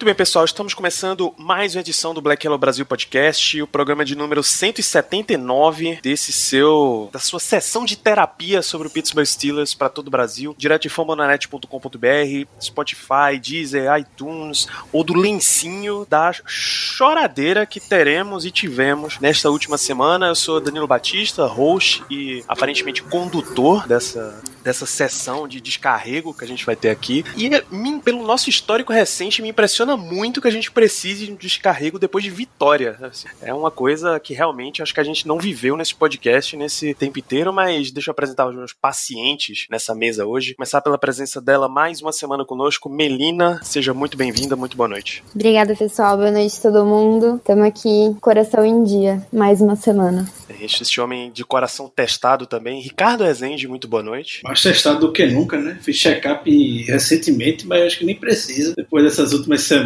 Muito 0.00 0.06
bem, 0.06 0.14
pessoal, 0.14 0.46
estamos 0.46 0.72
começando 0.72 1.34
mais 1.36 1.74
uma 1.74 1.82
edição 1.82 2.14
do 2.14 2.22
Black 2.22 2.46
Yellow 2.46 2.58
Brasil 2.58 2.86
Podcast, 2.86 3.60
o 3.60 3.66
programa 3.66 4.02
de 4.02 4.16
número 4.16 4.42
179 4.42 5.98
desse 6.02 6.32
seu 6.32 7.10
da 7.12 7.18
sua 7.18 7.38
sessão 7.38 7.84
de 7.84 7.96
terapia 7.96 8.62
sobre 8.62 8.88
o 8.88 8.90
Pittsburgh 8.90 9.26
Steelers 9.26 9.74
para 9.74 9.90
todo 9.90 10.08
o 10.08 10.10
Brasil, 10.10 10.54
direto 10.56 10.84
de 10.84 10.88
fambonanet.com.br, 10.88 12.48
Spotify, 12.58 13.38
Deezer, 13.38 13.94
iTunes 13.98 14.66
ou 14.90 15.04
do 15.04 15.12
lencinho 15.12 16.06
da 16.08 16.32
choradeira 16.46 17.66
que 17.66 17.78
teremos 17.78 18.46
e 18.46 18.50
tivemos 18.50 19.20
nesta 19.20 19.50
última 19.50 19.76
semana. 19.76 20.28
Eu 20.28 20.34
sou 20.34 20.62
Danilo 20.62 20.86
Batista, 20.86 21.44
host 21.44 22.02
e 22.10 22.42
aparentemente 22.48 23.02
condutor 23.02 23.86
dessa 23.86 24.40
dessa 24.62 24.86
sessão 24.86 25.48
de 25.48 25.60
descarrego 25.60 26.34
que 26.34 26.44
a 26.44 26.46
gente 26.46 26.64
vai 26.64 26.76
ter 26.76 26.90
aqui. 26.90 27.24
E 27.36 27.50
mim, 27.70 27.98
pelo 27.98 28.22
nosso 28.26 28.50
histórico 28.50 28.92
recente, 28.92 29.42
me 29.42 29.48
impressiona 29.48 29.89
muito 29.96 30.40
que 30.40 30.48
a 30.48 30.50
gente 30.50 30.70
precise 30.70 31.26
de 31.26 31.32
um 31.32 31.36
descarrego 31.36 31.98
depois 31.98 32.24
de 32.24 32.30
vitória. 32.30 32.96
assim. 33.02 33.28
É 33.42 33.52
uma 33.52 33.70
coisa 33.70 34.18
que 34.20 34.34
realmente 34.34 34.82
acho 34.82 34.94
que 34.94 35.00
a 35.00 35.04
gente 35.04 35.26
não 35.26 35.38
viveu 35.38 35.76
nesse 35.76 35.94
podcast 35.94 36.56
nesse 36.56 36.94
tempo 36.94 37.18
inteiro, 37.18 37.52
mas 37.52 37.90
deixa 37.90 38.10
eu 38.10 38.12
apresentar 38.12 38.48
os 38.48 38.54
meus 38.54 38.72
pacientes 38.72 39.66
nessa 39.70 39.94
mesa 39.94 40.26
hoje. 40.26 40.54
Começar 40.54 40.80
pela 40.80 40.98
presença 40.98 41.40
dela 41.40 41.68
mais 41.68 42.00
uma 42.02 42.12
semana 42.12 42.44
conosco, 42.44 42.88
Melina. 42.88 43.60
Seja 43.62 43.94
muito 43.94 44.16
bem-vinda, 44.16 44.56
muito 44.56 44.76
boa 44.76 44.88
noite. 44.88 45.22
Obrigada, 45.34 45.74
pessoal. 45.74 46.16
Boa 46.16 46.30
noite 46.30 46.56
a 46.58 46.62
todo 46.62 46.84
mundo. 46.84 47.36
Estamos 47.36 47.64
aqui, 47.64 48.16
coração 48.20 48.64
em 48.64 48.84
dia, 48.84 49.26
mais 49.32 49.60
uma 49.60 49.76
semana. 49.76 50.28
Este 50.60 50.82
esse 50.82 51.00
homem 51.00 51.30
de 51.30 51.44
coração 51.44 51.88
testado 51.88 52.46
também, 52.46 52.80
Ricardo 52.80 53.24
Rezende, 53.24 53.68
muito 53.68 53.88
boa 53.88 54.02
noite. 54.02 54.40
Mais 54.44 54.60
testado 54.60 55.00
do 55.00 55.12
que 55.12 55.26
nunca, 55.26 55.58
né? 55.58 55.78
Fiz 55.80 55.96
check-up 55.96 56.50
recentemente, 56.82 57.66
mas 57.66 57.82
acho 57.82 57.98
que 57.98 58.04
nem 58.04 58.16
precisa, 58.16 58.74
depois 58.76 59.04
dessas 59.04 59.32
últimas 59.32 59.62
semanas. 59.62 59.79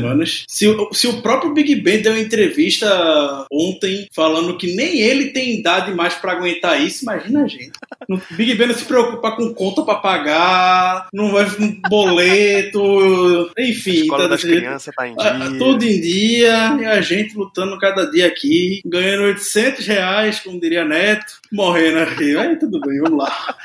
Se, 0.49 0.67
o- 0.69 0.93
se 0.93 1.07
o 1.07 1.21
próprio 1.23 1.53
Big 1.55 1.75
Ben 1.77 2.01
deu 2.03 2.13
uma 2.13 2.21
entrevista 2.21 3.47
ontem 3.53 4.07
falando 4.15 4.57
que 4.57 4.75
nem 4.75 5.01
ele 5.01 5.27
tem 5.31 5.59
idade 5.59 5.93
mais 5.95 6.15
pra 6.15 6.33
aguentar 6.33 6.81
isso, 6.81 7.03
imagina 7.05 7.45
a 7.45 7.49
gente. 7.49 7.73
O 8.09 8.19
Big 8.35 8.55
Ben 8.55 8.67
não 8.69 8.75
se 8.75 8.85
preocupa 8.85 9.33
com 9.33 9.53
conta 9.55 9.83
pra 9.83 9.97
pagar, 9.97 11.09
não 11.13 11.33
vai 11.33 11.49
com 11.51 11.81
boleto, 11.89 13.51
enfim. 13.59 14.03
Escola 14.03 14.23
tá 14.25 14.29
das 14.29 14.43
crianças 14.43 14.95
tá 14.95 15.09
em 15.09 15.15
Ah, 15.19 15.49
dia. 15.49 15.59
Tudo 15.59 15.85
em 15.85 16.01
dia, 16.01 16.77
e 16.81 16.85
a 16.85 17.01
gente 17.01 17.37
lutando 17.37 17.79
cada 17.79 18.11
dia 18.11 18.27
aqui, 18.27 18.81
ganhando 18.85 19.25
800 19.25 19.87
reais, 19.87 20.41
como 20.41 20.61
diria 20.61 20.85
Neto, 20.85 21.25
morrendo 21.53 21.99
aqui. 22.01 22.37
Aí 22.37 22.59
tudo 22.59 22.81
bem, 22.81 22.99
vamos 23.01 23.19
lá. 23.19 23.55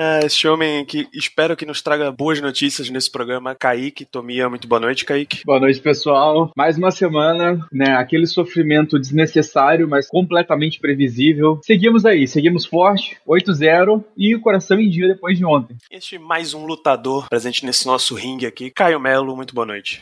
É, 0.00 0.24
esse 0.24 0.46
homem 0.46 0.84
que 0.84 1.08
espero 1.12 1.56
que 1.56 1.66
nos 1.66 1.82
traga 1.82 2.12
boas 2.12 2.40
notícias 2.40 2.88
nesse 2.88 3.10
programa, 3.10 3.56
Kaique 3.56 4.04
Tomia. 4.04 4.48
Muito 4.48 4.68
boa 4.68 4.80
noite, 4.80 5.04
Kaique. 5.04 5.44
Boa 5.44 5.58
noite, 5.58 5.80
pessoal. 5.80 6.52
Mais 6.56 6.78
uma 6.78 6.92
semana, 6.92 7.58
né? 7.72 7.96
Aquele 7.96 8.28
sofrimento 8.28 8.96
desnecessário, 8.96 9.88
mas 9.88 10.06
completamente 10.06 10.78
previsível. 10.78 11.58
Seguimos 11.64 12.06
aí, 12.06 12.28
seguimos 12.28 12.64
forte, 12.64 13.16
8-0 13.26 14.04
e 14.16 14.36
o 14.36 14.40
coração 14.40 14.78
em 14.78 14.88
dia 14.88 15.08
depois 15.08 15.36
de 15.36 15.44
ontem. 15.44 15.76
Este 15.90 16.16
mais 16.16 16.54
um 16.54 16.64
lutador 16.64 17.28
presente 17.28 17.66
nesse 17.66 17.84
nosso 17.84 18.14
ringue 18.14 18.46
aqui, 18.46 18.70
Caio 18.70 19.00
Melo. 19.00 19.34
Muito 19.34 19.52
boa 19.52 19.66
noite. 19.66 20.00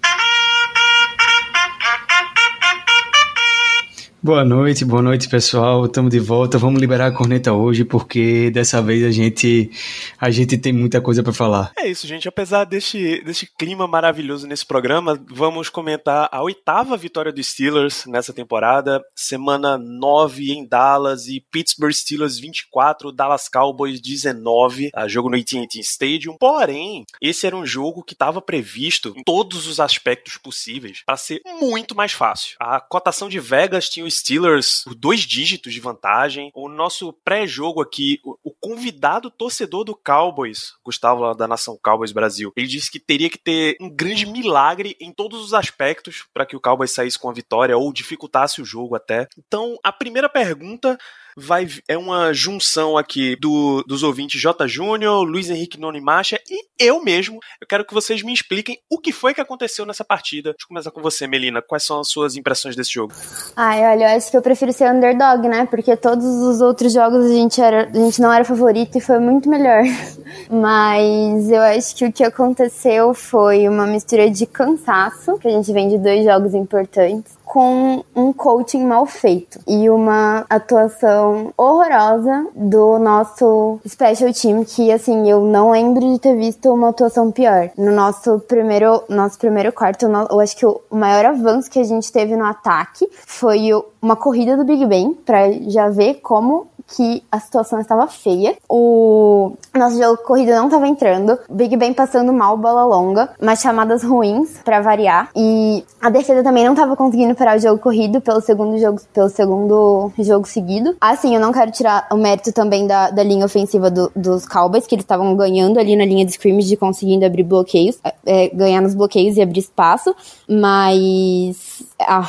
Boa 4.26 4.44
noite, 4.44 4.84
boa 4.84 5.00
noite 5.00 5.28
pessoal. 5.28 5.86
Estamos 5.86 6.10
de 6.10 6.18
volta. 6.18 6.58
Vamos 6.58 6.80
liberar 6.80 7.06
a 7.06 7.12
corneta 7.12 7.52
hoje 7.52 7.84
porque 7.84 8.50
dessa 8.50 8.82
vez 8.82 9.04
a 9.04 9.10
gente 9.12 9.70
a 10.18 10.32
gente 10.32 10.58
tem 10.58 10.72
muita 10.72 11.00
coisa 11.00 11.22
para 11.22 11.32
falar. 11.32 11.70
É 11.78 11.88
isso, 11.88 12.08
gente. 12.08 12.26
Apesar 12.26 12.64
deste, 12.64 13.22
deste 13.22 13.46
clima 13.56 13.86
maravilhoso 13.86 14.48
nesse 14.48 14.66
programa, 14.66 15.16
vamos 15.30 15.68
comentar 15.68 16.28
a 16.32 16.42
oitava 16.42 16.96
vitória 16.96 17.32
dos 17.32 17.46
Steelers 17.46 18.04
nessa 18.06 18.32
temporada. 18.32 19.00
Semana 19.14 19.78
9 19.78 20.50
em 20.50 20.66
Dallas 20.66 21.28
e 21.28 21.40
Pittsburgh 21.52 21.92
Steelers 21.92 22.36
24, 22.36 23.12
Dallas 23.12 23.48
Cowboys 23.48 24.00
19, 24.00 24.90
a 24.92 25.06
jogo 25.06 25.30
no 25.30 25.36
AT&T 25.36 25.78
Stadium. 25.78 26.36
Porém, 26.36 27.04
esse 27.22 27.46
era 27.46 27.56
um 27.56 27.64
jogo 27.64 28.02
que 28.02 28.14
estava 28.14 28.42
previsto 28.42 29.14
em 29.16 29.22
todos 29.22 29.68
os 29.68 29.78
aspectos 29.78 30.36
possíveis 30.36 31.04
para 31.06 31.16
ser 31.16 31.40
muito 31.60 31.94
mais 31.94 32.10
fácil. 32.10 32.56
A 32.58 32.80
cotação 32.80 33.28
de 33.28 33.38
Vegas 33.38 33.88
tinha 33.88 34.04
os 34.04 34.15
Steelers 34.18 34.82
por 34.84 34.94
dois 34.94 35.20
dígitos 35.20 35.72
de 35.72 35.80
vantagem. 35.80 36.50
O 36.54 36.68
nosso 36.68 37.12
pré-jogo 37.24 37.80
aqui, 37.80 38.18
o, 38.24 38.36
o 38.44 38.50
convidado 38.52 39.30
torcedor 39.30 39.84
do 39.84 39.94
Cowboys, 39.94 40.74
Gustavo 40.84 41.34
da 41.34 41.46
Nação 41.46 41.78
Cowboys 41.82 42.12
Brasil, 42.12 42.52
ele 42.56 42.66
disse 42.66 42.90
que 42.90 42.98
teria 42.98 43.30
que 43.30 43.38
ter 43.38 43.76
um 43.80 43.90
grande 43.90 44.26
milagre 44.26 44.96
em 45.00 45.12
todos 45.12 45.40
os 45.42 45.54
aspectos 45.54 46.26
para 46.32 46.46
que 46.46 46.56
o 46.56 46.60
Cowboys 46.60 46.92
saísse 46.92 47.18
com 47.18 47.28
a 47.28 47.34
vitória 47.34 47.76
ou 47.76 47.92
dificultasse 47.92 48.60
o 48.60 48.64
jogo 48.64 48.94
até. 48.94 49.26
Então, 49.38 49.76
a 49.82 49.92
primeira 49.92 50.28
pergunta 50.28 50.98
vai 51.36 51.68
é 51.86 51.98
uma 51.98 52.32
junção 52.32 52.96
aqui 52.96 53.36
do, 53.36 53.82
dos 53.86 54.02
ouvintes 54.02 54.40
J. 54.40 54.66
Júnior, 54.66 55.22
Luiz 55.22 55.50
Henrique 55.50 55.78
Noni 55.78 56.00
Macha 56.00 56.40
e 56.50 56.64
eu 56.78 57.02
mesmo. 57.02 57.38
Eu 57.60 57.66
quero 57.66 57.84
que 57.84 57.92
vocês 57.92 58.22
me 58.22 58.32
expliquem 58.32 58.78
o 58.90 58.98
que 58.98 59.12
foi 59.12 59.34
que 59.34 59.40
aconteceu 59.40 59.84
nessa 59.84 60.04
partida. 60.04 60.50
Deixa 60.50 60.64
eu 60.64 60.68
começar 60.68 60.90
com 60.90 61.02
você, 61.02 61.26
Melina. 61.26 61.60
Quais 61.60 61.84
são 61.84 62.00
as 62.00 62.08
suas 62.08 62.36
impressões 62.36 62.74
desse 62.74 62.92
jogo? 62.92 63.12
Ai, 63.54 63.82
olha, 63.84 64.12
eu 64.12 64.16
acho 64.16 64.30
que 64.30 64.36
eu 64.36 64.42
prefiro 64.42 64.72
ser 64.72 64.90
underdog, 64.90 65.46
né? 65.48 65.66
Porque 65.66 65.96
todos 65.96 66.24
os 66.24 66.60
outros 66.60 66.92
jogos 66.92 67.26
a 67.26 67.34
gente, 67.34 67.60
era, 67.60 67.88
a 67.88 67.98
gente 67.98 68.20
não 68.20 68.32
era 68.32 68.44
favorito 68.44 68.96
e 68.96 69.00
foi 69.00 69.18
muito 69.18 69.48
melhor. 69.48 69.82
Mas 70.50 71.50
eu 71.50 71.60
acho 71.60 71.94
que 71.96 72.06
o 72.06 72.12
que 72.12 72.24
aconteceu 72.24 73.12
foi 73.12 73.68
uma 73.68 73.86
mistura 73.86 74.30
de 74.30 74.46
cansaço, 74.46 75.38
que 75.38 75.48
a 75.48 75.50
gente 75.50 75.70
vem 75.72 75.88
de 75.88 75.98
dois 75.98 76.24
jogos 76.24 76.54
importantes, 76.54 77.35
com 77.46 78.04
um 78.14 78.32
coaching 78.32 78.84
mal 78.84 79.06
feito 79.06 79.60
e 79.66 79.88
uma 79.88 80.44
atuação 80.50 81.54
horrorosa 81.56 82.48
do 82.54 82.98
nosso 82.98 83.78
special 83.88 84.32
team, 84.32 84.64
que 84.64 84.90
assim, 84.92 85.30
eu 85.30 85.40
não 85.40 85.70
lembro 85.70 86.00
de 86.12 86.18
ter 86.18 86.36
visto 86.36 86.70
uma 86.70 86.90
atuação 86.90 87.30
pior. 87.30 87.70
No 87.78 87.92
nosso 87.92 88.40
primeiro, 88.40 89.02
nosso 89.08 89.38
primeiro 89.38 89.72
quarto, 89.72 90.06
eu 90.06 90.40
acho 90.40 90.56
que 90.56 90.66
o 90.66 90.80
maior 90.90 91.24
avanço 91.24 91.70
que 91.70 91.78
a 91.78 91.84
gente 91.84 92.12
teve 92.12 92.36
no 92.36 92.44
ataque 92.44 93.08
foi 93.24 93.70
uma 94.02 94.16
corrida 94.16 94.56
do 94.56 94.64
Big 94.64 94.84
Ben, 94.84 95.14
pra 95.14 95.50
já 95.68 95.88
ver 95.88 96.14
como 96.16 96.66
que 96.94 97.22
a 97.32 97.40
situação 97.40 97.80
estava 97.80 98.06
feia. 98.06 98.56
O 98.68 99.52
nosso 99.74 99.98
jogo 99.98 100.16
de 100.18 100.22
corrida 100.24 100.56
não 100.56 100.66
estava 100.66 100.86
entrando. 100.86 101.38
Big 101.50 101.76
Ben 101.76 101.92
passando 101.92 102.32
mal, 102.32 102.56
bola 102.56 102.84
longa, 102.84 103.30
umas 103.40 103.60
chamadas 103.60 104.02
ruins 104.04 104.58
pra 104.64 104.80
variar. 104.80 105.28
E 105.34 105.84
a 106.00 106.08
defesa 106.10 106.42
também 106.42 106.64
não 106.64 106.72
estava 106.74 106.94
conseguindo 106.96 107.34
parar 107.34 107.56
o 107.56 107.60
jogo 107.60 107.80
corrido 107.80 108.20
pelo 108.20 108.40
segundo 108.40 108.78
jogo, 108.78 109.00
pelo 109.12 109.28
segundo 109.28 110.12
jogo 110.18 110.46
seguido. 110.46 110.96
Assim, 111.00 111.34
eu 111.34 111.40
não 111.40 111.52
quero 111.52 111.70
tirar 111.72 112.06
o 112.12 112.16
mérito 112.16 112.52
também 112.52 112.86
da, 112.86 113.10
da 113.10 113.22
linha 113.22 113.44
ofensiva 113.46 113.90
do- 113.90 114.10
dos 114.14 114.46
Cowboys, 114.46 114.86
que 114.86 114.94
eles 114.94 115.04
estavam 115.04 115.34
ganhando 115.36 115.78
ali 115.80 115.96
na 115.96 116.04
linha 116.04 116.24
de 116.24 116.30
scrimmage, 116.32 116.68
de 116.68 116.76
conseguindo 116.76 117.24
abrir 117.26 117.42
bloqueios, 117.42 117.98
é, 118.24 118.48
ganhar 118.50 118.80
nos 118.80 118.94
bloqueios 118.94 119.36
e 119.36 119.42
abrir 119.42 119.60
espaço. 119.60 120.14
Mas. 120.48 121.82
Ah, 122.00 122.28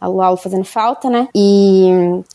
a 0.00 0.06
Luau 0.06 0.36
fazendo 0.36 0.64
falta, 0.64 1.08
né? 1.10 1.28
E 1.34 1.88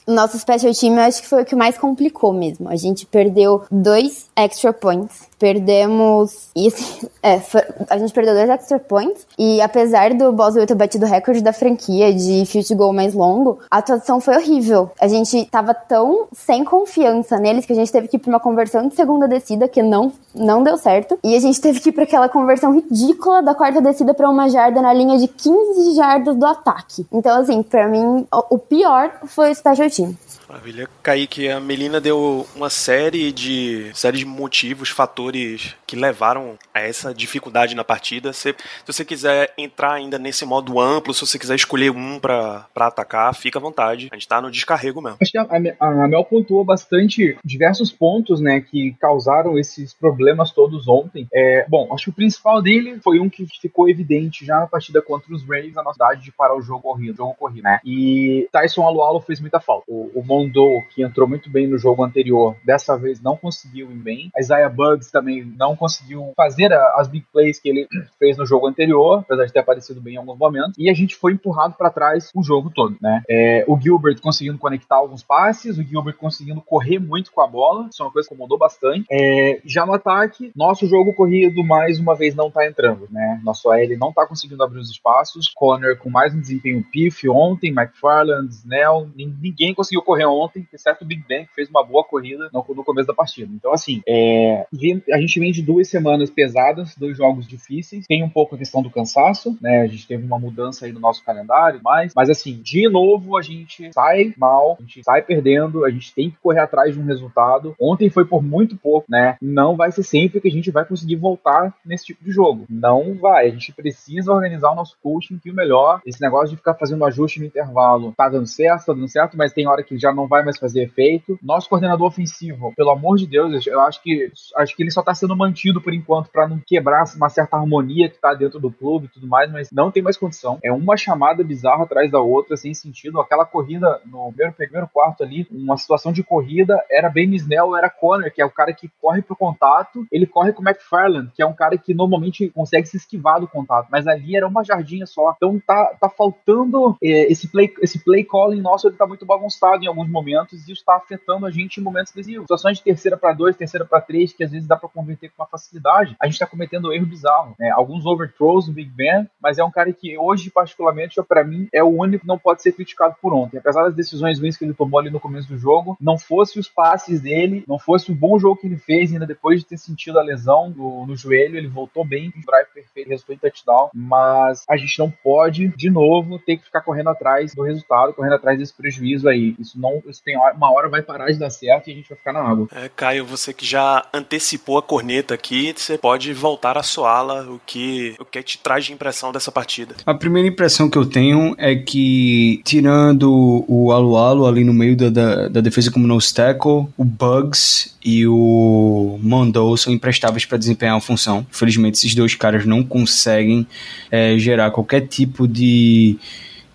nosso 0.07 0.37
special 0.37 0.73
team 0.73 0.95
eu 0.95 1.01
acho 1.01 1.21
que 1.21 1.27
foi 1.27 1.41
o 1.41 1.45
que 1.45 1.55
mais 1.55 1.77
complicou 1.77 2.33
mesmo. 2.33 2.69
A 2.69 2.75
gente 2.75 3.05
perdeu 3.05 3.63
dois 3.71 4.29
extra 4.35 4.73
points. 4.73 5.30
Perdemos. 5.41 6.49
E 6.55 6.67
assim, 6.67 7.07
é, 7.23 7.41
a 7.89 7.97
gente 7.97 8.13
perdeu 8.13 8.35
dois 8.35 8.47
extra 8.47 8.77
points. 8.77 9.25
E 9.39 9.59
apesar 9.59 10.13
do 10.13 10.31
Boswell 10.31 10.67
ter 10.67 10.75
batido 10.75 11.07
o 11.07 11.09
recorde 11.09 11.41
da 11.41 11.51
franquia 11.51 12.13
de 12.13 12.45
field 12.45 12.75
goal 12.75 12.93
mais 12.93 13.15
longo, 13.15 13.57
a 13.69 13.77
atuação 13.79 14.21
foi 14.21 14.35
horrível. 14.35 14.91
A 15.01 15.07
gente 15.07 15.43
tava 15.45 15.73
tão 15.73 16.27
sem 16.31 16.63
confiança 16.63 17.39
neles 17.39 17.65
que 17.65 17.73
a 17.73 17.75
gente 17.75 17.91
teve 17.91 18.07
que 18.07 18.17
ir 18.17 18.19
pra 18.19 18.29
uma 18.29 18.39
conversão 18.39 18.87
de 18.87 18.93
segunda 18.93 19.27
descida 19.27 19.67
que 19.67 19.81
não, 19.81 20.13
não 20.35 20.61
deu 20.61 20.77
certo. 20.77 21.17
E 21.23 21.35
a 21.35 21.39
gente 21.39 21.59
teve 21.59 21.79
que 21.79 21.89
ir 21.89 21.91
pra 21.91 22.03
aquela 22.03 22.29
conversão 22.29 22.71
ridícula 22.71 23.41
da 23.41 23.55
quarta 23.55 23.81
descida 23.81 24.13
pra 24.13 24.29
uma 24.29 24.47
jarda 24.47 24.79
na 24.79 24.93
linha 24.93 25.17
de 25.17 25.27
15 25.27 25.95
jardas 25.95 26.35
do 26.35 26.45
ataque. 26.45 27.03
Então, 27.11 27.41
assim, 27.41 27.63
pra 27.63 27.87
mim, 27.87 28.27
o 28.31 28.59
pior 28.59 29.11
foi 29.25 29.49
o 29.49 29.55
special 29.55 29.89
team. 29.89 30.15
Maravilha. 30.51 30.89
Kaique, 31.01 31.47
a 31.47 31.61
Melina 31.61 32.01
deu 32.01 32.45
uma 32.53 32.69
série 32.69 33.31
de, 33.31 33.89
série 33.93 34.17
de 34.17 34.25
motivos, 34.25 34.89
fatores 34.89 35.77
que 35.87 35.95
levaram 35.95 36.57
a 36.73 36.81
essa 36.81 37.13
dificuldade 37.13 37.73
na 37.73 37.85
partida. 37.85 38.33
Se, 38.33 38.49
se 38.49 38.85
você 38.85 39.05
quiser 39.05 39.53
entrar 39.57 39.93
ainda 39.93 40.19
nesse 40.19 40.45
modo 40.45 40.77
amplo, 40.77 41.13
se 41.13 41.21
você 41.21 41.39
quiser 41.39 41.55
escolher 41.55 41.89
um 41.91 42.19
para 42.19 42.67
atacar, 42.75 43.33
fica 43.33 43.59
à 43.59 43.61
vontade. 43.61 44.09
A 44.11 44.15
gente 44.15 44.27
tá 44.27 44.41
no 44.41 44.51
descarrego 44.51 45.01
mesmo. 45.01 45.17
Acho 45.21 45.31
que 45.31 45.37
a, 45.37 45.47
a, 45.79 46.03
a 46.03 46.07
Mel 46.07 46.25
pontuou 46.25 46.65
bastante 46.65 47.37
diversos 47.45 47.89
pontos, 47.89 48.41
né, 48.41 48.59
que 48.59 48.93
causaram 48.99 49.57
esses 49.57 49.93
problemas 49.93 50.51
todos 50.51 50.85
ontem. 50.85 51.27
É, 51.33 51.65
bom, 51.69 51.93
acho 51.93 52.05
que 52.05 52.09
o 52.09 52.13
principal 52.13 52.61
dele 52.61 52.99
foi 53.01 53.21
um 53.21 53.29
que 53.29 53.47
ficou 53.61 53.87
evidente 53.87 54.45
já 54.45 54.59
na 54.59 54.67
partida 54.67 55.01
contra 55.01 55.33
os 55.33 55.47
Rays, 55.47 55.77
a 55.77 55.83
nossa 55.83 56.01
de 56.15 56.31
parar 56.31 56.57
o 56.57 56.61
jogo 56.61 56.81
corrido, 56.81 57.15
jogo 57.15 57.35
corrido, 57.35 57.63
né? 57.63 57.79
E 57.85 58.49
Tyson 58.51 58.85
Alualo 58.85 59.21
fez 59.21 59.39
muita 59.39 59.59
falta. 59.59 59.85
O, 59.87 60.11
o 60.15 60.23
Mondo, 60.41 60.81
que 60.89 61.03
entrou 61.03 61.27
muito 61.27 61.49
bem 61.49 61.67
no 61.67 61.77
jogo 61.77 62.03
anterior, 62.03 62.55
dessa 62.65 62.97
vez 62.97 63.21
não 63.21 63.37
conseguiu 63.37 63.91
ir 63.91 63.95
bem. 63.95 64.31
A 64.35 64.39
Isaiah 64.39 64.69
Bugs 64.69 65.11
também 65.11 65.43
não 65.57 65.75
conseguiu 65.75 66.31
fazer 66.35 66.73
as 66.95 67.07
big 67.07 67.25
plays 67.31 67.59
que 67.59 67.69
ele 67.69 67.87
fez 68.17 68.37
no 68.37 68.45
jogo 68.45 68.67
anterior, 68.67 69.19
apesar 69.19 69.45
de 69.45 69.53
ter 69.53 69.59
aparecido 69.59 70.01
bem 70.01 70.15
em 70.15 70.17
alguns 70.17 70.37
momentos. 70.37 70.73
E 70.77 70.89
a 70.89 70.93
gente 70.93 71.15
foi 71.15 71.33
empurrado 71.33 71.75
para 71.77 71.89
trás 71.89 72.31
o 72.33 72.43
jogo 72.43 72.71
todo, 72.73 72.97
né? 73.01 73.21
É, 73.29 73.63
o 73.67 73.79
Gilbert 73.79 74.19
conseguindo 74.21 74.57
conectar 74.57 74.95
alguns 74.95 75.23
passes, 75.23 75.77
o 75.77 75.83
Gilbert 75.83 76.17
conseguindo 76.17 76.61
correr 76.61 76.99
muito 76.99 77.31
com 77.31 77.41
a 77.41 77.47
bola, 77.47 77.87
isso 77.91 78.01
é 78.01 78.05
uma 78.05 78.11
coisa 78.11 78.27
que 78.27 78.33
incomodou 78.33 78.57
bastante. 78.57 79.05
É, 79.11 79.61
já 79.65 79.85
no 79.85 79.93
ataque, 79.93 80.51
nosso 80.55 80.87
jogo 80.87 81.13
corrido 81.13 81.63
mais 81.63 81.99
uma 81.99 82.15
vez 82.15 82.35
não 82.35 82.49
tá 82.49 82.65
entrando, 82.67 83.07
né? 83.11 83.39
Nosso 83.43 83.69
AL 83.69 83.97
não 83.99 84.11
tá 84.11 84.25
conseguindo 84.25 84.63
abrir 84.63 84.79
os 84.79 84.89
espaços. 84.89 85.51
Connor 85.55 85.97
com 85.97 86.09
mais 86.09 86.33
um 86.33 86.39
desempenho 86.39 86.83
pif 86.91 87.29
ontem, 87.29 87.69
McFarland, 87.69 88.49
Snell, 88.53 89.09
ninguém 89.15 89.73
conseguiu 89.73 90.01
correr 90.01 90.25
ontem, 90.31 90.67
exceto 90.71 91.03
o 91.03 91.07
Big 91.07 91.23
Ben, 91.27 91.45
que 91.45 91.53
fez 91.53 91.69
uma 91.69 91.83
boa 91.83 92.03
corrida 92.03 92.49
no, 92.53 92.65
no 92.75 92.83
começo 92.83 93.07
da 93.07 93.13
partida. 93.13 93.51
Então, 93.53 93.73
assim, 93.73 94.01
é, 94.07 94.65
a 95.11 95.19
gente 95.19 95.39
vem 95.39 95.51
de 95.51 95.61
duas 95.61 95.89
semanas 95.89 96.29
pesadas, 96.29 96.95
dois 96.95 97.17
jogos 97.17 97.47
difíceis, 97.47 98.05
tem 98.07 98.23
um 98.23 98.29
pouco 98.29 98.55
a 98.55 98.57
questão 98.57 98.81
do 98.81 98.89
cansaço, 98.89 99.57
né? 99.61 99.81
A 99.81 99.87
gente 99.87 100.07
teve 100.07 100.25
uma 100.25 100.39
mudança 100.39 100.85
aí 100.85 100.91
no 100.91 100.99
nosso 100.99 101.23
calendário, 101.23 101.79
mas, 101.83 102.13
mas 102.15 102.29
assim, 102.29 102.61
de 102.61 102.87
novo 102.89 103.37
a 103.37 103.41
gente 103.41 103.91
sai 103.93 104.33
mal, 104.37 104.77
a 104.79 104.81
gente 104.81 105.03
sai 105.03 105.21
perdendo, 105.21 105.85
a 105.85 105.89
gente 105.89 106.13
tem 106.13 106.29
que 106.29 106.37
correr 106.37 106.59
atrás 106.59 106.93
de 106.93 106.99
um 106.99 107.05
resultado. 107.05 107.75
Ontem 107.79 108.09
foi 108.09 108.25
por 108.25 108.43
muito 108.43 108.77
pouco, 108.77 109.05
né? 109.09 109.37
Não 109.41 109.75
vai 109.75 109.91
ser 109.91 110.03
sempre 110.03 110.41
que 110.41 110.47
a 110.47 110.51
gente 110.51 110.71
vai 110.71 110.85
conseguir 110.85 111.15
voltar 111.15 111.73
nesse 111.85 112.05
tipo 112.05 112.23
de 112.23 112.31
jogo. 112.31 112.65
Não 112.69 113.13
vai. 113.15 113.47
A 113.47 113.51
gente 113.51 113.73
precisa 113.73 114.31
organizar 114.31 114.71
o 114.71 114.75
nosso 114.75 114.97
coaching 115.01 115.37
que 115.37 115.51
o 115.51 115.55
melhor. 115.55 116.01
Esse 116.05 116.21
negócio 116.21 116.49
de 116.49 116.57
ficar 116.57 116.75
fazendo 116.75 117.05
ajuste 117.05 117.39
no 117.39 117.45
intervalo 117.45 118.13
tá 118.15 118.29
dando 118.29 118.47
certo, 118.47 118.85
tá 118.85 118.93
dando 118.93 119.07
certo, 119.07 119.37
mas 119.37 119.53
tem 119.53 119.67
hora 119.67 119.83
que 119.83 119.97
já 119.97 120.13
não 120.13 120.20
vai 120.27 120.43
mais 120.43 120.57
fazer 120.57 120.83
efeito. 120.83 121.39
Nosso 121.41 121.69
coordenador 121.69 122.07
ofensivo, 122.07 122.73
pelo 122.75 122.91
amor 122.91 123.17
de 123.17 123.27
Deus, 123.27 123.65
eu 123.65 123.81
acho 123.81 124.01
que 124.01 124.31
acho 124.57 124.75
que 124.75 124.83
ele 124.83 124.91
só 124.91 125.01
tá 125.01 125.13
sendo 125.13 125.35
mantido 125.35 125.81
por 125.81 125.93
enquanto 125.93 126.29
para 126.29 126.47
não 126.47 126.59
quebrar 126.65 127.05
uma 127.15 127.29
certa 127.29 127.57
harmonia 127.57 128.09
que 128.09 128.19
tá 128.19 128.33
dentro 128.33 128.59
do 128.59 128.71
clube 128.71 129.05
e 129.05 129.09
tudo 129.09 129.27
mais, 129.27 129.51
mas 129.51 129.69
não 129.71 129.91
tem 129.91 130.03
mais 130.03 130.17
condição. 130.17 130.59
É 130.63 130.71
uma 130.71 130.97
chamada 130.97 131.43
bizarra 131.43 131.83
atrás 131.83 132.11
da 132.11 132.19
outra, 132.19 132.55
sem 132.57 132.73
sentido. 132.73 133.19
Aquela 133.19 133.45
corrida 133.45 134.01
no 134.05 134.31
primeiro, 134.31 134.53
primeiro 134.53 134.89
quarto 134.91 135.23
ali, 135.23 135.47
uma 135.51 135.77
situação 135.77 136.11
de 136.11 136.23
corrida, 136.23 136.83
era 136.89 137.09
Ben 137.09 137.33
Snell, 137.35 137.75
era 137.75 137.89
Connor, 137.89 138.31
que 138.31 138.41
é 138.41 138.45
o 138.45 138.49
cara 138.49 138.73
que 138.73 138.89
corre 139.01 139.21
pro 139.21 139.35
contato, 139.35 140.05
ele 140.11 140.25
corre 140.25 140.53
com 140.53 140.61
o 140.61 140.67
McFarland, 140.67 141.31
que 141.33 141.41
é 141.41 141.45
um 141.45 141.53
cara 141.53 141.77
que 141.77 141.93
normalmente 141.93 142.49
consegue 142.49 142.87
se 142.87 142.97
esquivar 142.97 143.39
do 143.39 143.47
contato, 143.47 143.87
mas 143.91 144.07
ali 144.07 144.35
era 144.35 144.47
uma 144.47 144.63
jardinha 144.63 145.05
só. 145.05 145.33
Então 145.35 145.61
tá, 145.65 145.95
tá 145.99 146.09
faltando 146.09 146.95
é, 147.01 147.31
esse 147.31 147.47
play, 147.47 147.73
esse 147.81 148.03
play 148.03 148.23
calling 148.23 148.61
nosso, 148.61 148.87
ele 148.87 148.95
tá 148.95 149.05
muito 149.05 149.25
bagunçado 149.25 149.83
em 149.83 149.87
alguns 149.87 150.00
momentos 150.09 150.67
e 150.67 150.71
isso 150.71 150.83
tá 150.85 150.95
afetando 150.95 151.45
a 151.45 151.51
gente 151.51 151.79
em 151.79 151.83
momentos 151.83 152.11
decisivos. 152.13 152.43
Situações 152.43 152.77
de 152.77 152.83
terceira 152.83 153.17
para 153.17 153.33
dois, 153.33 153.55
terceira 153.55 153.85
para 153.85 154.01
três, 154.01 154.33
que 154.33 154.43
às 154.43 154.51
vezes 154.51 154.67
dá 154.67 154.75
para 154.75 154.89
converter 154.89 155.29
com 155.29 155.41
uma 155.41 155.47
facilidade, 155.47 156.15
a 156.19 156.27
gente 156.27 156.39
tá 156.39 156.47
cometendo 156.47 156.89
um 156.89 156.93
erro 156.93 157.05
bizarro. 157.05 157.55
Né? 157.59 157.69
Alguns 157.69 158.05
overthrows 158.05 158.67
no 158.67 158.73
Big 158.73 158.89
Ben, 158.89 159.27
mas 159.41 159.57
é 159.57 159.63
um 159.63 159.71
cara 159.71 159.91
que 159.91 160.17
hoje, 160.17 160.49
particularmente, 160.49 161.21
para 161.27 161.43
mim, 161.43 161.67
é 161.73 161.83
o 161.83 161.87
único 161.87 162.21
que 162.21 162.27
não 162.27 162.37
pode 162.37 162.61
ser 162.61 162.71
criticado 162.71 163.15
por 163.21 163.33
ontem. 163.33 163.57
Apesar 163.57 163.83
das 163.83 163.95
decisões 163.95 164.39
ruins 164.39 164.57
que 164.57 164.65
ele 164.65 164.73
tomou 164.73 164.99
ali 164.99 165.09
no 165.09 165.19
começo 165.19 165.47
do 165.47 165.57
jogo, 165.57 165.97
não 165.99 166.17
fosse 166.17 166.59
os 166.59 166.67
passes 166.67 167.21
dele, 167.21 167.63
não 167.67 167.77
fosse 167.79 168.11
o 168.11 168.15
bom 168.15 168.37
jogo 168.39 168.59
que 168.59 168.67
ele 168.67 168.77
fez, 168.77 169.11
ainda 169.11 169.25
depois 169.25 169.59
de 169.59 169.65
ter 169.65 169.77
sentido 169.77 170.19
a 170.19 170.23
lesão 170.23 170.69
no, 170.69 171.05
no 171.05 171.15
joelho, 171.15 171.57
ele 171.57 171.67
voltou 171.67 172.05
bem, 172.05 172.31
drive 172.45 172.67
perfeito, 172.73 173.09
resultou 173.09 173.35
em 173.35 173.37
touchdown, 173.37 173.89
mas 173.93 174.63
a 174.69 174.77
gente 174.77 174.97
não 174.99 175.11
pode, 175.11 175.69
de 175.69 175.89
novo, 175.89 176.39
ter 176.39 176.57
que 176.57 176.65
ficar 176.65 176.81
correndo 176.81 177.09
atrás 177.09 177.53
do 177.53 177.63
resultado, 177.63 178.13
correndo 178.13 178.35
atrás 178.35 178.57
desse 178.57 178.73
prejuízo 178.73 179.27
aí. 179.27 179.55
Isso 179.59 179.79
não, 179.79 179.90
isso 180.07 180.21
tem 180.23 180.37
uma 180.37 180.71
hora 180.71 180.89
vai 180.89 181.01
parar 181.01 181.31
de 181.31 181.39
dar 181.39 181.49
certo 181.49 181.87
e 181.87 181.93
a 181.93 181.95
gente 181.95 182.09
vai 182.09 182.17
ficar 182.17 182.33
na 182.33 182.41
água. 182.41 182.67
É, 182.73 182.89
Caio, 182.95 183.25
você 183.25 183.53
que 183.53 183.65
já 183.65 184.05
antecipou 184.13 184.77
a 184.77 184.81
corneta 184.81 185.33
aqui, 185.33 185.73
você 185.75 185.97
pode 185.97 186.33
voltar 186.33 186.77
a 186.77 186.83
soá-la, 186.83 187.41
o 187.43 187.59
que, 187.65 188.15
o 188.19 188.25
que 188.25 188.41
te 188.43 188.57
traz 188.57 188.85
de 188.85 188.93
impressão 188.93 189.31
dessa 189.31 189.51
partida? 189.51 189.95
A 190.05 190.13
primeira 190.13 190.47
impressão 190.47 190.89
que 190.89 190.97
eu 190.97 191.05
tenho 191.05 191.55
é 191.57 191.75
que, 191.75 192.61
tirando 192.63 193.65
o 193.67 193.91
Alualo 193.91 194.45
ali 194.45 194.63
no 194.63 194.73
meio 194.73 194.95
da, 194.95 195.09
da, 195.09 195.47
da 195.47 195.61
defesa 195.61 195.91
como 195.91 196.07
no 196.07 196.21
tackle, 196.21 196.87
o 196.97 197.03
Bugs 197.03 197.95
e 198.03 198.25
o 198.27 199.19
Mondou 199.21 199.75
são 199.77 199.93
imprestáveis 199.93 200.45
para 200.45 200.57
desempenhar 200.57 200.97
a 200.97 201.01
função. 201.01 201.45
Infelizmente, 201.49 201.95
esses 201.95 202.15
dois 202.15 202.35
caras 202.35 202.65
não 202.65 202.83
conseguem 202.83 203.65
é, 204.09 204.37
gerar 204.37 204.71
qualquer 204.71 205.07
tipo 205.07 205.47
de 205.47 206.17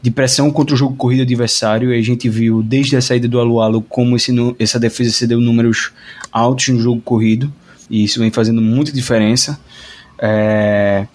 de 0.07 0.11
pressão 0.13 0.53
contra 0.53 0.73
o 0.73 0.79
jogo 0.79 0.95
corrido 0.95 1.23
adversário. 1.23 1.93
E 1.93 1.99
a 1.99 2.03
gente 2.03 2.29
viu 2.29 2.63
desde 2.63 2.97
a 2.97 3.01
saída 3.01 3.27
do 3.27 3.41
Alualo 3.41 3.83
como 3.83 4.15
esse, 4.15 4.33
essa 4.57 4.79
defesa 4.79 5.11
cedeu 5.11 5.41
números 5.41 5.91
altos 6.31 6.69
no 6.69 6.79
jogo 6.79 7.01
corrido. 7.01 7.53
E 7.91 8.05
isso 8.05 8.21
vem 8.21 8.31
fazendo 8.31 8.63
muita 8.63 8.93
diferença. 8.93 9.59
É... 10.21 11.09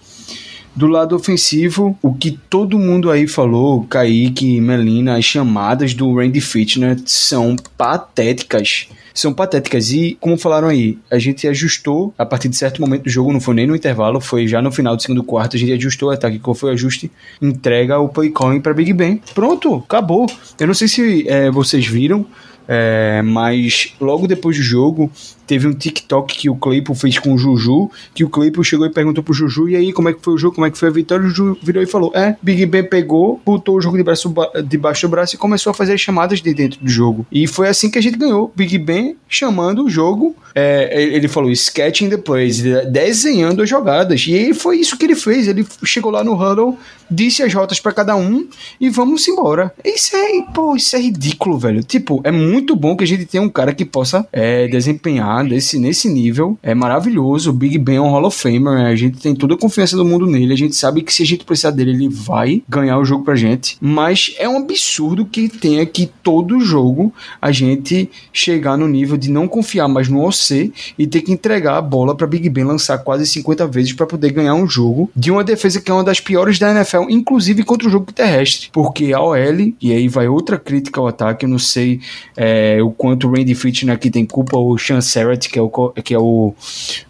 Do 0.75 0.87
lado 0.87 1.15
ofensivo, 1.15 1.97
o 2.01 2.13
que 2.13 2.31
todo 2.31 2.79
mundo 2.79 3.11
aí 3.11 3.27
falou, 3.27 3.83
Kaique, 3.83 4.61
Melina, 4.61 5.17
as 5.17 5.25
chamadas 5.25 5.93
do 5.93 6.13
Randy 6.15 6.39
Fitner 6.39 6.97
são 7.05 7.55
patéticas 7.77 8.87
são 9.13 9.33
patéticas. 9.33 9.91
E, 9.91 10.17
como 10.19 10.37
falaram 10.37 10.67
aí, 10.67 10.97
a 11.09 11.17
gente 11.19 11.47
ajustou 11.47 12.13
a 12.17 12.25
partir 12.25 12.49
de 12.49 12.55
certo 12.55 12.81
momento 12.81 13.03
do 13.03 13.09
jogo, 13.09 13.31
não 13.31 13.39
foi 13.39 13.55
nem 13.55 13.67
no 13.67 13.75
intervalo, 13.75 14.19
foi 14.19 14.47
já 14.47 14.61
no 14.61 14.71
final 14.71 14.95
do 14.95 15.01
segundo 15.01 15.23
quarto, 15.23 15.55
a 15.55 15.59
gente 15.59 15.73
ajustou 15.73 16.09
o 16.09 16.11
ataque. 16.11 16.39
Qual 16.39 16.55
foi 16.55 16.69
o 16.69 16.73
ajuste? 16.73 17.11
Entrega 17.41 17.99
o 17.99 18.09
play 18.09 18.29
calling 18.29 18.61
para 18.61 18.73
Big 18.73 18.93
Ben. 18.93 19.21
Pronto, 19.33 19.75
acabou. 19.75 20.27
Eu 20.59 20.67
não 20.67 20.73
sei 20.73 20.87
se 20.87 21.27
é, 21.27 21.51
vocês 21.51 21.85
viram, 21.85 22.25
é, 22.67 23.21
mas 23.21 23.93
logo 23.99 24.27
depois 24.27 24.57
do 24.57 24.63
jogo, 24.63 25.11
teve 25.51 25.67
um 25.67 25.73
TikTok 25.73 26.33
que 26.37 26.49
o 26.49 26.55
Claypool 26.55 26.95
fez 26.95 27.19
com 27.19 27.33
o 27.33 27.37
Juju, 27.37 27.91
que 28.15 28.23
o 28.23 28.29
Claypool 28.29 28.63
chegou 28.63 28.85
e 28.85 28.89
perguntou 28.89 29.21
pro 29.21 29.33
Juju, 29.33 29.67
e 29.67 29.75
aí, 29.75 29.91
como 29.91 30.07
é 30.07 30.13
que 30.13 30.21
foi 30.21 30.33
o 30.33 30.37
jogo, 30.37 30.55
como 30.55 30.65
é 30.65 30.71
que 30.71 30.77
foi 30.77 30.87
a 30.87 30.91
vitória? 30.91 31.25
O 31.25 31.29
Juju 31.29 31.57
virou 31.61 31.83
e 31.83 31.85
falou, 31.85 32.09
é, 32.15 32.37
Big 32.41 32.65
Ben 32.65 32.85
pegou, 32.85 33.41
botou 33.45 33.75
o 33.75 33.81
jogo 33.81 33.97
de 33.97 34.03
braço, 34.03 34.33
debaixo 34.65 35.05
do 35.05 35.11
braço 35.11 35.35
e 35.35 35.37
começou 35.37 35.71
a 35.71 35.73
fazer 35.73 35.91
as 35.91 35.99
chamadas 35.99 36.41
de 36.41 36.53
dentro 36.53 36.79
do 36.79 36.89
jogo. 36.89 37.25
E 37.29 37.47
foi 37.47 37.67
assim 37.67 37.91
que 37.91 37.99
a 37.99 38.01
gente 38.01 38.17
ganhou. 38.17 38.49
Big 38.55 38.77
Ben 38.77 39.17
chamando 39.27 39.83
o 39.83 39.89
jogo, 39.89 40.37
é, 40.55 41.03
ele 41.03 41.27
falou 41.27 41.51
sketching 41.51 42.09
the 42.09 42.17
plays, 42.17 42.61
desenhando 42.89 43.61
as 43.61 43.69
jogadas. 43.69 44.25
E 44.27 44.53
foi 44.53 44.77
isso 44.77 44.97
que 44.97 45.05
ele 45.05 45.15
fez. 45.15 45.47
Ele 45.47 45.65
chegou 45.83 46.11
lá 46.11 46.23
no 46.23 46.33
huddle, 46.33 46.77
disse 47.09 47.43
as 47.43 47.53
rotas 47.53 47.79
para 47.79 47.91
cada 47.91 48.15
um 48.15 48.47
e 48.79 48.89
vamos 48.89 49.27
embora. 49.27 49.73
Isso 49.83 50.15
é, 50.15 50.41
pô, 50.53 50.75
isso 50.75 50.95
é 50.95 50.99
ridículo, 50.99 51.57
velho. 51.57 51.83
Tipo, 51.83 52.21
é 52.23 52.31
muito 52.31 52.75
bom 52.75 52.95
que 52.95 53.03
a 53.03 53.07
gente 53.07 53.25
tenha 53.25 53.43
um 53.43 53.49
cara 53.49 53.73
que 53.73 53.85
possa 53.85 54.25
é, 54.31 54.67
desempenhar 54.67 55.40
nesse, 55.43 55.79
nesse 55.79 56.09
nível. 56.09 56.57
É 56.61 56.73
maravilhoso. 56.73 57.49
O 57.49 57.53
Big 57.53 57.77
Ben 57.77 57.97
é 57.97 58.01
um 58.01 58.09
Hall 58.09 58.25
of 58.25 58.37
Famer. 58.37 58.85
A 58.85 58.95
gente 58.95 59.17
tem 59.17 59.35
toda 59.35 59.53
a 59.53 59.57
confiança 59.57 59.95
do 59.95 60.05
mundo 60.05 60.25
nele. 60.25 60.53
A 60.53 60.57
gente 60.57 60.75
sabe 60.75 61.01
que 61.01 61.13
se 61.13 61.23
a 61.23 61.25
gente 61.25 61.45
precisar 61.45 61.71
dele, 61.71 61.91
ele 61.91 62.09
vai 62.09 62.61
ganhar 62.67 62.97
o 62.97 63.05
jogo 63.05 63.23
pra 63.23 63.35
gente. 63.35 63.77
Mas 63.79 64.35
é 64.37 64.47
um 64.47 64.57
absurdo 64.57 65.25
que 65.25 65.49
tenha 65.49 65.85
que 65.85 66.09
todo 66.23 66.59
jogo 66.59 67.13
a 67.41 67.51
gente 67.51 68.09
chegar 68.31 68.77
no 68.77 68.87
nível 68.87 69.17
de 69.17 69.29
não 69.29 69.47
confiar 69.47 69.87
mais 69.87 70.07
no 70.07 70.25
OC 70.25 70.71
e 70.97 71.07
ter 71.07 71.21
que 71.21 71.31
entregar 71.31 71.77
a 71.77 71.81
bola 71.81 72.15
para 72.15 72.27
Big 72.27 72.49
Ben 72.49 72.63
lançar 72.63 72.97
quase 72.99 73.25
50 73.25 73.67
vezes 73.67 73.93
para 73.93 74.05
poder 74.05 74.31
ganhar 74.31 74.53
um 74.53 74.67
jogo 74.67 75.09
de 75.15 75.31
uma 75.31 75.43
defesa 75.43 75.81
que 75.81 75.91
é 75.91 75.93
uma 75.93 76.03
das 76.03 76.19
piores 76.19 76.59
da 76.59 76.71
NFL, 76.71 77.09
inclusive 77.09 77.63
contra 77.63 77.87
o 77.87 77.91
jogo 77.91 78.11
terrestre. 78.11 78.69
Porque 78.71 79.13
a 79.13 79.21
OL, 79.21 79.73
e 79.81 79.91
aí 79.91 80.07
vai 80.07 80.27
outra 80.27 80.57
crítica 80.57 80.99
ao 80.99 81.07
ataque, 81.07 81.45
eu 81.45 81.49
não 81.49 81.59
sei 81.59 81.99
é, 82.35 82.81
o 82.81 82.91
quanto 82.91 83.27
o 83.27 83.31
Randy 83.31 83.55
Fitner 83.55 83.95
aqui 83.95 84.09
tem 84.09 84.25
culpa, 84.25 84.57
ou 84.57 84.73
o 84.73 84.77
Sean 84.77 85.01
Serrett, 85.31 85.49
que 85.49 85.59
é 85.59 85.61
o, 85.61 85.69
que 85.89 86.13
é 86.13 86.19
o, 86.19 86.53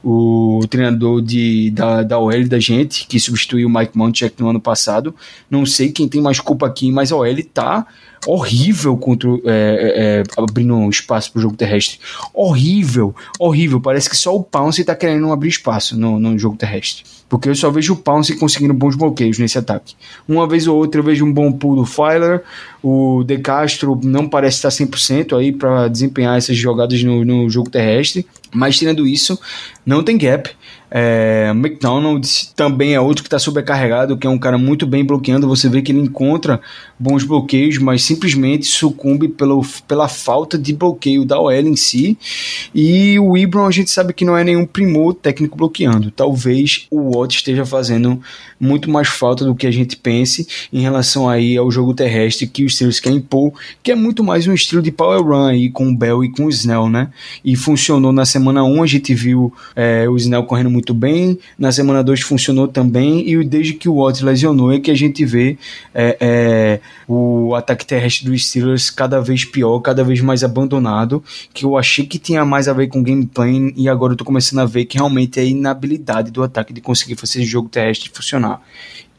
o 0.03 0.59
treinador 0.69 1.21
de, 1.21 1.71
da, 1.71 2.03
da 2.03 2.19
OL 2.19 2.47
da 2.47 2.59
gente, 2.59 3.07
que 3.07 3.19
substituiu 3.19 3.67
o 3.67 3.71
Mike 3.71 3.97
Munchak 3.97 4.39
no 4.39 4.49
ano 4.49 4.59
passado. 4.59 5.15
Não 5.49 5.65
sei 5.65 5.91
quem 5.91 6.07
tem 6.07 6.21
mais 6.21 6.39
culpa 6.39 6.67
aqui, 6.67 6.91
mas 6.91 7.11
a 7.11 7.15
OL 7.15 7.43
tá 7.53 7.85
horrível 8.25 8.95
contra 8.97 9.29
é, 9.29 9.39
é, 9.45 10.19
é 10.21 10.23
abrindo 10.37 10.75
um 10.75 10.89
espaço 10.89 11.31
para 11.31 11.39
o 11.39 11.41
jogo 11.41 11.55
terrestre. 11.55 11.99
Horrível, 12.33 13.15
horrível. 13.39 13.79
Parece 13.79 14.09
que 14.09 14.17
só 14.17 14.35
o 14.35 14.43
Pounce 14.43 14.81
está 14.81 14.95
querendo 14.95 15.31
abrir 15.31 15.49
espaço 15.49 15.97
no, 15.97 16.19
no 16.19 16.37
jogo 16.37 16.55
terrestre. 16.55 17.03
Porque 17.27 17.47
eu 17.47 17.55
só 17.55 17.71
vejo 17.71 17.93
o 17.93 17.95
Pounce 17.95 18.37
conseguindo 18.37 18.73
bons 18.73 18.95
bloqueios 18.95 19.39
nesse 19.39 19.57
ataque. 19.57 19.95
Uma 20.27 20.45
vez 20.45 20.67
ou 20.67 20.77
outra 20.77 20.99
eu 20.99 21.03
vejo 21.05 21.25
um 21.25 21.31
bom 21.31 21.49
pull 21.51 21.77
do 21.77 21.85
Filer, 21.85 22.43
O 22.83 23.23
De 23.23 23.37
Castro 23.37 23.97
não 24.03 24.27
parece 24.27 24.57
estar 24.57 24.69
100% 24.69 25.39
aí 25.39 25.51
para 25.51 25.87
desempenhar 25.87 26.37
essas 26.37 26.57
jogadas 26.57 27.01
no, 27.03 27.23
no 27.23 27.49
jogo 27.49 27.69
terrestre. 27.69 28.27
Mas 28.53 28.77
tirando 28.77 29.07
isso, 29.07 29.39
não 29.85 30.03
tem 30.03 30.17
gap. 30.17 30.49
É, 30.93 31.51
McDonald's 31.55 32.51
também 32.53 32.93
é 32.93 32.99
outro 32.99 33.23
que 33.23 33.27
está 33.27 33.39
sobrecarregado, 33.39 34.17
que 34.17 34.27
é 34.27 34.29
um 34.29 34.37
cara 34.37 34.57
muito 34.57 34.85
bem 34.85 35.05
bloqueando. 35.05 35.47
Você 35.47 35.69
vê 35.69 35.81
que 35.81 35.93
ele 35.93 36.01
encontra 36.01 36.59
bons 36.99 37.23
bloqueios, 37.23 37.77
mas 37.77 38.03
simplesmente 38.03 38.65
sucumbe 38.65 39.29
pelo, 39.29 39.65
pela 39.87 40.09
falta 40.09 40.57
de 40.57 40.73
bloqueio 40.73 41.23
da 41.23 41.39
OL 41.39 41.53
em 41.53 41.77
si. 41.77 42.17
E 42.75 43.17
o 43.19 43.37
Ibron 43.37 43.65
a 43.65 43.71
gente 43.71 43.89
sabe 43.89 44.11
que 44.11 44.25
não 44.25 44.37
é 44.37 44.43
nenhum 44.43 44.65
primor 44.65 45.13
técnico 45.13 45.57
bloqueando. 45.57 46.11
Talvez 46.11 46.87
o 46.91 47.17
Watt 47.17 47.37
esteja 47.37 47.65
fazendo 47.65 48.21
muito 48.59 48.91
mais 48.91 49.07
falta 49.07 49.45
do 49.45 49.55
que 49.55 49.65
a 49.65 49.71
gente 49.71 49.95
pense 49.95 50.45
em 50.73 50.81
relação 50.81 51.27
aí 51.27 51.55
ao 51.55 51.71
jogo 51.71 51.93
terrestre 51.93 52.45
que 52.45 52.65
os 52.65 52.75
Steelers 52.75 52.99
querem 52.99 53.19
impor, 53.19 53.53
que 53.81 53.91
é 53.91 53.95
muito 53.95 54.23
mais 54.23 54.45
um 54.45 54.53
estilo 54.53 54.81
de 54.81 54.91
power 54.91 55.23
run 55.23 55.45
aí 55.45 55.69
com 55.69 55.89
o 55.89 55.95
Bell 55.95 56.23
e 56.23 56.31
com 56.31 56.45
o 56.45 56.49
Snell, 56.49 56.89
né? 56.89 57.09
E 57.43 57.55
funcionou 57.55 58.11
na 58.11 58.25
semana 58.25 58.40
1, 58.49 58.83
a 58.83 58.87
gente 58.87 59.13
viu 59.13 59.53
é, 59.75 60.07
o 60.09 60.15
Snell 60.17 60.43
correndo 60.43 60.69
muito 60.69 60.93
bem, 60.93 61.37
na 61.57 61.71
semana 61.71 62.03
2 62.03 62.21
funcionou 62.21 62.67
também, 62.67 63.29
e 63.29 63.43
desde 63.43 63.73
que 63.73 63.87
o 63.87 63.95
Watt 63.95 64.23
lesionou 64.23 64.71
é 64.71 64.79
que 64.79 64.89
a 64.89 64.95
gente 64.95 65.23
vê 65.25 65.57
é, 65.93 66.17
é, 66.19 66.79
o 67.07 67.53
ataque 67.55 67.85
terrestre 67.85 68.25
dos 68.29 68.47
Steelers 68.47 68.89
cada 68.89 69.21
vez 69.21 69.45
pior, 69.45 69.79
cada 69.79 70.03
vez 70.03 70.21
mais 70.21 70.43
abandonado, 70.43 71.23
que 71.53 71.65
eu 71.65 71.77
achei 71.77 72.05
que 72.05 72.17
tinha 72.17 72.43
mais 72.43 72.67
a 72.67 72.73
ver 72.73 72.87
com 72.87 73.03
gameplay, 73.03 73.73
e 73.75 73.87
agora 73.87 74.13
eu 74.13 74.17
tô 74.17 74.25
começando 74.25 74.59
a 74.59 74.65
ver 74.65 74.85
que 74.85 74.97
realmente 74.97 75.39
é 75.39 75.43
a 75.43 75.45
inabilidade 75.45 76.31
do 76.31 76.43
ataque 76.43 76.73
de 76.73 76.81
conseguir 76.81 77.15
fazer 77.15 77.39
esse 77.39 77.47
jogo 77.47 77.69
terrestre 77.69 78.09
funcionar. 78.13 78.61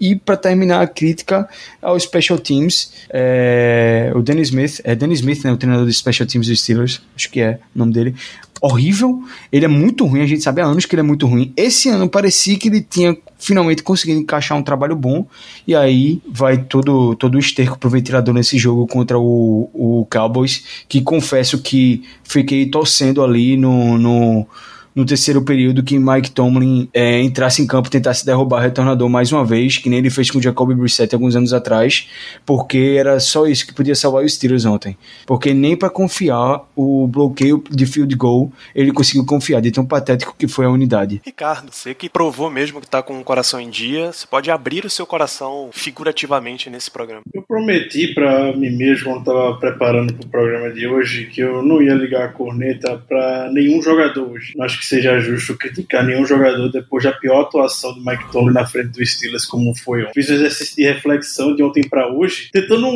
E 0.02 0.16
para 0.16 0.36
terminar 0.36 0.82
a 0.82 0.86
crítica 0.88 1.48
ao 1.80 1.98
Special 1.98 2.36
Teams, 2.36 2.92
é, 3.08 4.10
o 4.16 4.20
Danny 4.20 4.42
Smith, 4.42 4.80
é 4.82 4.96
Danny 4.96 5.14
Smith, 5.14 5.44
né, 5.44 5.52
o 5.52 5.56
treinador 5.56 5.86
de 5.86 5.92
Special 5.92 6.26
Teams 6.26 6.48
dos 6.48 6.60
Steelers, 6.60 7.00
acho 7.14 7.30
que 7.30 7.40
é 7.40 7.60
o 7.72 7.78
nome 7.78 7.92
dele, 7.92 8.16
horrível, 8.62 9.20
ele 9.50 9.64
é 9.64 9.68
muito 9.68 10.06
ruim, 10.06 10.20
a 10.20 10.26
gente 10.26 10.42
sabe 10.42 10.60
há 10.60 10.64
anos 10.64 10.86
que 10.86 10.94
ele 10.94 11.00
é 11.00 11.02
muito 11.02 11.26
ruim. 11.26 11.52
Esse 11.56 11.88
ano 11.88 12.08
parecia 12.08 12.56
que 12.56 12.68
ele 12.68 12.80
tinha 12.80 13.16
finalmente 13.36 13.82
conseguido 13.82 14.20
encaixar 14.20 14.56
um 14.56 14.62
trabalho 14.62 14.94
bom, 14.94 15.26
e 15.66 15.74
aí 15.74 16.22
vai 16.30 16.58
todo, 16.58 17.16
todo 17.16 17.34
o 17.34 17.38
esterco 17.40 17.76
pro 17.76 17.90
ventilador 17.90 18.32
nesse 18.32 18.56
jogo 18.56 18.86
contra 18.86 19.18
o, 19.18 19.68
o 19.74 20.06
Cowboys, 20.08 20.64
que 20.88 21.02
confesso 21.02 21.58
que 21.58 22.04
fiquei 22.22 22.66
torcendo 22.66 23.24
ali 23.24 23.56
no, 23.56 23.98
no 23.98 24.46
no 24.94 25.04
terceiro 25.04 25.42
período 25.42 25.82
que 25.82 25.98
Mike 25.98 26.30
Tomlin 26.30 26.88
é, 26.92 27.20
entrasse 27.20 27.62
em 27.62 27.66
campo 27.66 27.88
e 27.88 27.90
tentasse 27.90 28.24
derrubar 28.24 28.58
o 28.58 28.62
retornador 28.62 29.08
mais 29.08 29.32
uma 29.32 29.44
vez, 29.44 29.78
que 29.78 29.88
nem 29.88 29.98
ele 29.98 30.10
fez 30.10 30.30
com 30.30 30.38
o 30.38 30.42
Jacoby 30.42 30.74
Brissett 30.74 31.14
alguns 31.14 31.34
anos 31.36 31.52
atrás, 31.52 32.08
porque 32.44 32.96
era 32.98 33.18
só 33.20 33.46
isso 33.46 33.66
que 33.66 33.74
podia 33.74 33.94
salvar 33.94 34.24
os 34.24 34.34
Steelers 34.34 34.64
ontem. 34.64 34.96
Porque 35.26 35.54
nem 35.54 35.76
para 35.76 35.90
confiar 35.90 36.62
o 36.76 37.06
bloqueio 37.06 37.62
de 37.70 37.86
field 37.86 38.14
goal 38.16 38.52
ele 38.74 38.92
conseguiu 38.92 39.24
confiar, 39.24 39.60
de 39.60 39.70
tão 39.70 39.84
patético 39.84 40.34
que 40.38 40.48
foi 40.48 40.66
a 40.66 40.70
unidade. 40.70 41.20
Ricardo, 41.24 41.72
você 41.72 41.94
que 41.94 42.08
provou 42.08 42.50
mesmo 42.50 42.80
que 42.80 42.86
tá 42.86 43.02
com 43.02 43.18
o 43.18 43.24
coração 43.24 43.60
em 43.60 43.70
dia, 43.70 44.12
você 44.12 44.26
pode 44.26 44.50
abrir 44.50 44.84
o 44.84 44.90
seu 44.90 45.06
coração 45.06 45.70
figurativamente 45.72 46.68
nesse 46.68 46.90
programa. 46.90 47.22
Eu 47.32 47.42
prometi 47.42 48.14
para 48.14 48.54
mim 48.56 48.70
mesmo 48.70 49.04
quando 49.04 49.24
tava 49.24 49.58
preparando 49.58 50.14
pro 50.14 50.28
programa 50.28 50.70
de 50.70 50.86
hoje 50.86 51.26
que 51.26 51.40
eu 51.40 51.62
não 51.62 51.82
ia 51.82 51.94
ligar 51.94 52.24
a 52.24 52.28
corneta 52.28 53.02
para 53.08 53.50
nenhum 53.52 53.82
jogador 53.82 54.30
hoje. 54.30 54.52
Acho 54.60 54.81
que 54.82 54.88
seja 54.88 55.16
justo 55.20 55.56
criticar 55.56 56.04
nenhum 56.04 56.26
jogador 56.26 56.68
depois 56.68 57.04
da 57.04 57.12
pior 57.12 57.42
atuação 57.42 57.94
do 57.94 58.04
Mike 58.04 58.32
Tomlin 58.32 58.52
na 58.52 58.66
frente 58.66 58.88
do 58.88 59.06
Steelers, 59.06 59.46
como 59.46 59.72
foi 59.76 60.02
ontem. 60.02 60.14
Fiz 60.14 60.28
um 60.28 60.34
exercício 60.34 60.74
de 60.74 60.82
reflexão 60.82 61.54
de 61.54 61.62
ontem 61.62 61.88
para 61.88 62.12
hoje, 62.12 62.48
tentando 62.52 62.88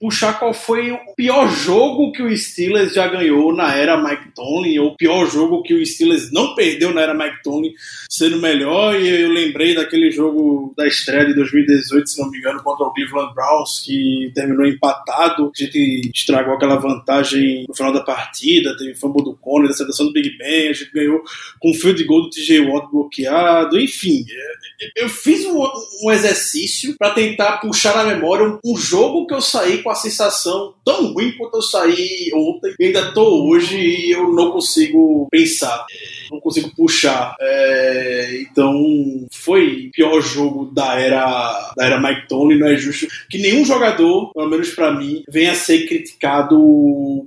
puxar 0.00 0.38
qual 0.38 0.54
foi 0.54 0.92
o 0.92 0.98
pior 1.16 1.48
jogo 1.48 2.12
que 2.12 2.22
o 2.22 2.36
Steelers 2.36 2.94
já 2.94 3.08
ganhou 3.08 3.52
na 3.52 3.74
era 3.74 4.00
Mike 4.00 4.32
Tomlin, 4.32 4.78
ou 4.78 4.90
o 4.90 4.96
pior 4.96 5.28
jogo 5.28 5.62
que 5.64 5.74
o 5.74 5.84
Steelers 5.84 6.30
não 6.30 6.54
perdeu 6.54 6.94
na 6.94 7.00
era 7.00 7.14
Mike 7.14 7.42
Tomlin, 7.42 7.72
sendo 8.08 8.40
melhor. 8.40 8.94
E 9.00 9.08
eu 9.08 9.32
lembrei 9.32 9.74
daquele 9.74 10.12
jogo 10.12 10.72
da 10.76 10.86
estreia 10.86 11.26
de 11.26 11.34
2018, 11.34 12.08
se 12.08 12.20
não 12.20 12.30
me 12.30 12.38
engano, 12.38 12.62
contra 12.62 12.86
o 12.86 12.92
Cleveland 12.92 13.34
Browns, 13.34 13.82
que 13.84 14.30
terminou 14.36 14.64
empatado. 14.64 15.50
A 15.52 15.64
gente 15.64 16.12
estragou 16.14 16.54
aquela 16.54 16.76
vantagem 16.76 17.64
no 17.68 17.74
final 17.74 17.92
da 17.92 18.02
partida, 18.02 18.76
teve 18.76 18.94
fumble 18.94 19.24
do 19.24 19.34
Conner, 19.34 19.68
da 19.68 19.74
seleção 19.74 20.06
do 20.06 20.12
Big 20.12 20.38
Ben, 20.38 20.68
a 20.68 20.72
gente 20.72 20.92
ganhou 20.92 21.23
com 21.60 21.70
o 21.70 21.74
field 21.74 22.02
goal 22.04 22.22
do 22.22 22.30
TJ 22.30 22.60
Watt 22.60 22.90
bloqueado, 22.90 23.80
enfim. 23.80 24.24
É, 24.28 25.04
eu 25.04 25.08
fiz 25.08 25.44
um, 25.46 25.64
um 26.02 26.10
exercício 26.10 26.96
para 26.98 27.10
tentar 27.10 27.58
puxar 27.58 27.96
na 27.96 28.04
memória 28.14 28.58
um, 28.64 28.76
jogo 28.76 29.26
que 29.26 29.34
eu 29.34 29.40
saí 29.40 29.82
com 29.82 29.90
a 29.90 29.94
sensação 29.94 30.74
tão 30.84 31.12
ruim 31.12 31.32
quanto 31.32 31.56
eu 31.56 31.62
saí 31.62 32.30
ontem, 32.34 32.74
e 32.78 32.86
ainda 32.86 33.12
tô 33.12 33.48
hoje 33.48 33.78
e 33.78 34.10
eu 34.10 34.32
não 34.32 34.50
consigo 34.50 35.26
pensar, 35.30 35.86
não 36.30 36.40
consigo 36.40 36.70
puxar. 36.76 37.34
É, 37.40 38.42
então, 38.42 39.26
foi 39.32 39.86
o 39.86 39.90
pior 39.90 40.20
jogo 40.20 40.66
da 40.66 40.98
era, 40.98 41.72
da 41.76 41.86
era 41.86 42.00
Mike 42.00 42.28
Tony, 42.28 42.58
não 42.58 42.68
é 42.68 42.76
justo 42.76 43.06
que 43.30 43.38
nenhum 43.38 43.64
jogador, 43.64 44.32
pelo 44.32 44.50
menos 44.50 44.70
para 44.70 44.92
mim, 44.92 45.22
venha 45.28 45.52
a 45.52 45.56
ser 45.56 45.86
criticado 45.86 46.56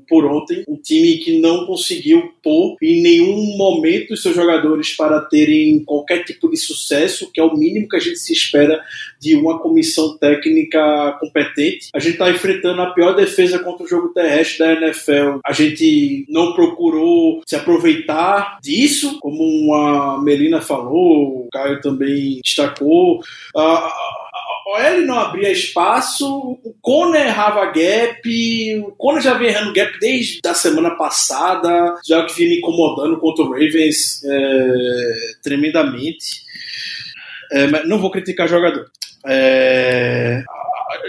por 0.08 0.26
ontem. 0.26 0.64
Um 0.68 0.76
time 0.76 1.18
que 1.18 1.40
não 1.40 1.66
conseguiu 1.66 2.32
pôr 2.44 2.78
em 2.82 3.02
nenhum 3.02 3.58
momento 3.58 3.87
os 4.14 4.22
seus 4.22 4.36
jogadores 4.36 4.96
para 4.96 5.22
terem 5.22 5.84
qualquer 5.84 6.24
tipo 6.24 6.50
de 6.50 6.58
sucesso, 6.58 7.32
que 7.32 7.40
é 7.40 7.44
o 7.44 7.56
mínimo 7.56 7.88
que 7.88 7.96
a 7.96 8.00
gente 8.00 8.20
se 8.20 8.34
espera 8.34 8.82
de 9.20 9.36
uma 9.36 9.60
comissão 9.60 10.18
técnica 10.18 11.18
competente. 11.20 11.90
A 11.94 12.00
gente 12.00 12.14
está 12.14 12.30
enfrentando 12.30 12.82
a 12.82 12.94
pior 12.94 13.14
defesa 13.14 13.60
contra 13.60 13.86
o 13.86 13.90
jogo 13.90 14.10
terrestre 14.10 14.60
da 14.60 14.74
NFL. 14.74 15.40
A 15.46 15.54
gente 15.54 16.26
não 16.30 16.54
procurou 16.54 17.42
se 17.48 17.56
aproveitar 17.56 18.60
disso, 18.62 19.20
como 19.20 19.74
a 19.74 20.22
Melina 20.22 20.62
falou, 20.62 21.46
o 21.46 21.50
Caio 21.52 21.82
também 21.82 22.40
destacou. 22.44 23.22
OL 24.68 25.06
não 25.06 25.18
abria 25.18 25.50
espaço, 25.50 26.28
o 26.64 26.76
Conner 26.82 27.28
errava 27.28 27.66
gap, 27.68 28.80
o 28.86 28.92
Conner 28.98 29.22
já 29.22 29.34
vem 29.34 29.48
errando 29.48 29.74
gap 29.74 29.98
desde 29.98 30.42
a 30.46 30.54
semana 30.54 30.92
passada, 30.92 31.96
já 32.06 32.26
que 32.26 32.36
vinha 32.36 32.50
me 32.50 32.58
incomodando 32.58 33.18
contra 33.18 33.46
o 33.46 33.52
Ravens 33.52 34.22
é, 34.26 35.14
tremendamente. 35.42 36.42
É, 37.54 37.68
mas 37.68 37.88
não 37.88 37.98
vou 37.98 38.12
criticar 38.12 38.50
jogador. 38.50 38.92
É, 39.26 40.44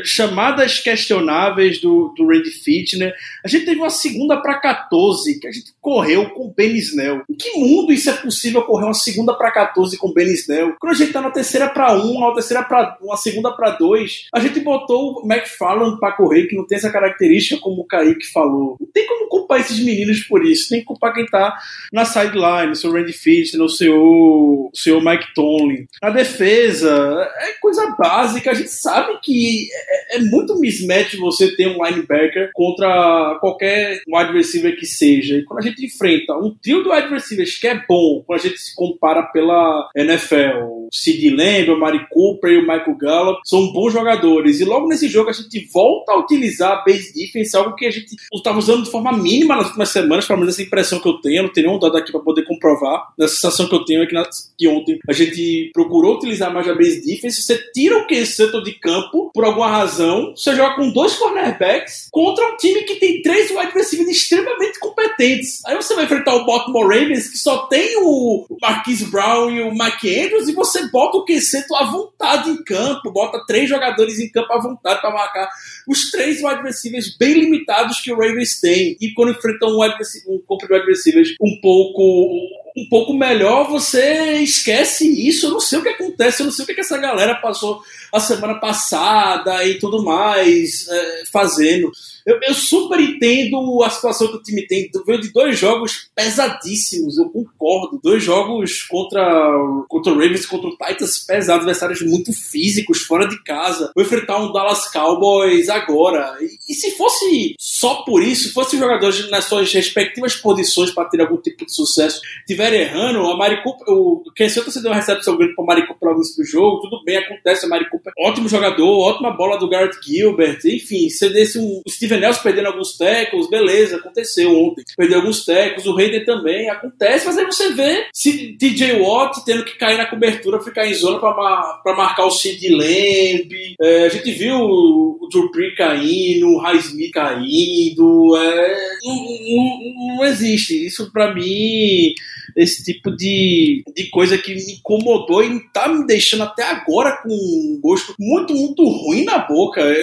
chamadas 0.05 0.81
questionáveis 0.81 1.81
do, 1.81 2.13
do 2.17 2.27
Randy 2.27 2.51
Fitner. 2.51 3.15
A 3.45 3.49
gente 3.49 3.65
teve 3.65 3.79
uma 3.79 3.91
segunda 3.91 4.37
para 4.37 4.59
14 4.59 5.39
que 5.39 5.47
a 5.47 5.53
gente 5.53 5.73
correu 5.81 6.31
com 6.31 6.47
o 6.47 6.55
Ben 6.55 6.77
Snell. 6.77 7.23
Em 7.29 7.35
que 7.35 7.59
mundo 7.59 7.93
isso 7.93 8.11
é 8.11 8.13
possível 8.15 8.63
correr 8.63 8.85
uma 8.85 8.95
segunda 8.95 9.35
para 9.35 9.51
14 9.51 9.97
com 9.97 10.09
o 10.09 10.15
Ben 10.15 10.27
Snell? 10.33 10.75
Quando 10.79 10.93
a 10.93 10.97
gente 10.97 11.13
tá 11.13 11.21
na 11.21 11.31
terceira 11.31 11.69
para 11.69 11.95
1, 11.95 12.11
uma 12.11 12.35
terceira 12.35 12.63
para 12.63 12.99
uma 13.01 13.17
segunda 13.17 13.51
para 13.53 13.71
2, 13.71 14.29
a 14.33 14.41
gente 14.41 14.61
botou 14.61 15.21
o 15.23 15.33
McFarland 15.33 15.99
para 15.99 16.13
correr, 16.13 16.47
que 16.47 16.57
não 16.57 16.67
tem 16.67 16.77
essa 16.77 16.91
característica 16.91 17.61
como 17.61 17.83
o 17.83 17.87
Kaique 17.87 18.27
falou. 18.27 18.77
Não 18.81 18.87
tem 18.93 19.07
como 19.07 19.29
culpar 19.29 19.61
esses 19.61 19.81
meninos 19.81 20.21
por 20.21 20.45
isso. 20.45 20.69
Tem 20.69 20.81
que 20.81 20.87
culpar 20.87 21.15
quem 21.15 21.27
tá 21.27 21.57
na 21.93 22.05
sideline, 22.05 22.73
o 22.73 22.77
seu 22.77 22.93
Randy 22.93 23.13
Fitner, 23.13 23.65
o 23.65 23.69
seu, 23.69 23.99
o 23.99 24.71
seu 24.75 25.01
Mike 25.01 25.35
Tomlin. 25.35 25.87
Na 26.03 26.11
defesa, 26.11 27.31
é 27.39 27.53
coisa 27.61 27.95
básica. 27.99 28.51
A 28.51 28.55
gente 28.55 28.71
sabe 28.71 29.19
que 29.23 29.69
é, 29.79 30.17
é, 30.17 30.21
muito 30.21 30.59
mismatch 30.59 31.17
você 31.17 31.55
ter 31.55 31.69
um 31.69 31.85
linebacker 31.85 32.51
contra 32.53 33.39
qualquer 33.41 34.01
wide 34.09 34.33
receiver 34.33 34.77
que 34.77 34.87
seja. 34.87 35.37
E 35.37 35.45
quando 35.45 35.61
a 35.61 35.69
gente 35.69 35.85
enfrenta 35.85 36.35
um 36.35 36.55
trio 36.63 36.83
de 36.83 36.89
wide 36.89 37.09
receivers 37.09 37.59
que 37.59 37.67
é 37.67 37.75
bom, 37.89 38.23
quando 38.27 38.41
a 38.41 38.43
gente 38.43 38.59
se 38.59 38.75
compara 38.75 39.23
pela 39.25 39.89
NFL, 39.97 40.65
o 40.65 40.89
Sid 40.93 41.31
Lamb, 41.31 41.71
o 41.71 41.79
Mari 41.79 42.07
Cooper 42.11 42.53
e 42.53 42.59
o 42.59 42.63
Michael 42.63 42.97
Gallup 42.97 43.41
são 43.45 43.73
bons 43.73 43.93
jogadores. 43.93 44.61
E 44.61 44.65
logo 44.65 44.89
nesse 44.89 45.09
jogo 45.09 45.31
a 45.31 45.33
gente 45.33 45.69
volta 45.73 46.13
a 46.13 46.19
utilizar 46.19 46.73
a 46.73 46.85
base 46.85 47.13
defense, 47.13 47.57
algo 47.57 47.75
que 47.75 47.87
a 47.87 47.91
gente 47.91 48.15
estava 48.33 48.59
usando 48.59 48.85
de 48.85 48.91
forma 48.91 49.13
mínima 49.13 49.57
nas 49.57 49.67
últimas 49.67 49.91
semanas, 49.91 50.27
pelo 50.27 50.41
menos 50.41 50.55
essa 50.55 50.63
impressão 50.63 51.01
que 51.01 51.09
eu 51.09 51.21
tenho. 51.21 51.39
Eu 51.39 51.43
não 51.45 51.53
tenho 51.53 51.69
nenhum 51.69 51.79
dado 51.79 51.97
aqui 51.97 52.13
para 52.13 52.21
poder 52.21 52.45
comprovar. 52.45 53.09
A 53.21 53.29
sensação 53.29 53.69
que 53.69 53.75
eu 53.75 53.85
tenho 53.85 54.03
é 54.03 54.07
que, 54.07 54.15
na, 54.15 54.29
que 54.57 54.69
ontem 54.69 54.99
a 55.09 55.13
gente 55.13 55.71
procurou 55.73 56.17
utilizar 56.17 56.53
mais 56.53 56.69
a 56.69 56.75
base 56.75 57.05
defense. 57.05 57.43
Você 57.43 57.59
tira 57.73 57.99
o 57.99 58.07
que 58.07 58.25
setor 58.27 58.63
de 58.63 58.73
campo 58.73 59.31
por 59.35 59.45
alguma 59.45 59.68
razão, 59.69 60.35
você 60.37 60.55
joga 60.55 60.77
com 60.77 60.91
dois 60.91 61.15
cornerbacks 61.17 62.09
contra 62.11 62.47
um 62.53 62.57
time 62.57 62.83
que 62.83 62.97
tem 62.97 63.23
três 63.23 63.51
wide 63.51 63.73
receivers 63.73 64.11
extremamente 64.11 64.79
competentes. 64.79 65.65
Aí 65.67 65.77
você 65.77 65.95
vai 65.95 66.05
enfrentar 66.05 66.35
o 66.35 66.45
Baltimore 66.45 66.89
Ravens, 66.89 67.29
que 67.29 67.39
só 67.39 67.67
tem 67.67 67.97
o 67.99 68.47
Marquise 68.61 69.07
Brown 69.07 69.51
e 69.51 69.63
o 69.63 69.73
Mike 69.73 70.21
Andrews, 70.21 70.49
e 70.49 70.53
você 70.53 70.89
bota 70.89 71.19
o 71.19 71.25
Queseto 71.25 71.75
à 71.75 71.85
vontade 71.85 72.51
em 72.51 72.63
campo, 72.63 73.11
bota 73.11 73.45
três 73.47 73.69
jogadores 73.69 74.19
em 74.19 74.31
campo 74.31 74.53
à 74.53 74.61
vontade 74.61 75.01
para 75.01 75.13
marcar 75.13 75.49
os 75.87 76.11
três 76.11 76.43
wide 76.43 76.63
receivers 76.63 77.17
bem 77.17 77.35
limitados 77.35 78.01
que 78.01 78.13
o 78.13 78.17
Ravens 78.17 78.61
tem. 78.61 78.97
E 79.01 79.13
quando 79.15 79.33
enfrentam 79.33 79.71
um, 79.71 79.83
um 79.83 80.57
de 80.57 80.73
wide 80.73 80.87
receivers 80.87 81.35
um 81.41 81.61
pouco 81.61 82.39
um 82.83 82.89
pouco 82.89 83.15
melhor, 83.15 83.69
você 83.69 84.35
esquece 84.43 85.07
isso. 85.29 85.47
Eu 85.47 85.53
não 85.53 85.61
sei 85.61 85.79
o 85.79 85.83
que 85.83 85.89
acontece, 85.89 86.43
eu 86.43 86.47
não 86.47 86.53
sei 86.53 86.65
o 86.65 86.67
que, 86.67 86.81
essa 86.81 86.99
galera 86.99 87.35
passou 87.37 87.83
a 88.13 88.21
semana 88.21 88.55
passada 88.55 89.65
e 89.67 89.79
tudo 89.79 90.03
mais 90.03 90.89
é, 90.89 91.23
fazendo. 91.31 91.91
Eu, 92.29 92.39
eu, 92.43 92.53
super 92.53 93.01
entendo 93.01 93.83
a 93.83 93.89
situação 93.89 94.29
que 94.29 94.37
o 94.37 94.43
time 94.43 94.67
tem. 94.67 94.91
Veio 95.07 95.19
de 95.19 95.33
dois 95.33 95.59
jogos 95.59 96.11
pesadíssimos, 96.15 97.17
eu 97.17 97.31
concordo. 97.31 97.99
Dois 98.03 98.23
jogos 98.23 98.83
contra, 98.83 99.51
contra 99.89 100.13
o 100.13 100.19
Ravens 100.19 100.45
contra 100.45 100.69
o 100.69 100.77
Titans 100.77 101.21
pesados, 101.21 101.61
adversários 101.61 102.03
muito 102.03 102.31
físicos, 102.33 103.01
fora 103.01 103.27
de 103.27 103.43
casa. 103.43 103.91
Vou 103.95 104.05
enfrentar 104.05 104.43
um 104.43 104.53
Dallas 104.53 104.93
Cowboys 104.93 105.71
agora. 105.71 106.37
E, 106.43 106.73
e 106.73 106.75
se 106.75 106.91
fosse 106.99 107.55
só 107.59 108.03
por 108.03 108.23
isso, 108.23 108.53
fosse 108.53 108.77
os 108.77 108.81
jogadores 108.81 109.31
nas 109.31 109.45
suas 109.45 109.73
respectivas 109.73 110.37
posições 110.37 110.91
para 110.91 111.09
ter 111.09 111.23
algum 111.23 111.39
tipo 111.39 111.65
de 111.65 111.75
sucesso, 111.75 112.21
estiver 112.69 112.81
errando, 112.81 113.27
a 113.27 113.37
Mari 113.37 113.63
Cooper, 113.63 113.87
o 113.89 114.23
Ken 114.35 114.49
Santa 114.49 114.71
se 114.71 114.83
deu 114.83 114.91
uma 114.91 114.97
recepção 114.97 115.37
grande 115.37 115.55
para 115.55 115.65
Mari 115.65 115.87
Cooper 115.87 116.13
início 116.13 116.37
do 116.37 116.45
jogo, 116.45 116.81
tudo 116.83 117.03
bem, 117.05 117.17
acontece, 117.17 117.67
a 117.67 117.69
Mari 117.69 117.89
Cooper, 117.89 118.13
ótimo 118.19 118.49
jogador, 118.49 118.99
ótima 119.01 119.31
bola 119.31 119.59
do 119.59 119.69
Garrett 119.69 119.97
Gilbert, 120.03 120.61
enfim, 120.65 121.09
se 121.09 121.29
desse 121.31 121.59
um 121.59 121.83
Steven 121.89 122.21
Nelson 122.21 122.43
perdendo 122.43 122.67
alguns 122.67 122.97
tecos, 122.97 123.49
beleza, 123.49 123.97
aconteceu 123.97 124.55
ontem. 124.57 124.85
Perdeu 124.97 125.19
alguns 125.19 125.45
tecos, 125.45 125.87
o 125.87 125.97
Hayden 125.97 126.25
também, 126.25 126.69
acontece, 126.69 127.27
mas 127.27 127.39
aí 127.39 127.45
você 127.45 127.73
vê 127.73 128.07
se 128.13 128.57
TJ 128.59 129.01
Watt 129.01 129.45
tendo 129.45 129.65
que 129.65 129.77
cair 129.77 129.97
na 129.97 130.07
cobertura, 130.07 130.61
ficar 130.61 130.87
em 130.87 130.95
zona 130.95 131.19
para 131.19 131.97
marcar 131.97 132.27
o 132.27 132.31
Sid 132.31 132.69
Lamb. 132.69 133.77
É, 133.81 134.07
a 134.07 134.09
gente 134.09 134.31
viu 134.33 134.57
o 134.59 135.29
Dupree 135.31 135.75
caindo, 135.75 136.49
o 136.49 136.59
Highsmith 136.59 137.13
caindo. 137.13 138.37
É, 138.37 138.77
não, 139.05 139.17
não, 139.17 140.17
não 140.17 140.25
existe. 140.25 140.87
Isso 140.87 141.11
para 141.13 141.35
mim 141.35 142.15
esse 142.59 142.83
tipo 142.83 143.15
de, 143.15 143.85
de 143.95 144.11
coisa 144.11 144.37
que 144.37 144.53
me 144.53 144.73
incomodou 144.73 145.45
e 145.45 145.61
tá 145.73 145.89
me 145.89 146.05
deixando 146.05 146.43
até 146.43 146.65
agora 146.65 147.21
com 147.23 147.29
um 147.29 147.79
gosto 147.81 148.15
muito, 148.19 148.53
muito 148.53 148.85
ruim 148.85 149.25
na 149.25 149.39
boca. 149.39 149.81
Eu, 149.81 149.95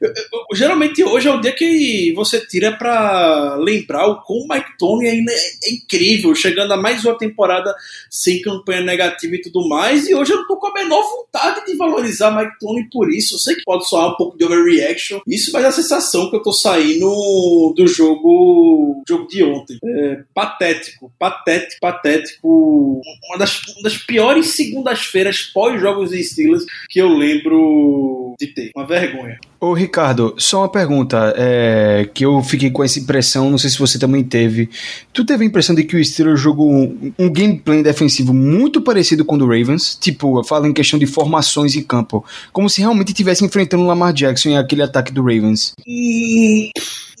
eu, 0.00 0.08
eu, 0.10 0.56
geralmente 0.56 1.04
hoje 1.04 1.28
é 1.28 1.32
o 1.32 1.40
dia 1.40 1.52
que 1.52 2.12
você 2.14 2.44
tira 2.44 2.76
para 2.76 3.54
lembrar 3.56 4.08
o 4.08 4.22
como 4.22 4.44
o 4.44 4.48
Mike 4.48 4.76
Tony 4.76 5.06
é, 5.06 5.14
é, 5.14 5.72
incrível, 5.72 6.34
chegando 6.34 6.72
a 6.72 6.76
mais 6.76 7.04
uma 7.04 7.16
temporada 7.16 7.72
sem 8.10 8.42
campanha 8.42 8.80
negativa 8.80 9.36
e 9.36 9.42
tudo 9.42 9.68
mais, 9.68 10.08
e 10.08 10.14
hoje 10.14 10.32
eu 10.32 10.44
tô 10.48 10.56
com 10.56 10.66
a 10.66 10.74
menor 10.74 11.02
vontade 11.02 11.64
de 11.64 11.76
valorizar 11.76 12.36
Mike 12.36 12.58
Tony 12.58 12.88
por 12.90 13.08
isso. 13.10 13.36
Eu 13.36 13.38
sei 13.38 13.54
que 13.54 13.62
pode 13.64 13.88
soar 13.88 14.08
um 14.08 14.16
pouco 14.16 14.36
de 14.36 14.44
overreaction, 14.44 15.20
isso, 15.28 15.52
mas 15.52 15.64
é 15.64 15.68
a 15.68 15.72
sensação 15.72 16.28
que 16.28 16.36
eu 16.36 16.42
tô 16.42 16.52
saindo 16.52 17.72
do 17.76 17.86
jogo, 17.86 19.04
jogo 19.08 19.28
de 19.28 19.44
ontem. 19.44 19.78
É, 19.84 20.24
patético, 20.34 21.12
patético 21.18 21.83
patético. 21.84 23.02
Uma 23.28 23.38
das, 23.38 23.62
uma 23.68 23.82
das 23.82 23.98
piores 23.98 24.56
segundas-feiras 24.56 25.42
pós-jogos 25.52 26.10
de 26.10 26.24
Steelers 26.24 26.64
que 26.88 26.98
eu 26.98 27.08
lembro 27.08 28.34
de 28.40 28.46
ter. 28.46 28.70
Uma 28.74 28.86
vergonha. 28.86 29.38
Ô 29.64 29.72
Ricardo, 29.72 30.34
só 30.36 30.58
uma 30.58 30.68
pergunta, 30.68 31.32
é, 31.38 32.06
que 32.12 32.22
eu 32.22 32.42
fiquei 32.42 32.70
com 32.70 32.84
essa 32.84 32.98
impressão, 32.98 33.50
não 33.50 33.56
sei 33.56 33.70
se 33.70 33.78
você 33.78 33.98
também 33.98 34.22
teve. 34.22 34.68
Tu 35.10 35.24
teve 35.24 35.42
a 35.42 35.46
impressão 35.46 35.74
de 35.74 35.84
que 35.84 35.96
o 35.96 36.04
Steelers 36.04 36.38
jogou 36.38 36.70
um, 36.70 37.14
um 37.18 37.32
gameplay 37.32 37.82
defensivo 37.82 38.34
muito 38.34 38.82
parecido 38.82 39.24
com 39.24 39.36
o 39.36 39.38
do 39.38 39.46
Ravens? 39.46 39.96
Tipo, 39.98 40.38
eu 40.38 40.44
falo 40.44 40.66
em 40.66 40.72
questão 40.74 40.98
de 40.98 41.06
formações 41.06 41.74
em 41.76 41.82
campo, 41.82 42.22
como 42.52 42.68
se 42.68 42.82
realmente 42.82 43.08
estivesse 43.08 43.42
enfrentando 43.42 43.84
o 43.84 43.86
Lamar 43.86 44.12
Jackson 44.12 44.50
em 44.50 44.58
aquele 44.58 44.82
ataque 44.82 45.10
do 45.10 45.22
Ravens. 45.22 45.72
Hum, 45.88 46.68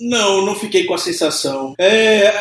não, 0.00 0.44
não 0.44 0.54
fiquei 0.54 0.84
com 0.84 0.94
a 0.94 0.98
sensação. 0.98 1.74
É, 1.78 2.34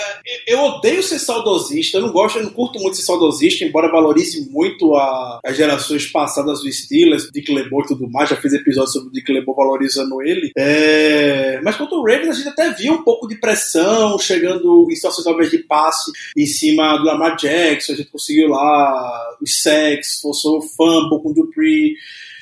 eu 0.48 0.60
odeio 0.60 1.04
ser 1.04 1.20
saudosista, 1.20 1.98
eu 1.98 2.02
não 2.02 2.12
gosto, 2.12 2.40
eu 2.40 2.44
não 2.44 2.52
curto 2.52 2.80
muito 2.80 2.98
ser 2.98 3.04
saudosista, 3.04 3.64
embora 3.64 3.92
valorize 3.92 4.50
muito 4.50 4.96
a, 4.96 5.40
as 5.46 5.56
gerações 5.56 6.08
passadas 6.08 6.62
do 6.62 6.72
Steelers, 6.72 7.30
Dick 7.32 7.54
LeBeau 7.54 7.82
e 7.82 7.88
tudo 7.88 8.10
mais, 8.10 8.30
já 8.30 8.36
fiz 8.36 8.54
episódio 8.54 8.92
sobre 8.92 9.10
o 9.10 9.12
Dick 9.12 9.32
LeBeau 9.32 9.56
valorizando 9.56 9.93
ele. 10.22 10.52
É, 10.58 11.60
mas 11.64 11.76
quanto 11.76 11.96
o 11.96 12.06
Ravens, 12.06 12.30
a 12.30 12.34
gente 12.34 12.50
até 12.50 12.72
viu 12.72 12.94
um 12.94 13.04
pouco 13.04 13.28
de 13.28 13.36
pressão, 13.36 14.18
chegando 14.20 14.88
em 14.90 14.96
situações 14.96 15.26
talvez 15.26 15.52
de 15.52 15.60
passe 15.60 16.12
em 16.38 16.46
cima 16.46 16.98
do 16.98 17.06
Lamar 17.06 17.36
Jackson, 17.36 17.94
a 17.94 17.96
gente 17.96 18.10
conseguiu 18.10 18.50
lá 18.50 19.38
os 19.42 19.62
sacks, 19.62 20.20
forçou 20.22 20.60
o 20.60 20.62
fumble 20.62 21.22
com 21.22 21.30
o 21.30 21.34
Dupree, 21.34 21.96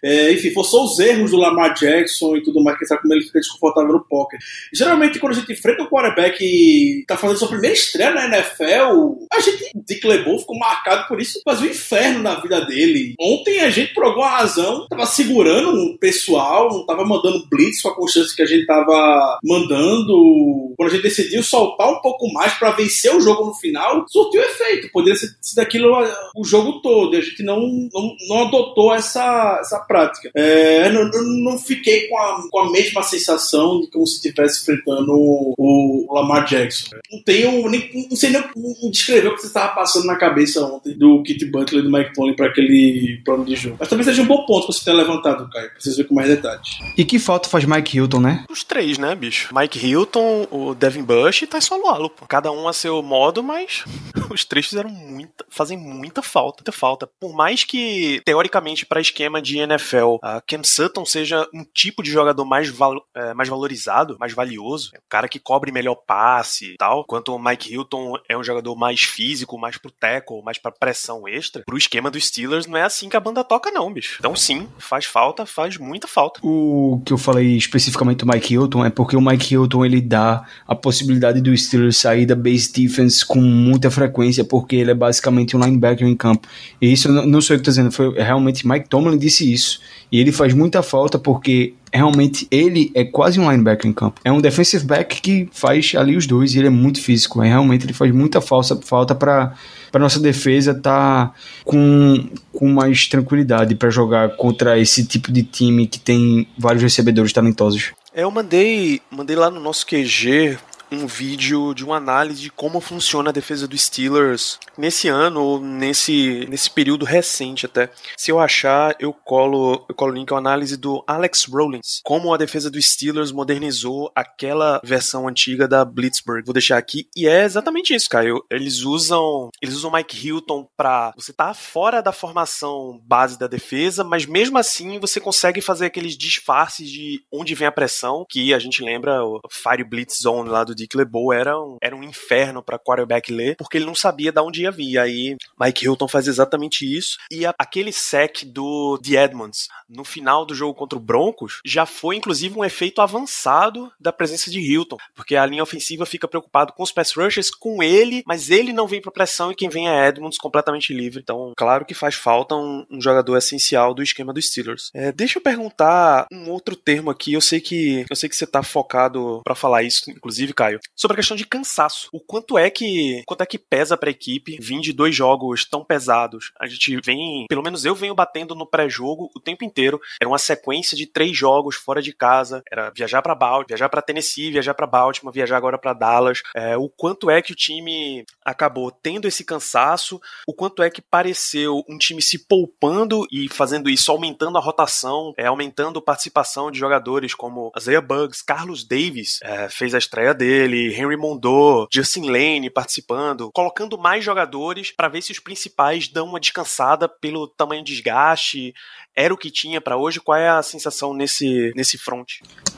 é, 0.04 0.34
enfim, 0.34 0.52
forçou 0.52 0.86
os 0.86 1.00
erros 1.00 1.32
do 1.32 1.38
Lamar 1.38 1.74
Jackson 1.74 2.36
e 2.36 2.44
tudo 2.44 2.64
mais, 2.64 2.78
que 2.78 2.86
sabe 2.86 3.02
como 3.02 3.14
ele 3.14 3.26
fica 3.26 3.40
desconfortável 3.40 3.94
no 3.94 4.06
pocket. 4.06 4.40
Geralmente, 4.74 5.20
quando 5.20 5.34
a 5.34 5.36
gente 5.36 5.52
enfrenta 5.52 5.84
um 5.84 5.88
quarterback 5.88 6.38
que 6.38 7.04
tá 7.08 7.18
fazendo 7.18 7.38
sua 7.38 7.50
primeira 7.50 7.76
estreia 7.76 8.12
na 8.12 8.26
NFL, 8.26 9.28
a 9.32 9.40
gente, 9.40 9.72
Dick 9.76 10.06
LeBeau, 10.06 10.40
ficou 10.40 10.58
marcado 10.58 11.08
por 11.08 11.22
isso, 11.22 11.42
faz 11.46 11.62
um 11.62 11.66
inferno 11.66 12.22
na 12.22 12.36
vida 12.40 12.66
dele. 12.66 13.16
Ontem 13.20 13.60
a 13.62 13.70
gente, 13.70 13.94
por 13.94 14.04
alguma 14.04 14.30
razão, 14.30 14.88
tava 14.88 15.06
segurando 15.06 15.72
o 15.72 15.98
pessoal, 15.98 16.70
não 16.70 16.86
tava 16.86 17.06
mandando 17.06 17.48
blitz 17.50 17.82
com 17.82 17.90
a 17.90 17.96
constância 17.96 18.36
que 18.36 18.42
a 18.42 18.46
gente 18.46 18.66
tava 18.66 19.40
mandando. 19.44 20.74
Quando 20.78 20.90
a 20.90 20.94
gente 20.94 21.04
decidiu 21.04 21.44
soltar 21.44 21.90
um 21.90 22.02
pouco 22.02 22.32
mais 22.34 22.54
para 22.54 22.72
vencer 22.72 23.16
o 23.16 23.22
jogo 23.22 23.46
no 23.46 23.54
final, 23.54 24.06
surtiu 24.08 24.42
efeito. 24.42 24.92
Poderia 24.92 25.18
ser, 25.18 25.30
daquilo 25.56 25.92
o 26.36 26.44
jogo 26.44 26.82
todo. 26.82 27.14
E 27.16 27.18
a 27.18 27.22
gente 27.22 27.44
não, 27.44 27.60
não, 27.94 28.16
não 28.28 28.48
adotou 28.48 28.94
essa, 28.94 29.60
essa 29.62 29.80
prática. 29.92 30.32
É, 30.36 30.88
eu, 30.88 30.94
não, 30.94 31.52
não 31.52 31.58
fiquei 31.58 32.08
com 32.08 32.18
a, 32.18 32.48
com 32.50 32.60
a 32.60 32.72
mesma 32.72 33.04
sensação 33.04 33.82
de 33.82 33.90
como 33.90 34.08
se 34.08 34.16
estivesse 34.16 34.62
enfrentando 34.62 35.12
o, 35.12 35.54
o, 35.58 36.14
Lamar 36.14 36.46
Jackson. 36.46 36.96
Não 37.12 37.22
tenho, 37.24 37.70
nem, 37.70 38.08
não 38.10 38.16
sei 38.16 38.30
nem 38.30 38.42
descrever 38.90 39.28
o 39.28 39.36
que 39.36 39.42
você 39.42 39.48
estava 39.48 39.74
passando 39.74 40.06
na 40.06 40.16
cabeça 40.16 40.64
ontem 40.66 40.98
do 40.98 41.22
Kit 41.24 41.44
Butler 41.46 41.82
e 41.82 41.84
do 41.84 41.92
Mike 41.92 42.14
Tony 42.14 42.36
para 42.36 42.48
aquele 42.48 43.22
plano 43.26 43.46
de 43.46 43.56
jogo. 43.56 43.78
Mas 43.80 43.90
talvez 43.90 44.06
seja 44.06 44.22
um 44.22 44.28
bom 44.28 44.46
ponto 44.46 44.68
que 44.68 44.74
você 44.74 44.86
tenha 44.86 44.98
levantado, 44.98 45.50
Caio, 45.50 45.70
pra 45.70 45.80
vocês 45.80 45.96
verem 45.96 46.10
com 46.10 46.16
mais 46.16 46.30
detalhes. 46.30 46.70
E 46.98 47.04
que 47.04 47.20
falta 47.20 47.50
faz 47.50 47.66
Mike 47.66 47.98
Hilton, 47.98 48.20
né? 48.20 48.46
Os 48.50 48.64
três, 48.64 48.98
né, 48.98 49.14
bicho? 49.16 49.54
Mike 49.54 49.86
Hilton, 49.86 50.48
o 50.50 50.74
Devin 50.74 51.04
Bush 51.04 51.42
e 51.42 51.48
Ty 51.48 51.62
Solo 51.62 52.10
pô. 52.10 52.26
Cada 52.28 52.52
um 52.52 52.68
a 52.68 52.74
seu 52.74 53.02
modo, 53.02 53.44
mas 53.44 53.84
os 54.30 54.46
três 54.46 54.66
fizeram 54.66 54.90
muita, 54.90 55.46
fazem 55.50 55.78
muita 55.78 56.22
falta, 56.22 56.60
muita 56.62 56.72
falta. 56.72 57.10
Por 57.20 57.34
mais 57.34 57.64
que, 57.64 58.22
teoricamente, 58.26 58.86
para 58.86 59.02
esquema 59.02 59.42
de 59.42 59.58
NFL 59.58 59.81
NFL, 59.82 60.18
a 60.22 60.42
Cam 60.42 60.64
Sutton 60.64 61.06
seja 61.06 61.48
um 61.54 61.66
tipo 61.74 62.04
de 62.04 62.12
jogador 62.12 62.46
mais, 62.46 62.70
val 62.70 63.02
é, 63.16 63.34
mais 63.34 63.50
valorizado, 63.50 64.16
mais 64.20 64.34
valioso, 64.34 64.92
é 64.94 65.00
cara 65.10 65.28
que 65.28 65.40
cobre 65.40 65.72
melhor 65.72 65.96
passe 65.96 66.74
e 66.74 66.78
tal, 66.78 67.02
enquanto 67.02 67.36
o 67.36 67.40
Mike 67.40 67.74
Hilton 67.74 68.14
é 68.30 68.38
um 68.38 68.44
jogador 68.44 68.76
mais 68.76 69.02
físico, 69.02 69.58
mais 69.58 69.78
pro 69.78 69.92
tackle, 69.92 70.44
mais 70.44 70.58
pra 70.58 70.72
pressão 70.72 71.28
extra, 71.28 71.64
pro 71.66 71.78
esquema 71.78 72.12
dos 72.12 72.28
Steelers 72.28 72.68
não 72.68 72.78
é 72.78 72.84
assim 72.84 73.10
que 73.10 73.18
a 73.18 73.20
banda 73.20 73.44
toca 73.44 73.72
não, 73.72 73.92
bicho. 73.92 74.18
Então 74.20 74.36
sim, 74.36 74.68
faz 74.78 75.06
falta, 75.06 75.46
faz 75.46 75.78
muita 75.78 76.08
falta. 76.08 76.40
O 76.44 77.02
que 77.06 77.12
eu 77.12 77.18
falei 77.18 77.58
especificamente 77.58 78.20
do 78.20 78.28
Mike 78.28 78.54
Hilton 78.54 78.86
é 78.86 78.90
porque 78.90 79.16
o 79.16 79.22
Mike 79.22 79.54
Hilton 79.54 79.86
ele 79.86 80.02
dá 80.02 80.46
a 80.68 80.76
possibilidade 80.76 81.42
do 81.42 81.56
Steelers 81.56 81.98
sair 81.98 82.26
da 82.26 82.36
base 82.36 82.72
defense 82.72 83.26
com 83.26 83.40
muita 83.40 83.90
frequência, 83.90 84.44
porque 84.44 84.76
ele 84.76 84.92
é 84.92 84.96
basicamente 84.96 85.56
um 85.56 85.60
linebacker 85.60 86.08
em 86.08 86.16
campo. 86.16 86.48
E 86.82 86.92
isso 86.92 87.10
não 87.10 87.42
sou 87.42 87.56
eu 87.56 87.60
que 87.60 87.66
tô 87.66 87.72
dizendo, 87.72 87.92
foi 87.92 88.14
realmente 88.14 88.68
Mike 88.68 88.90
Tomlin 88.90 89.18
disse 89.18 89.52
isso. 89.52 89.71
E 90.12 90.20
ele 90.20 90.32
faz 90.32 90.54
muita 90.54 90.82
falta 90.82 91.18
porque 91.18 91.74
realmente 91.94 92.48
ele 92.50 92.92
é 92.96 93.04
quase 93.04 93.40
um 93.40 93.50
linebacker 93.50 93.90
em 93.90 93.94
campo. 93.94 94.20
É 94.24 94.32
um 94.32 94.42
defensive 94.42 94.86
back 94.86 95.22
que 95.22 95.50
faz 95.52 95.94
ali 95.96 96.16
os 96.16 96.26
dois 96.26 96.54
e 96.54 96.60
ele 96.60 96.68
é 96.68 96.72
muito 96.72 97.02
físico. 97.02 97.44
É, 97.44 97.48
realmente 97.48 97.86
ele 97.86 97.94
faz 97.94 98.12
muita 98.14 98.42
falsa, 98.42 98.80
falta 98.84 99.14
para 99.14 99.54
nossa 100.00 100.20
defesa 100.20 100.74
tá 100.74 101.34
com, 101.66 102.30
com 102.54 102.68
mais 102.70 103.08
tranquilidade 103.08 103.76
para 103.76 103.90
jogar 103.90 104.36
contra 104.38 104.80
esse 104.80 105.06
tipo 105.06 105.32
de 105.32 105.44
time 105.44 105.86
que 105.86 106.00
tem 106.00 106.48
vários 106.58 106.82
recebedores 106.82 107.34
talentosos. 107.34 107.92
É, 108.14 108.24
eu 108.24 108.32
mandei, 108.32 109.02
mandei 109.10 109.36
lá 109.36 109.50
no 109.50 109.60
nosso 109.60 109.86
QG 109.86 110.58
um 110.92 111.08
vídeo 111.08 111.74
de 111.74 111.86
uma 111.86 111.98
análise 111.98 112.42
de 112.42 112.50
como 112.50 112.82
funciona 112.82 113.30
a 113.30 113.34
defesa 113.34 113.68
dos 113.68 113.84
Steelers 113.84 114.60
nesse 114.78 115.08
ano 115.08 115.42
ou 115.42 115.60
nesse, 115.62 116.46
nesse 116.50 116.70
período 116.70 117.06
recente 117.06 117.66
até. 117.66 117.90
Se 118.18 118.32
eu 118.32 118.40
achar, 118.40 118.96
eu 119.00 119.14
colo 119.14 119.86
eu 119.88 119.96
colo 119.96 120.12
link 120.12 120.32
a 120.34 120.38
análise 120.38 120.76
do 120.76 121.04
Alex 121.08 121.46
Rollins, 121.46 122.02
como 122.04 122.34
a 122.34 122.38
defesa 122.38 122.70
dos 122.70 122.92
Steelers 122.92 123.32
modernizou 123.32 124.12
aquela 124.16 124.82
versão 124.84 125.28
antiga 125.28 125.68
da 125.68 125.86
Blitzburg. 125.86 126.44
Vou 126.46 126.54
deixar 126.54 126.78
aqui 126.78 127.08
e 127.16 127.28
é 127.28 127.44
exatamente 127.44 127.94
isso, 127.94 128.10
Caio. 128.10 128.44
Eles 128.50 128.82
usam 128.82 129.50
eles 129.62 129.76
usam 129.76 129.92
Mike 129.92 130.28
Hilton 130.28 130.68
para 130.76 131.14
você 131.16 131.32
tá 131.32 131.54
fora 131.54 132.02
da 132.02 132.12
formação 132.12 133.00
base 133.04 133.40
da 133.40 133.48
defesa, 133.48 134.04
mas 134.04 134.26
mesmo 134.26 134.58
assim 134.58 135.00
você 135.00 135.20
consegue 135.20 135.62
fazer 135.62 135.86
aqueles 135.86 136.18
disfarces 136.18 136.90
de 136.90 137.24
onde 137.32 137.56
vem 137.56 137.68
a 137.68 137.72
pressão, 137.72 138.26
que 138.30 138.54
a 138.54 138.60
gente 138.60 138.84
lembra 138.84 139.24
o 139.24 139.40
Fire 139.50 139.84
Blitz 139.84 140.22
Zone 140.22 140.50
lá 140.50 140.64
do 140.64 140.76
Dick 140.82 140.98
LeBeau 140.98 141.32
era 141.32 141.60
um, 141.60 141.78
era 141.82 141.96
um 141.96 142.04
inferno 142.04 142.64
para 142.64 142.80
quarterback 142.80 143.32
ler, 143.32 143.56
porque 143.56 143.78
ele 143.78 143.86
não 143.86 143.96
sabia 143.96 144.32
de 144.32 144.42
onde 144.42 144.64
ia 144.64 144.72
vir. 144.72 144.98
Aí 144.98 145.36
Mike 145.60 145.86
Hilton 145.86 146.08
faz 146.08 146.28
exatamente 146.28 146.86
isso. 146.86 147.18
E 147.30 147.46
a, 147.46 147.54
aquele 147.58 147.92
sec 147.92 148.44
do 148.46 148.98
The 149.00 149.24
Edmonds 149.24 149.68
no 149.88 150.04
final 150.04 150.46
do 150.46 150.56
jogo 150.56 150.74
contra 150.74 150.98
o 150.98 151.02
Broncos 151.02 151.60
já 151.66 151.86
foi 151.86 152.16
inclusive 152.16 152.58
um 152.58 152.66
efeito 152.66 153.02
avançado 153.02 153.92
da 154.00 154.12
presença 154.12 154.50
de 154.50 154.60
Hilton, 154.60 154.98
porque 155.16 155.36
a 155.36 155.46
linha 155.46 155.64
ofensiva 155.64 156.06
fica 156.06 156.28
preocupado 156.28 156.74
com 156.74 156.84
os 156.84 156.92
pass 156.92 157.14
rushers, 157.14 157.50
com 157.50 157.84
ele, 157.84 158.24
mas 158.26 158.50
ele 158.50 158.74
não 158.74 158.88
vem 158.88 159.02
para 159.02 159.12
pressão 159.12 159.52
e 159.52 159.56
quem 159.56 159.70
vem 159.70 159.88
é 159.88 160.08
Edmonds 160.08 160.38
completamente 160.38 160.94
livre. 160.94 161.20
Então, 161.22 161.54
claro 161.56 161.86
que 161.86 161.94
faz 161.94 162.16
falta 162.16 162.56
um, 162.56 162.86
um 162.90 163.02
jogador 163.02 163.38
essencial 163.38 163.94
do 163.94 164.04
esquema 164.04 164.34
dos 164.34 164.48
Steelers. 164.48 164.90
É, 164.94 165.12
deixa 165.12 165.38
eu 165.38 165.44
perguntar 165.44 166.26
um 166.32 166.50
outro 166.50 166.76
termo 166.76 167.10
aqui. 167.10 167.34
Eu 167.34 167.42
sei 167.42 167.60
que 167.60 168.06
eu 168.10 168.16
sei 168.16 168.30
que 168.30 168.36
você 168.36 168.48
tá 168.48 168.64
focado 168.64 169.42
para 169.44 169.56
falar 169.56 169.84
isso, 169.84 170.10
inclusive, 170.10 170.54
Caio, 170.54 170.71
sobre 170.96 171.16
a 171.16 171.20
questão 171.20 171.38
de 171.38 171.46
cansaço. 171.46 172.10
O 172.12 172.20
quanto 172.20 172.58
é 172.58 172.70
que 172.70 173.24
quanto 173.26 173.42
é 173.42 173.46
que 173.46 173.58
pesa 173.58 173.98
para 173.98 174.10
a 174.10 174.12
equipe 174.12 174.58
vir 174.60 174.80
de 174.82 174.94
dois 174.94 175.16
jogos 175.16 175.66
tão 175.66 175.84
pesados? 175.84 176.52
A 176.60 176.68
gente 176.68 177.00
vem, 177.04 177.46
pelo 177.50 177.64
menos 177.64 177.86
eu 177.86 177.96
venho 177.96 178.16
batendo 178.16 178.56
no 178.56 178.66
pré-jogo 178.66 179.30
o 179.36 179.40
tempo 179.40 179.64
inteiro. 179.64 180.00
Era 180.20 180.30
uma 180.30 180.38
sequência 180.38 180.96
de 180.98 181.06
três 181.06 181.36
jogos 181.36 181.76
fora 181.76 182.02
de 182.02 182.14
casa. 182.14 182.62
Era 182.72 182.92
viajar 182.96 183.22
para 183.22 183.36
Baltimore, 183.36 183.66
viajar 183.68 183.90
para 183.90 184.02
Tennessee, 184.02 184.52
viajar 184.52 184.74
para 184.74 184.88
Baltimore, 184.88 185.34
viajar 185.34 185.58
agora 185.58 185.78
para 185.78 185.94
Dallas. 185.94 186.42
É, 186.56 186.78
o 186.78 186.90
quanto 186.90 187.30
é 187.30 187.42
que 187.42 187.52
o 187.52 187.56
time 187.56 188.26
acabou 188.44 188.92
tendo 188.92 189.28
esse 189.28 189.44
cansaço? 189.44 190.20
O 190.48 190.54
quanto 190.54 190.84
é 190.84 190.90
que 190.90 191.02
pareceu 191.02 191.84
um 191.90 191.98
time 191.98 192.22
se 192.22 192.40
poupando 192.48 193.26
e 193.32 193.48
fazendo 193.50 193.90
isso, 193.90 194.12
aumentando 194.12 194.58
a 194.58 194.62
rotação, 194.62 195.34
é, 195.38 195.48
aumentando 195.48 196.00
a 196.00 196.02
participação 196.02 196.72
de 196.72 196.80
jogadores 196.80 197.34
como 197.34 197.72
Isaiah 197.78 198.02
Bugs, 198.02 198.42
Carlos 198.42 198.84
Davis 198.84 199.40
é, 199.44 199.70
fez 199.70 199.94
a 199.94 199.98
estreia 199.98 200.34
dele, 200.34 200.61
Henry 200.66 201.18
Mondor, 201.18 201.88
Justin 201.92 202.30
Lane 202.30 202.70
participando, 202.70 203.52
colocando 203.54 203.98
mais 203.98 204.24
jogadores 204.24 204.92
para 204.92 205.08
ver 205.08 205.22
se 205.22 205.32
os 205.32 205.40
principais 205.40 206.08
dão 206.08 206.28
uma 206.28 206.40
descansada 206.40 207.08
pelo 207.08 207.48
tamanho 207.48 207.84
de 207.84 207.92
desgaste. 207.94 208.74
Era 209.16 209.34
o 209.34 209.38
que 209.38 209.52
tinha 209.52 209.82
para 209.82 209.98
hoje? 209.98 210.22
Qual 210.22 210.38
é 210.38 210.50
a 210.50 210.64
sensação 210.64 211.14
nesse, 211.14 211.74
nesse 211.76 211.98
front? 211.98 212.28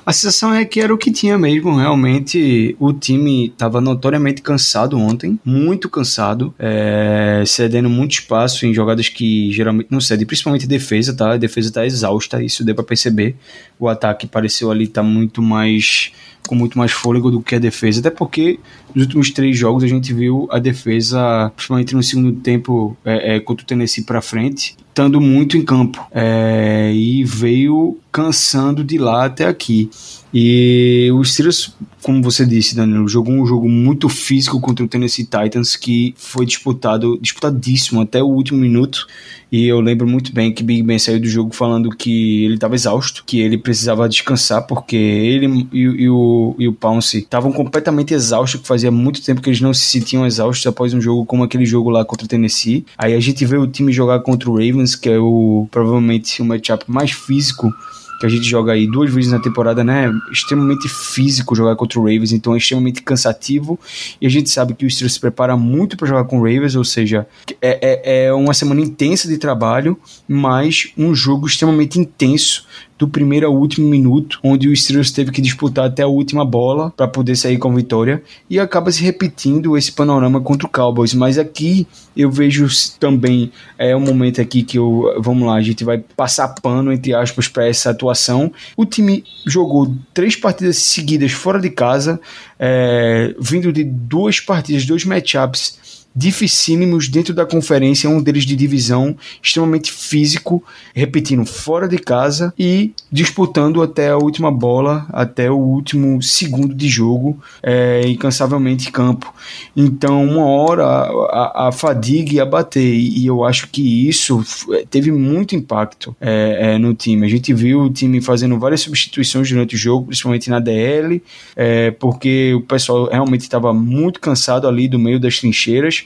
A 0.04 0.12
sensação 0.12 0.54
é 0.54 0.66
que 0.66 0.82
era 0.82 0.94
o 0.94 0.98
que 0.98 1.12
tinha 1.12 1.38
mesmo. 1.38 1.78
Realmente, 1.78 2.76
o 2.80 2.92
time 2.92 3.48
estava 3.48 3.80
notoriamente 3.80 4.42
cansado 4.42 4.98
ontem, 4.98 5.40
muito 5.46 5.88
cansado, 5.88 6.54
é, 6.58 7.44
cedendo 7.46 7.90
muito 7.90 8.14
espaço 8.14 8.66
em 8.66 8.74
jogadas 8.74 9.08
que 9.10 9.52
geralmente 9.52 9.88
não 9.92 10.02
cede, 10.02 10.26
principalmente 10.26 10.68
defesa, 10.68 11.16
tá? 11.16 11.34
A 11.34 11.38
defesa 11.38 11.72
tá 11.72 11.86
exausta, 11.86 12.44
isso 12.44 12.66
deu 12.66 12.74
para 12.74 12.84
perceber. 12.84 13.36
O 13.80 13.88
ataque 13.88 14.26
pareceu 14.26 14.72
ali 14.72 14.88
tá 14.88 15.04
muito 15.04 15.42
mais 15.42 16.12
com 16.48 16.56
muito 16.56 16.78
mais 16.78 16.92
fôlego 16.92 17.32
do 17.32 17.42
que 17.42 17.56
a 17.56 17.60
defesa, 17.60 18.02
até 18.02 18.10
porque 18.10 18.60
nos 18.94 19.06
últimos 19.06 19.32
três 19.32 19.58
jogos 19.58 19.82
a 19.82 19.88
gente 19.88 20.14
viu 20.14 20.46
a 20.52 20.60
defesa, 20.60 21.50
principalmente 21.56 21.96
no 21.96 22.04
segundo 22.04 22.34
tempo, 22.42 22.98
é, 23.06 23.36
é, 23.36 23.40
contra 23.40 23.64
o 23.64 23.68
Tennessee 23.68 24.04
para 24.04 24.22
frente, 24.22 24.76
estando 24.94 25.20
muito 25.20 25.58
em 25.58 25.64
campo 25.64 26.06
é, 26.12 26.92
e 26.94 27.24
veio 27.24 27.98
cansando 28.12 28.84
de 28.84 29.00
lá 29.00 29.26
até 29.26 29.48
aqui. 29.48 29.90
E 30.32 31.10
o 31.12 31.24
Steelers, 31.26 31.76
como 32.04 32.22
você 32.22 32.46
disse, 32.46 32.76
Danilo, 32.76 33.08
jogou 33.08 33.34
um 33.34 33.46
jogo 33.46 33.68
muito 33.70 34.10
físico 34.10 34.60
contra 34.60 34.84
o 34.84 34.88
Tennessee 34.88 35.24
Titans 35.24 35.76
que 35.76 36.14
foi 36.18 36.46
disputado, 36.46 37.18
disputadíssimo 37.20 38.02
até 38.02 38.22
o 38.22 38.28
último 38.28 38.60
minuto. 38.60 39.08
E 39.50 39.68
eu 39.68 39.80
lembro 39.80 40.08
muito 40.08 40.34
bem 40.34 40.52
que 40.52 40.64
Big 40.64 40.84
Ben 40.84 41.00
saiu 41.00 41.20
do 41.20 41.28
jogo 41.28 41.56
falando 41.56 41.96
que 41.96 42.44
ele 42.44 42.56
estava 42.56 42.76
exausto, 42.76 43.24
que 43.26 43.40
ele 43.40 43.58
precisava 43.58 44.10
descansar 44.10 44.66
porque 44.68 44.96
ele 44.96 45.68
e, 45.72 45.80
e 45.80 46.10
o, 46.10 46.56
e 46.58 46.68
o 46.68 46.74
Pounce 46.74 47.20
estavam 47.20 47.52
completamente 47.52 48.14
exaustos, 48.14 48.62
que 48.62 48.68
fazia 48.68 48.92
muito 48.92 49.24
tempo 49.24 49.42
que 49.42 49.50
eles 49.50 49.62
não 49.62 49.74
se 49.74 49.86
sentiam 49.86 50.26
exaustos 50.26 50.66
após 50.66 50.94
um 50.94 51.00
jogo 51.00 51.26
como 51.26 51.44
aquele 51.44 51.66
jogo 51.66 51.90
lá 51.90 52.04
contra 52.04 52.26
o 52.26 52.28
Tennessee. 52.28 52.86
Aí 52.98 53.14
a 53.14 53.20
gente 53.20 53.46
vê 53.46 53.58
o 53.58 53.68
time 53.68 53.94
jogar 53.94 54.20
contra 54.22 54.50
o 54.50 54.54
Ravens, 54.54 54.96
que 54.96 55.08
é 55.08 55.20
o 55.20 55.68
provavelmente 55.72 56.42
o 56.42 56.46
matchup 56.46 56.84
mais 56.88 57.12
físico 57.12 57.72
que 58.20 58.26
a 58.26 58.30
gente 58.30 58.44
joga 58.44 58.74
aí 58.74 58.88
duas 58.88 59.14
vezes 59.14 59.32
na 59.32 59.40
temporada, 59.40 59.84
né? 59.84 60.12
Extremamente 60.32 60.88
físico 60.88 61.56
jogar 61.56 61.76
contra 61.76 62.00
o 62.00 62.04
Ravens, 62.04 62.32
então 62.32 62.54
é 62.54 62.58
extremamente 62.58 63.02
cansativo. 63.02 63.80
E 64.22 64.26
a 64.26 64.30
gente 64.30 64.50
sabe 64.50 64.74
que 64.74 64.86
o 64.86 64.90
Steelers 64.90 65.14
se 65.14 65.20
prepara 65.20 65.58
muito 65.58 65.98
para 65.98 66.08
jogar 66.08 66.24
com 66.26 66.40
o 66.40 66.44
Ravens, 66.44 66.76
ou 66.76 66.84
seja, 66.84 67.28
é, 67.62 67.80
é, 67.82 68.26
é 68.26 68.34
uma 68.34 68.54
semana 68.54 68.82
intensa 68.82 69.28
de 69.28 69.38
trabalho, 69.38 69.98
mas 70.28 70.92
um 70.98 71.14
jogo 71.14 71.48
extremamente 71.48 72.00
intenso 72.00 72.66
do 73.04 73.08
primeiro 73.10 73.46
ao 73.46 73.54
último 73.54 73.90
minuto, 73.90 74.40
onde 74.42 74.70
o 74.70 74.76
Steelers 74.76 75.12
teve 75.12 75.30
que 75.30 75.42
disputar 75.42 75.88
até 75.88 76.04
a 76.04 76.08
última 76.08 76.46
bola 76.46 76.90
para 76.96 77.06
poder 77.06 77.36
sair 77.36 77.58
com 77.58 77.76
vitória 77.76 78.24
e 78.50 78.58
acaba 78.58 78.90
se 78.94 79.04
repetindo 79.04 79.78
esse 79.78 79.92
panorama 79.92 80.40
contra 80.40 80.66
o 80.66 80.72
Cowboys. 80.72 81.14
Mas 81.14 81.38
aqui 81.38 81.86
eu 82.16 82.32
vejo 82.32 82.66
também 83.00 83.52
é 83.78 83.94
um 83.94 84.00
momento 84.00 84.40
aqui 84.40 84.64
que 84.64 84.78
eu 84.78 85.14
vamos 85.20 85.46
lá, 85.46 85.56
a 85.56 85.62
gente 85.62 85.84
vai 85.84 85.98
passar 85.98 86.48
pano 86.62 86.94
entre 86.94 87.14
aspas 87.14 87.50
para 87.50 87.68
essa 87.68 87.90
atuação. 87.90 88.50
O 88.78 88.86
time 88.86 89.26
jogou 89.46 89.94
três 90.14 90.38
partidas 90.38 90.78
seguidas 90.78 91.34
fora 91.34 91.60
de 91.60 91.70
casa, 91.70 92.22
é, 92.58 93.36
vindo 93.38 93.74
de 93.74 93.84
duas 93.84 94.40
partidas, 94.40 94.86
dois 94.86 95.04
matchups 95.04 95.84
dificílimos 96.16 97.08
dentro 97.08 97.34
da 97.34 97.46
conferência, 97.46 98.10
um 98.10 98.22
deles 98.22 98.46
de 98.46 98.56
divisão, 98.56 99.16
extremamente 99.42 99.92
físico, 99.92 100.64
repetindo 100.94 101.46
fora 101.46 101.88
de 101.88 101.98
casa 101.98 102.54
e 102.58 102.94
disputando 103.12 103.82
até 103.82 104.10
a 104.10 104.18
última 104.18 104.52
bola, 104.52 105.06
até 105.10 105.50
o 105.50 105.58
último 105.58 106.22
segundo 106.22 106.74
de 106.74 106.88
jogo, 106.88 107.42
é, 107.62 108.02
incansavelmente 108.08 108.92
campo. 108.92 109.34
Então, 109.76 110.24
uma 110.24 110.46
hora 110.46 110.86
a, 110.86 111.68
a, 111.68 111.72
fadiga 111.72 112.34
ia 112.34 112.46
bater, 112.46 112.84
e 112.84 113.26
eu 113.26 113.44
acho 113.44 113.68
que 113.70 114.08
isso 114.08 114.44
teve 114.90 115.12
muito 115.12 115.56
impacto 115.56 116.16
é, 116.22 116.74
é, 116.74 116.78
no 116.78 116.94
time. 116.94 117.26
A 117.26 117.30
gente 117.30 117.54
viu 117.54 117.82
o 117.82 117.90
time 117.90 118.22
fazendo 118.22 118.60
várias 118.60 118.82
substituições 118.82 119.50
durante 119.50 119.76
o 119.76 119.78
jogo, 119.78 120.08
principalmente 120.08 120.50
na 120.50 120.60
DL, 120.60 121.22
é, 121.56 121.92
porque 121.92 122.54
o 122.54 122.62
pessoal 122.62 123.10
realmente 123.10 123.42
estava 123.42 123.74
muito 123.74 124.20
cansado 124.20 124.68
ali 124.68 124.88
do 124.88 125.00
meio 125.00 125.20
das 125.20 125.40
trincheiras 125.40 126.03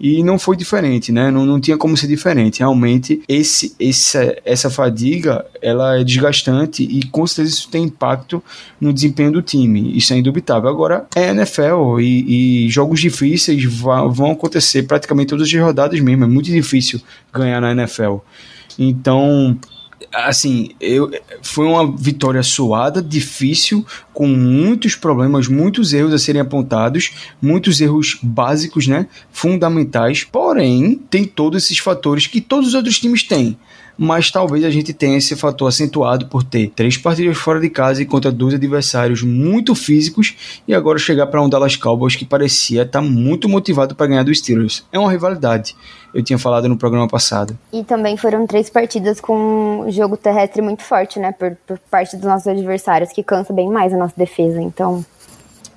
e 0.00 0.22
não 0.22 0.38
foi 0.38 0.56
diferente, 0.56 1.12
né? 1.12 1.30
Não, 1.30 1.44
não 1.44 1.60
tinha 1.60 1.76
como 1.76 1.94
ser 1.94 2.06
diferente. 2.06 2.60
Realmente, 2.60 3.20
esse, 3.28 3.76
esse, 3.78 4.40
essa 4.46 4.70
fadiga 4.70 5.44
ela 5.60 6.00
é 6.00 6.04
desgastante 6.04 6.82
e 6.82 7.02
com 7.08 7.26
certeza 7.26 7.54
isso 7.54 7.68
tem 7.68 7.84
impacto 7.84 8.42
no 8.80 8.94
desempenho 8.94 9.30
do 9.30 9.42
time. 9.42 9.94
Isso 9.94 10.14
é 10.14 10.16
indubitável. 10.16 10.70
Agora, 10.70 11.06
é 11.14 11.28
NFL 11.28 12.00
e, 12.00 12.64
e 12.64 12.70
jogos 12.70 12.98
difíceis 12.98 13.62
vão 13.64 14.30
acontecer 14.30 14.84
praticamente 14.84 15.28
todas 15.28 15.46
as 15.46 15.60
rodadas 15.60 16.00
mesmo. 16.00 16.24
É 16.24 16.28
muito 16.28 16.46
difícil 16.46 16.98
ganhar 17.30 17.60
na 17.60 17.72
NFL. 17.72 18.16
Então, 18.78 19.58
assim, 20.12 20.70
eu, 20.80 21.10
foi 21.42 21.66
uma 21.66 21.96
vitória 21.96 22.42
suada, 22.42 23.02
difícil, 23.02 23.86
com 24.12 24.26
muitos 24.26 24.94
problemas, 24.94 25.48
muitos 25.48 25.92
erros 25.92 26.12
a 26.12 26.18
serem 26.18 26.40
apontados, 26.40 27.12
muitos 27.40 27.80
erros 27.80 28.18
básicos, 28.22 28.86
né, 28.86 29.06
fundamentais. 29.32 30.24
Porém, 30.24 31.00
tem 31.10 31.24
todos 31.24 31.64
esses 31.64 31.78
fatores 31.78 32.26
que 32.26 32.40
todos 32.40 32.68
os 32.68 32.74
outros 32.74 32.98
times 32.98 33.22
têm 33.22 33.56
mas 34.02 34.30
talvez 34.30 34.64
a 34.64 34.70
gente 34.70 34.94
tenha 34.94 35.18
esse 35.18 35.36
fator 35.36 35.68
acentuado 35.68 36.24
por 36.24 36.42
ter 36.42 36.72
três 36.74 36.96
partidas 36.96 37.36
fora 37.36 37.60
de 37.60 37.68
casa 37.68 38.00
e 38.00 38.06
contra 38.06 38.32
dois 38.32 38.54
adversários 38.54 39.22
muito 39.22 39.74
físicos 39.74 40.62
e 40.66 40.72
agora 40.74 40.98
chegar 40.98 41.26
para 41.26 41.42
um 41.42 41.50
Dallas 41.50 41.76
Cowboys 41.76 42.16
que 42.16 42.24
parecia 42.24 42.80
estar 42.80 43.02
tá 43.02 43.06
muito 43.06 43.46
motivado 43.46 43.94
para 43.94 44.06
ganhar 44.06 44.22
dos 44.22 44.38
Steelers. 44.38 44.86
É 44.90 44.98
uma 44.98 45.12
rivalidade. 45.12 45.76
Eu 46.14 46.22
tinha 46.22 46.38
falado 46.38 46.66
no 46.66 46.78
programa 46.78 47.06
passado. 47.06 47.58
E 47.70 47.84
também 47.84 48.16
foram 48.16 48.46
três 48.46 48.70
partidas 48.70 49.20
com 49.20 49.84
jogo 49.90 50.16
terrestre 50.16 50.62
muito 50.62 50.82
forte, 50.82 51.18
né? 51.18 51.32
Por, 51.32 51.54
por 51.66 51.78
parte 51.90 52.16
dos 52.16 52.24
nossos 52.24 52.46
adversários, 52.46 53.12
que 53.12 53.22
cansa 53.22 53.52
bem 53.52 53.68
mais 53.68 53.92
a 53.92 53.98
nossa 53.98 54.14
defesa. 54.16 54.62
Então, 54.62 55.04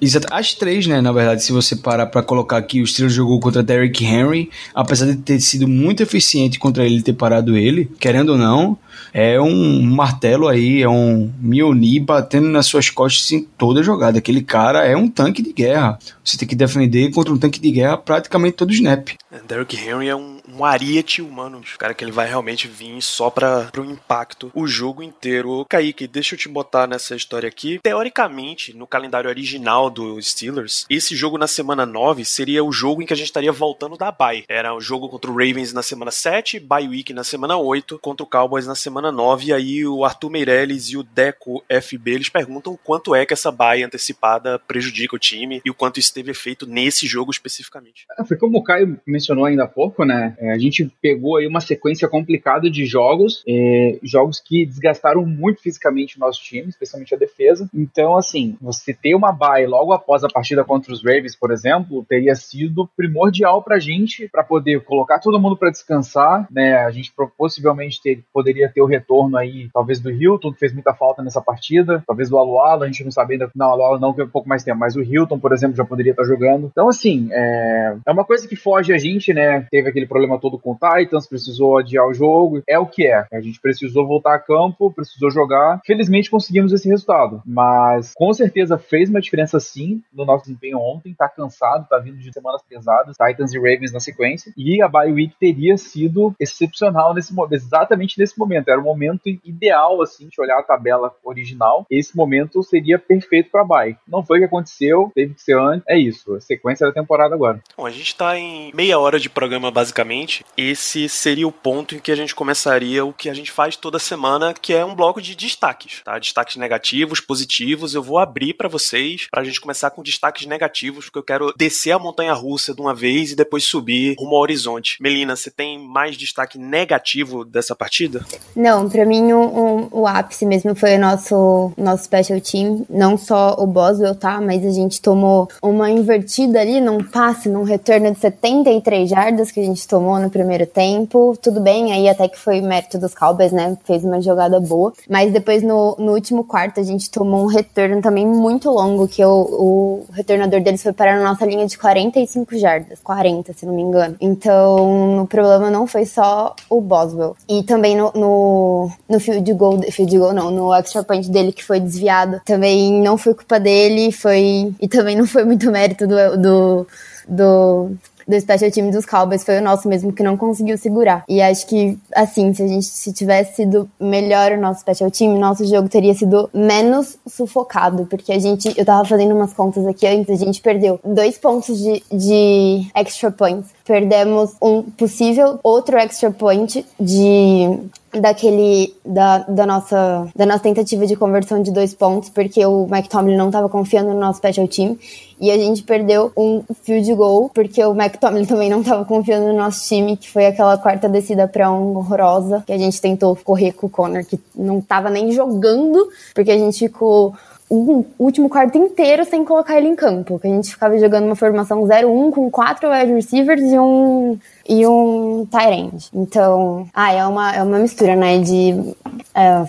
Exato. 0.04 0.28
As 0.30 0.54
três, 0.54 0.86
né? 0.86 1.00
Na 1.00 1.14
verdade, 1.14 1.44
se 1.44 1.54
você 1.54 1.78
parar 1.78 2.08
para 2.08 2.22
colocar 2.22 2.58
aqui, 2.58 2.82
o 2.82 2.88
Steelers 2.88 3.14
jogou 3.14 3.40
contra 3.40 3.64
Derrick 3.64 4.04
Henry, 4.04 4.50
apesar 4.76 5.06
de 5.06 5.16
ter 5.16 5.40
sido 5.40 5.66
muito 5.66 6.04
eficiente 6.04 6.60
contra 6.60 6.86
ele 6.86 7.02
ter 7.02 7.14
parado 7.14 7.56
ele, 7.56 7.90
querendo 8.00 8.34
ou 8.34 8.38
não, 8.38 8.78
é 9.14 9.40
um 9.40 9.82
martelo 9.82 10.48
aí, 10.48 10.82
é 10.82 10.90
um 10.90 11.32
Mioni 11.40 12.00
batendo 12.00 12.50
nas 12.50 12.66
suas 12.66 12.90
costas 12.90 13.32
em 13.32 13.44
toda 13.58 13.82
jogada. 13.82 14.18
Aquele 14.18 14.42
cara 14.42 14.86
é 14.86 14.98
um 14.98 15.08
tanque 15.08 15.42
de 15.42 15.54
guerra. 15.54 15.98
Você 16.24 16.38
tem 16.38 16.48
que 16.48 16.56
defender 16.56 17.12
contra 17.12 17.34
um 17.34 17.38
tanque 17.38 17.60
de 17.60 17.72
guerra 17.72 17.96
praticamente 17.96 18.58
todo 18.58 18.74
snap. 18.74 19.10
É, 19.32 19.40
Derrick 19.48 19.78
Henry 19.78 20.10
é 20.10 20.16
um, 20.16 20.33
um 20.56 20.66
ariete 20.66 21.22
humano. 21.22 21.62
Cara 21.78 21.94
que 21.94 22.04
ele 22.04 22.12
vai 22.12 22.28
realmente 22.28 22.68
vir 22.68 23.02
só 23.02 23.30
para 23.30 23.72
o 23.78 23.86
impacto 23.86 24.52
o 24.54 24.68
jogo 24.68 25.02
inteiro. 25.02 25.66
Kaique, 25.68 26.08
deixa 26.08 26.36
eu 26.36 26.40
te 26.40 26.48
botar 26.48 26.88
nessa 26.88 27.16
história 27.16 27.48
aqui. 27.48 27.80
Teoricamente, 27.82 28.76
no 28.76 28.88
calendário 28.88 29.30
original 29.30 29.90
do 29.90 30.22
Steelers, 30.22 30.86
esse 30.90 31.16
jogo 31.16 31.38
na 31.38 31.48
semana 31.48 31.86
9 31.86 32.24
seria 32.26 32.64
o 32.64 32.72
jogo 32.72 33.02
em 33.02 33.06
que 33.06 33.14
a 33.14 33.16
gente 33.16 33.28
estaria 33.28 33.52
voltando 33.52 33.98
da 33.98 34.12
bye. 34.12 34.44
Era 34.48 34.76
o 34.76 34.82
jogo 34.82 35.10
contra 35.10 35.32
o 35.32 35.34
Ravens 35.34 35.74
na 35.74 35.82
semana 35.82 36.12
7, 36.12 36.60
bye 36.60 36.88
week 36.88 37.14
na 37.14 37.24
semana 37.24 37.58
8, 37.58 38.00
contra 38.00 38.24
o 38.24 38.28
Cowboys 38.28 38.68
na 38.68 38.76
semana 38.76 39.12
9. 39.12 39.48
E 39.48 39.54
aí 39.54 39.88
o 39.88 40.06
Arthur 40.06 40.30
Meirelles 40.30 40.90
e 40.90 40.98
o 40.98 41.04
Deco 41.04 41.64
FB 41.70 42.12
eles 42.12 42.30
perguntam 42.30 42.78
quanto 42.84 43.16
é 43.16 43.26
que 43.26 43.34
essa 43.34 43.52
bye 43.52 43.84
antecipada 43.84 44.60
prejudica 44.60 45.16
o 45.16 45.20
time 45.20 45.62
e 45.66 45.70
o 45.70 45.74
quanto 45.74 46.00
isso 46.00 46.14
teve 46.14 46.32
efeito 46.32 46.68
nesse 46.68 47.08
jogo 47.08 47.32
especificamente. 47.32 48.06
É, 48.20 48.24
foi 48.24 48.38
como 48.38 48.58
o 48.58 48.64
Caio 48.64 49.00
mencionou 49.06 49.46
ainda 49.46 49.64
há 49.64 49.68
pouco, 49.68 50.06
né? 50.06 50.36
É, 50.44 50.52
a 50.52 50.58
gente 50.58 50.92
pegou 51.02 51.38
aí 51.38 51.48
uma 51.48 51.62
sequência 51.62 52.08
complicada 52.08 52.70
de 52.70 52.86
jogos, 52.86 53.44
é, 53.48 53.98
jogos 54.04 54.42
que 54.42 54.66
desgastaram 54.66 55.26
muito 55.26 55.62
fisicamente 55.62 56.18
o 56.18 56.20
nosso 56.20 56.44
time, 56.44 56.68
especialmente 56.68 57.16
a 57.16 57.18
defesa. 57.18 57.70
Então, 57.74 58.18
assim, 58.18 58.58
você 58.62 58.94
ter 58.94 59.16
uma 59.16 59.32
bye 59.32 59.66
logo 59.66 59.94
após 59.94 60.24
a 60.24 60.28
partida 60.28 60.64
contra 60.66 60.92
os 60.92 61.02
Ravens, 61.02 61.36
por 61.36 61.52
exemplo, 61.52 62.06
teria 62.10 62.36
sido 62.36 62.90
primordial 62.98 63.64
pra 63.64 63.80
gente 63.80 64.28
para 64.28 64.44
poder 64.44 64.82
colocar 64.82 65.20
todo 65.20 65.40
mundo 65.40 65.56
para 65.56 65.72
descansar, 65.72 66.46
né? 66.52 66.76
A 66.76 66.92
gente 66.92 67.14
possivelmente 67.38 68.02
ter, 68.02 68.24
poderia 68.34 68.70
ter 68.70 68.82
o 68.82 68.86
retorno 68.86 69.38
aí, 69.38 69.70
talvez 69.74 70.02
do 70.02 70.12
Hilton, 70.12 70.52
que 70.52 70.60
fez 70.60 70.74
muita 70.74 70.94
falta 70.94 71.24
nessa 71.24 71.42
partida, 71.42 72.04
talvez 72.06 72.30
do 72.30 72.38
Aluala, 72.38 72.84
a 72.84 72.88
gente 72.88 73.04
não 73.04 73.12
sabe 73.12 73.34
ainda, 73.34 73.50
não, 73.56 73.70
Aluala 73.70 74.00
não, 74.00 74.14
que 74.14 74.22
é 74.22 74.26
um 74.26 74.30
pouco 74.30 74.50
mais 74.50 74.64
tempo, 74.64 74.80
mas 74.80 74.96
o 74.96 75.02
Hilton, 75.02 75.40
por 75.40 75.54
exemplo, 75.54 75.78
já 75.78 75.86
poderia 75.86 76.12
estar 76.12 76.24
jogando. 76.26 76.68
Então, 76.72 76.90
assim, 76.90 77.30
é, 77.32 77.96
é 78.06 78.12
uma 78.12 78.26
coisa 78.26 78.48
que 78.48 78.56
foge 78.56 78.94
a 78.94 78.98
gente, 78.98 79.34
né? 79.34 79.66
Teve 79.72 79.90
aquele 79.90 80.06
problema 80.06 80.33
todo 80.40 80.60
com 80.60 80.72
o 80.72 80.76
Titans, 80.76 81.28
precisou 81.28 81.78
adiar 81.78 82.08
o 82.08 82.14
jogo, 82.14 82.62
é 82.68 82.78
o 82.78 82.86
que 82.86 83.06
é. 83.08 83.26
A 83.32 83.42
gente 83.42 83.60
precisou 83.60 84.08
voltar 84.08 84.36
a 84.36 84.40
campo, 84.40 84.92
precisou 84.92 85.32
jogar. 85.32 85.82
Felizmente 85.86 86.30
conseguimos 86.30 86.72
esse 86.74 86.88
resultado, 86.88 87.42
mas 87.46 88.14
com 88.16 88.34
certeza 88.34 88.78
fez 88.78 89.10
uma 89.10 89.22
diferença 89.22 89.60
sim 89.60 90.02
no 90.14 90.26
nosso 90.26 90.46
desempenho 90.46 90.78
ontem. 90.78 91.14
Tá 91.14 91.30
cansado, 91.30 91.88
tá 91.88 91.98
vindo 92.00 92.18
de 92.18 92.32
semanas 92.32 92.62
pesadas, 92.68 93.16
Titans 93.18 93.54
e 93.54 93.58
Ravens 93.58 93.94
na 93.94 94.00
sequência, 94.00 94.54
e 94.58 94.82
a 94.82 94.88
bye 94.88 95.12
week 95.12 95.36
teria 95.40 95.78
sido 95.78 96.34
excepcional 96.40 97.14
nesse 97.14 97.34
exatamente 97.52 98.20
nesse 98.20 98.38
momento. 98.38 98.70
Era 98.70 98.80
o 98.80 98.84
momento 98.84 99.28
ideal, 99.44 100.02
assim, 100.02 100.28
de 100.28 100.40
olhar 100.40 100.60
a 100.60 100.64
tabela 100.64 101.14
original. 101.24 101.86
Esse 101.90 102.16
momento 102.16 102.62
seria 102.64 102.98
perfeito 103.00 103.50
para 103.52 103.64
bye. 103.64 103.98
Não 104.08 104.24
foi 104.24 104.38
o 104.38 104.42
que 104.42 104.46
aconteceu, 104.46 105.12
teve 105.14 105.34
que 105.34 105.42
ser 105.42 105.58
antes. 105.58 105.84
É 105.88 105.98
isso, 105.98 106.36
a 106.36 106.42
sequência 106.42 106.86
da 106.86 106.94
temporada 106.94 107.34
agora. 107.34 107.62
Bom, 107.78 107.86
a 107.86 107.92
gente 107.92 108.16
tá 108.16 108.38
em 108.38 108.72
meia 108.74 109.00
hora 109.00 109.20
de 109.20 109.30
programa 109.30 109.72
basicamente. 109.72 110.23
Esse 110.58 111.10
seria 111.10 111.48
o 111.48 111.52
ponto 111.52 111.96
em 111.96 112.00
que 112.00 112.12
a 112.12 112.16
gente 112.16 112.36
começaria 112.36 113.06
o 113.06 113.14
que 113.14 113.30
a 113.30 113.34
gente 113.34 113.52
faz 113.52 113.76
toda 113.76 114.00
semana, 114.00 114.54
que 114.54 114.74
é 114.74 114.84
um 114.86 114.96
bloco 114.96 115.22
de 115.22 115.36
destaques, 115.36 116.02
tá? 116.04 116.18
Destaques 116.18 116.56
negativos, 116.56 117.20
positivos. 117.20 117.94
Eu 117.94 118.04
vou 118.04 118.18
abrir 118.18 118.54
para 118.54 118.70
vocês 118.70 119.28
para 119.32 119.42
a 119.42 119.44
gente 119.44 119.62
começar 119.62 119.90
com 119.92 120.04
destaques 120.04 120.46
negativos, 120.46 121.06
porque 121.06 121.20
eu 121.20 121.24
quero 121.24 121.54
descer 121.58 121.92
a 121.92 122.00
montanha 122.00 122.34
russa 122.34 122.74
de 122.74 122.82
uma 122.82 122.94
vez 122.94 123.32
e 123.32 123.36
depois 123.36 123.64
subir 123.64 124.16
rumo 124.20 124.36
ao 124.36 124.42
horizonte. 124.42 124.98
Melina, 125.02 125.36
você 125.36 125.50
tem 125.50 125.80
mais 125.80 126.18
destaque 126.18 126.58
negativo 126.58 127.46
dessa 127.46 127.76
partida? 127.76 128.26
Não, 128.56 128.90
para 128.90 129.06
mim 129.06 129.32
o, 129.34 129.42
o, 129.42 130.02
o, 130.02 130.08
ápice 130.08 130.46
mesmo 130.46 130.76
foi 130.76 130.96
o 130.96 131.00
nosso, 131.00 131.72
nosso 131.78 132.04
special 132.06 132.40
team. 132.40 132.86
Não 132.90 133.18
só 133.18 133.56
o 133.58 133.66
Boswell, 133.66 134.16
tá? 134.16 134.40
Mas 134.42 134.66
a 134.66 134.72
gente 134.72 135.02
tomou 135.02 135.48
uma 135.62 135.90
invertida 135.90 136.62
ali 136.62 136.80
num 136.80 137.04
passe, 137.04 137.50
num 137.50 137.64
retorno 137.64 138.12
de 138.12 138.20
73 138.20 139.10
jardas 139.10 139.52
que 139.52 139.60
a 139.60 139.64
gente 139.64 139.88
tomou 139.88 140.13
no 140.20 140.30
primeiro 140.30 140.66
tempo. 140.66 141.38
Tudo 141.42 141.60
bem, 141.60 141.92
aí 141.92 142.10
até 142.10 142.28
que 142.28 142.38
foi 142.38 142.62
mérito 142.62 142.98
dos 142.98 143.14
Cowboys, 143.14 143.52
né? 143.52 143.78
Fez 143.86 144.04
uma 144.04 144.22
jogada 144.22 144.60
boa. 144.60 144.94
Mas 145.10 145.32
depois 145.32 145.64
no, 145.64 145.96
no 145.98 146.14
último 146.14 146.44
quarto 146.44 146.80
a 146.80 146.84
gente 146.84 147.10
tomou 147.10 147.44
um 147.44 147.48
retorno 147.48 148.02
também 148.02 148.26
muito 148.26 148.70
longo, 148.70 149.08
que 149.08 149.24
o, 149.24 149.32
o 149.32 150.06
retornador 150.12 150.62
deles 150.62 150.84
foi 150.84 150.94
parar 150.94 151.18
na 151.18 151.24
nossa 151.24 151.46
linha 151.46 151.66
de 151.66 151.78
45 151.78 152.58
jardas. 152.58 153.00
40, 153.04 153.54
se 153.54 153.66
não 153.66 153.74
me 153.74 153.82
engano. 153.82 154.16
Então, 154.20 155.22
o 155.24 155.28
problema 155.28 155.70
não 155.70 155.88
foi 155.88 156.06
só 156.06 156.56
o 156.70 156.82
Boswell. 156.82 157.36
E 157.48 157.64
também 157.64 157.96
no, 157.96 158.12
no, 158.16 158.92
no 159.10 159.20
field 159.20 159.54
goal, 159.54 159.82
field 159.92 160.18
goal 160.18 160.34
não, 160.34 160.52
no 160.52 160.74
extra 160.74 161.04
point 161.04 161.30
dele 161.30 161.52
que 161.52 161.64
foi 161.64 161.80
desviado. 161.80 162.42
Também 162.46 163.02
não 163.02 163.18
foi 163.18 163.34
culpa 163.34 163.60
dele, 163.60 164.12
foi. 164.12 164.74
E 164.80 164.88
também 164.88 165.16
não 165.16 165.26
foi 165.26 165.44
muito 165.44 165.72
mérito 165.72 166.08
do, 166.08 166.38
do 166.38 166.88
do 167.28 167.96
do 168.28 168.40
special 168.40 168.72
time 168.72 168.92
dos 168.92 169.06
Cowboys 169.06 169.44
foi 169.44 169.60
o 169.60 169.62
nosso 169.62 169.88
mesmo 169.88 170.14
que 170.14 170.24
não 170.24 170.38
conseguiu 170.38 170.78
segurar. 170.78 171.24
E 171.28 171.42
acho 171.42 171.68
que, 171.68 171.98
assim, 172.16 172.54
se 172.54 172.64
a 172.64 172.68
gente 172.68 172.86
se 172.86 173.14
tivesse 173.14 173.58
sido 173.58 173.90
melhor 174.00 174.52
o 174.54 174.60
nosso 174.60 174.82
special 174.82 175.12
team, 175.12 175.38
nosso 175.38 175.66
jogo 175.66 175.90
teria 175.90 176.14
sido 176.14 176.50
menos 176.54 177.18
sufocado, 177.28 178.06
porque 178.06 178.32
a 178.32 178.40
gente, 178.40 178.74
eu 178.78 178.86
tava 178.86 179.06
fazendo 179.06 179.36
umas 179.36 179.54
contas 179.54 179.86
aqui 179.86 180.08
antes, 180.08 180.30
a 180.30 180.46
gente 180.46 180.62
perdeu 180.62 181.00
dois 181.04 181.38
pontos 181.38 181.78
de, 181.78 182.04
de 182.12 182.88
extra 182.96 183.32
points. 183.32 183.70
Perdemos 183.86 184.52
um 184.62 184.82
possível 184.84 185.60
outro 185.62 185.98
extra 185.98 186.32
point 186.32 186.86
de 187.00 187.80
daquele 188.14 188.94
da, 189.04 189.40
da 189.40 189.66
nossa 189.66 190.28
da 190.36 190.46
nossa 190.46 190.60
tentativa 190.60 191.06
de 191.06 191.16
conversão 191.16 191.62
de 191.62 191.72
dois 191.72 191.94
pontos 191.94 192.30
porque 192.30 192.64
o 192.66 192.88
Mike 192.90 193.10
Tomlin 193.10 193.36
não 193.36 193.48
estava 193.48 193.68
confiando 193.68 194.14
no 194.14 194.20
nosso 194.20 194.38
special 194.38 194.68
team 194.68 194.98
e 195.40 195.50
a 195.50 195.58
gente 195.58 195.84
perdeu 195.84 196.32
um 196.38 196.64
field 196.84 197.14
goal 197.16 197.50
porque 197.54 197.84
o 197.84 197.94
Mike 197.94 198.20
Tomlin 198.20 198.46
também 198.46 198.70
não 198.70 198.82
estava 198.82 199.04
confiando 199.04 199.48
no 199.48 199.58
nosso 199.58 199.88
time 199.88 200.16
que 200.16 200.30
foi 200.30 200.46
aquela 200.46 200.78
quarta 200.78 201.10
descida 201.10 201.48
para 201.48 201.72
um 201.72 201.98
horrorosa 201.98 202.64
que 202.66 202.72
a 202.72 202.78
gente 202.78 203.02
tentou 203.02 203.36
correr 203.36 203.74
com 203.74 203.88
o 203.88 203.90
Connor 203.90 204.24
que 204.24 204.40
não 204.56 204.80
estava 204.80 205.10
nem 205.10 205.32
jogando 205.32 206.08
porque 206.36 206.52
a 206.52 206.58
gente 206.58 206.80
ficou 206.80 207.34
o 207.70 208.06
último 208.20 208.50
quarto 208.50 208.78
inteiro 208.78 209.26
sem 209.26 209.44
colocar 209.44 209.78
ele 209.78 209.88
em 209.88 209.96
campo. 209.96 210.40
Que 210.40 210.48
a 210.48 210.50
gente 210.50 210.70
ficava 210.70 210.98
jogando 210.98 211.26
uma 211.26 211.36
formação 211.36 211.82
0-1 211.84 212.32
com 212.32 212.52
quatro 212.52 212.90
wide 212.90 213.14
receivers 213.14 213.62
e 213.62 213.80
um, 213.80 214.38
e 214.68 214.86
um 214.86 215.48
tight 215.50 215.74
end. 215.74 216.10
Então, 216.14 216.88
ah, 216.94 217.12
é 217.14 217.26
uma, 217.26 217.56
é 217.56 217.64
uma 217.64 217.80
mistura, 217.80 218.16
né? 218.16 218.40
De 218.40 218.96
é, 219.34 219.66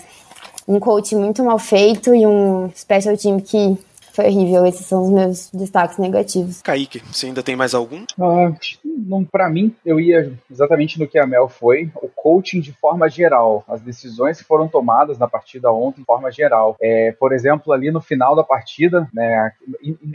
um 0.67 0.79
coach 0.79 1.15
muito 1.15 1.43
mal 1.43 1.59
feito 1.59 2.13
e 2.13 2.25
um 2.25 2.69
special 2.75 3.17
team 3.17 3.39
que 3.39 3.77
foi 4.15 4.25
horrível. 4.25 4.65
Esses 4.65 4.85
são 4.85 5.03
os 5.03 5.11
meus 5.11 5.51
destaques 5.51 5.97
negativos. 5.97 6.61
Kaique, 6.61 7.01
você 7.11 7.27
ainda 7.27 7.43
tem 7.43 7.55
mais 7.55 7.73
algum? 7.73 8.03
Ah, 8.19 8.51
não, 8.83 9.23
para 9.23 9.49
mim, 9.49 9.75
eu 9.85 9.99
ia 9.99 10.33
exatamente 10.49 10.99
no 10.99 11.07
que 11.07 11.19
a 11.19 11.27
Mel 11.27 11.47
foi. 11.47 11.91
O 12.01 12.07
coaching 12.07 12.61
de 12.61 12.71
forma 12.73 13.09
geral. 13.09 13.63
As 13.67 13.81
decisões 13.81 14.41
que 14.41 14.47
foram 14.47 14.67
tomadas 14.67 15.17
na 15.17 15.27
partida 15.27 15.71
ontem 15.71 16.01
de 16.01 16.05
forma 16.05 16.31
geral. 16.31 16.75
É, 16.81 17.11
por 17.11 17.33
exemplo, 17.33 17.73
ali 17.73 17.91
no 17.91 18.01
final 18.01 18.35
da 18.35 18.43
partida, 18.43 19.07
né, 19.13 19.51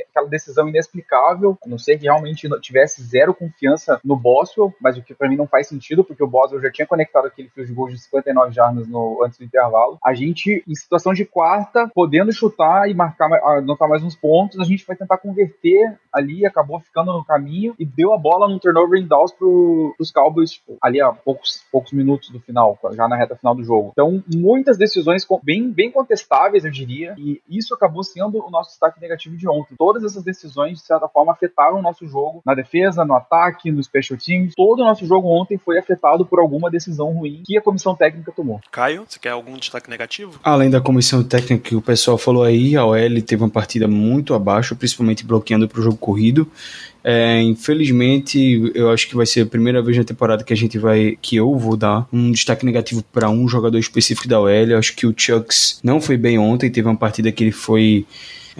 aquela 0.09 0.29
decisão 0.29 0.69
inexplicável, 0.69 1.59
a 1.65 1.69
não 1.69 1.79
ser 1.79 1.99
que 1.99 2.05
realmente 2.05 2.49
tivesse 2.61 3.03
zero 3.03 3.35
confiança 3.35 4.01
no 4.05 4.17
Boswell, 4.17 4.75
mas 4.81 4.97
o 4.97 5.03
que 5.03 5.15
para 5.15 5.29
mim 5.29 5.37
não 5.37 5.47
faz 5.47 5.69
sentido, 5.69 6.05
porque 6.05 6.23
o 6.23 6.27
Boswell 6.27 6.63
já 6.63 6.71
tinha 6.71 6.87
conectado 6.87 7.27
aquele 7.27 7.49
fio 7.49 7.67
de 7.67 7.73
gol 7.73 7.89
de 7.89 7.99
59 7.99 8.53
jardas 8.53 8.87
no, 8.87 9.23
antes 9.25 9.39
do 9.39 9.45
intervalo. 9.45 9.99
A 10.05 10.15
gente, 10.15 10.65
em 10.67 10.75
situação 10.75 11.13
de 11.13 11.25
quarta, 11.25 11.91
podendo 11.95 12.33
chutar 12.33 12.89
e 12.89 12.95
marcar, 12.95 13.31
anotar 13.59 13.89
mais 13.91 14.03
uns 14.03 14.17
pontos, 14.17 14.59
a 14.59 14.65
gente 14.65 14.87
vai 14.87 14.97
tentar 14.97 15.19
converter 15.19 15.99
ali, 16.13 16.47
acabou 16.47 16.81
ficando 16.81 17.13
no 17.13 17.25
caminho 17.25 17.75
e 17.79 17.85
deu 17.85 18.13
a 18.13 18.19
bola 18.19 18.49
no 18.49 18.59
turnover 18.59 19.01
em 19.01 19.07
downs 19.07 19.33
pro, 19.33 19.95
pros 19.97 20.11
Cowboys 20.11 20.53
tipo, 20.53 20.77
ali 20.83 21.01
a 21.01 21.13
poucos, 21.13 21.65
poucos 21.71 21.93
minutos 21.93 22.31
do 22.31 22.41
final, 22.41 22.79
já 22.93 23.09
na 23.09 23.17
reta 23.17 23.37
final 23.37 23.55
do 23.55 23.65
jogo. 23.65 23.91
Então, 23.93 24.23
muitas 24.33 24.77
decisões 24.77 25.27
bem, 25.43 25.71
bem 25.71 25.91
contestáveis, 25.91 26.65
eu 26.65 26.71
diria, 26.71 27.15
e 27.19 27.41
isso 27.49 27.75
acabou 27.75 28.03
sendo 28.03 28.45
o 28.45 28.51
nosso 28.51 28.71
destaque 28.71 29.01
negativo 29.01 29.37
de 29.37 29.49
ontem. 29.49 29.75
Todas 29.77 30.05
essas 30.05 30.23
decisões, 30.23 30.79
de 30.79 30.87
certa 30.87 31.09
forma, 31.09 31.33
afetaram 31.33 31.79
o 31.79 31.83
nosso 31.83 32.07
jogo 32.07 32.43
na 32.45 32.55
defesa, 32.55 33.05
no 33.05 33.15
ataque, 33.15 33.71
no 33.71 33.83
special 33.83 34.19
teams. 34.19 34.55
Todo 34.55 34.81
o 34.81 34.85
nosso 34.85 35.07
jogo 35.07 35.29
ontem 35.29 35.59
foi 35.59 35.79
afetado 35.79 36.25
por 36.25 36.39
alguma 36.39 36.71
decisão 36.71 37.13
ruim 37.13 37.43
que 37.45 37.57
a 37.57 37.63
comissão 37.63 37.95
técnica 37.95 38.33
tomou. 38.33 38.61
Caio, 38.71 39.05
você 39.07 39.19
quer 39.19 39.31
algum 39.31 39.55
destaque 39.55 39.91
negativo? 39.91 40.39
Além 40.43 40.71
da 40.71 40.81
comissão 40.81 41.23
técnica 41.23 41.71
que 41.71 41.77
o 41.77 41.83
pessoal 41.83 42.19
falou 42.19 42.43
aí, 42.43 42.77
a 42.77 42.85
OL 42.85 43.23
teve 43.27 43.43
uma 43.43 43.51
partida 43.51 43.80
muito 43.89 44.35
abaixo, 44.35 44.77
principalmente 44.77 45.25
bloqueando 45.25 45.69
para 45.69 45.81
o 45.81 45.83
jogo 45.83 45.97
corrido. 45.97 46.51
É, 47.03 47.41
infelizmente, 47.41 48.71
eu 48.75 48.91
acho 48.91 49.09
que 49.09 49.17
vai 49.17 49.25
ser 49.25 49.41
a 49.43 49.47
primeira 49.47 49.83
vez 49.83 49.97
na 49.97 50.05
temporada 50.05 50.45
que 50.45 50.53
a 50.53 50.57
gente 50.57 50.79
vai, 50.79 51.17
que 51.21 51.37
eu 51.37 51.57
vou 51.59 51.77
dar 51.77 52.07
um 52.13 52.31
destaque 52.31 52.65
negativo 52.65 53.03
para 53.13 53.31
um 53.31 53.49
jogador 53.49 53.79
específico 53.79 54.29
da 54.29 54.41
OL. 54.41 54.49
Eu 54.49 54.79
acho 54.79 54.95
que 54.95 55.07
o 55.07 55.15
Chucks 55.17 55.81
não 55.83 56.01
foi 56.01 56.17
bem 56.17 56.39
ontem, 56.39 56.71
teve 56.71 56.87
uma 56.87 56.97
partida 56.97 57.33
que 57.33 57.43
ele 57.43 57.53
foi 57.53 58.05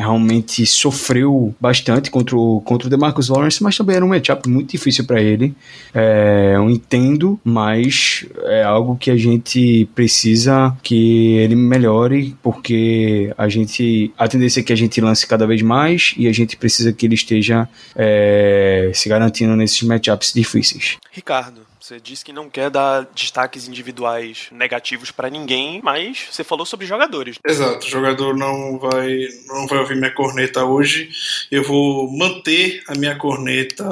realmente 0.01 0.67
sofreu 0.67 1.55
bastante 1.61 2.11
contra 2.11 2.37
o, 2.37 2.61
contra 2.63 2.87
o 2.87 2.91
DeMarcus 2.91 3.29
Lawrence, 3.29 3.63
mas 3.63 3.77
também 3.77 3.97
era 3.97 4.05
um 4.05 4.09
matchup 4.09 4.49
muito 4.49 4.71
difícil 4.71 5.05
para 5.05 5.21
ele. 5.21 5.55
É, 5.95 6.55
eu 6.57 6.69
entendo, 6.71 7.39
mas 7.45 8.27
é 8.45 8.63
algo 8.63 8.97
que 8.97 9.11
a 9.11 9.17
gente 9.17 9.89
precisa 9.95 10.77
que 10.83 11.35
ele 11.35 11.55
melhore, 11.55 12.37
porque 12.43 13.33
a 13.37 13.49
gente 13.49 14.13
a 14.19 14.27
tendência 14.27 14.61
é 14.61 14.63
que 14.63 14.73
a 14.73 14.77
gente 14.77 15.01
lance 15.01 15.27
cada 15.27 15.47
vez 15.47 15.63
mais 15.63 16.15
e 16.17 16.27
a 16.27 16.33
gente 16.33 16.57
precisa 16.57 16.93
que 16.93 17.07
ele 17.07 17.15
esteja 17.15 17.69
é, 17.95 18.91
se 18.95 19.09
garantindo 19.09 19.55
nesses 19.57 19.83
matchups 19.83 20.33
difíceis. 20.33 20.97
Ricardo, 21.13 21.70
você 21.91 21.99
disse 21.99 22.25
que 22.25 22.33
não 22.33 22.49
quer 22.49 22.71
dar 22.71 23.05
destaques 23.13 23.67
individuais 23.67 24.47
negativos 24.53 25.11
para 25.11 25.29
ninguém, 25.29 25.81
mas 25.83 26.29
você 26.31 26.45
falou 26.45 26.65
sobre 26.65 26.87
jogadores. 26.87 27.37
Exato, 27.45 27.85
o 27.85 27.91
jogador 27.91 28.37
não 28.37 28.79
vai, 28.79 29.27
não 29.49 29.67
vai 29.67 29.79
ouvir 29.81 29.97
minha 29.97 30.15
corneta 30.15 30.65
hoje. 30.65 31.11
Eu 31.51 31.65
vou 31.65 32.09
manter 32.17 32.85
a 32.87 32.95
minha 32.95 33.17
corneta 33.17 33.85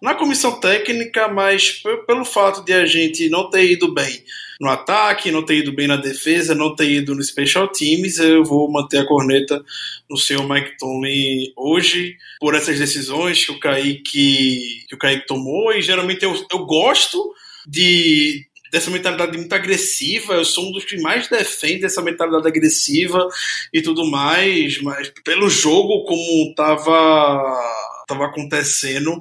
na 0.00 0.14
comissão 0.14 0.58
técnica, 0.58 1.28
mas 1.28 1.82
pelo 2.06 2.24
fato 2.24 2.64
de 2.64 2.72
a 2.72 2.86
gente 2.86 3.28
não 3.28 3.50
ter 3.50 3.70
ido 3.70 3.92
bem 3.92 4.24
no 4.60 4.68
ataque, 4.68 5.30
não 5.30 5.44
ter 5.44 5.58
ido 5.58 5.72
bem 5.72 5.86
na 5.86 5.96
defesa, 5.96 6.54
não 6.54 6.74
ter 6.74 6.90
ido 6.90 7.14
no 7.14 7.22
special 7.22 7.68
teams, 7.68 8.18
eu 8.18 8.44
vou 8.44 8.70
manter 8.70 8.98
a 8.98 9.06
corneta 9.06 9.62
no 10.10 10.16
seu 10.16 10.46
Mike 10.48 10.76
Tomlin 10.78 11.52
hoje. 11.56 12.16
Por 12.40 12.54
essas 12.54 12.78
decisões 12.78 13.44
que 13.44 13.52
o 13.52 13.60
Kaique, 13.60 14.84
que 14.88 14.94
o 14.94 14.98
Kaique 14.98 15.26
tomou 15.26 15.72
e 15.72 15.82
geralmente 15.82 16.24
eu, 16.24 16.34
eu 16.50 16.64
gosto 16.64 17.32
de 17.66 18.46
dessa 18.70 18.90
mentalidade 18.90 19.36
muito 19.36 19.52
agressiva, 19.54 20.34
eu 20.34 20.44
sou 20.44 20.68
um 20.68 20.72
dos 20.72 20.84
que 20.84 21.00
mais 21.00 21.26
defende 21.26 21.86
essa 21.86 22.02
mentalidade 22.02 22.46
agressiva 22.46 23.26
e 23.72 23.80
tudo 23.80 24.04
mais, 24.04 24.78
mas 24.82 25.10
pelo 25.24 25.48
jogo 25.48 26.04
como 26.04 26.50
estava 26.50 27.58
tava 28.06 28.26
acontecendo, 28.26 29.20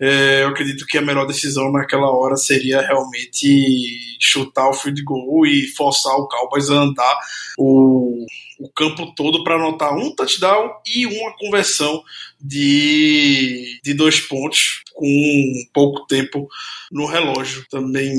é, 0.00 0.42
eu 0.42 0.48
acredito 0.48 0.86
que 0.86 0.96
a 0.96 1.02
melhor 1.02 1.26
decisão 1.26 1.72
naquela 1.72 2.10
hora 2.10 2.36
seria 2.36 2.80
realmente 2.80 4.16
chutar 4.20 4.68
o 4.68 4.74
field 4.74 5.02
goal 5.02 5.44
e 5.44 5.66
forçar 5.68 6.14
o 6.14 6.28
Cowboys 6.28 6.70
a 6.70 6.74
andar 6.74 7.18
o, 7.58 8.24
o 8.60 8.68
campo 8.72 9.12
todo 9.14 9.42
para 9.42 9.56
anotar 9.56 9.96
um 9.96 10.14
touchdown 10.14 10.70
e 10.86 11.06
uma 11.06 11.36
conversão 11.36 12.02
de, 12.40 13.80
de 13.82 13.94
dois 13.94 14.20
pontos 14.20 14.82
com 14.94 15.52
pouco 15.72 16.06
tempo 16.06 16.48
no 16.92 17.06
relógio. 17.06 17.64
Também 17.70 18.12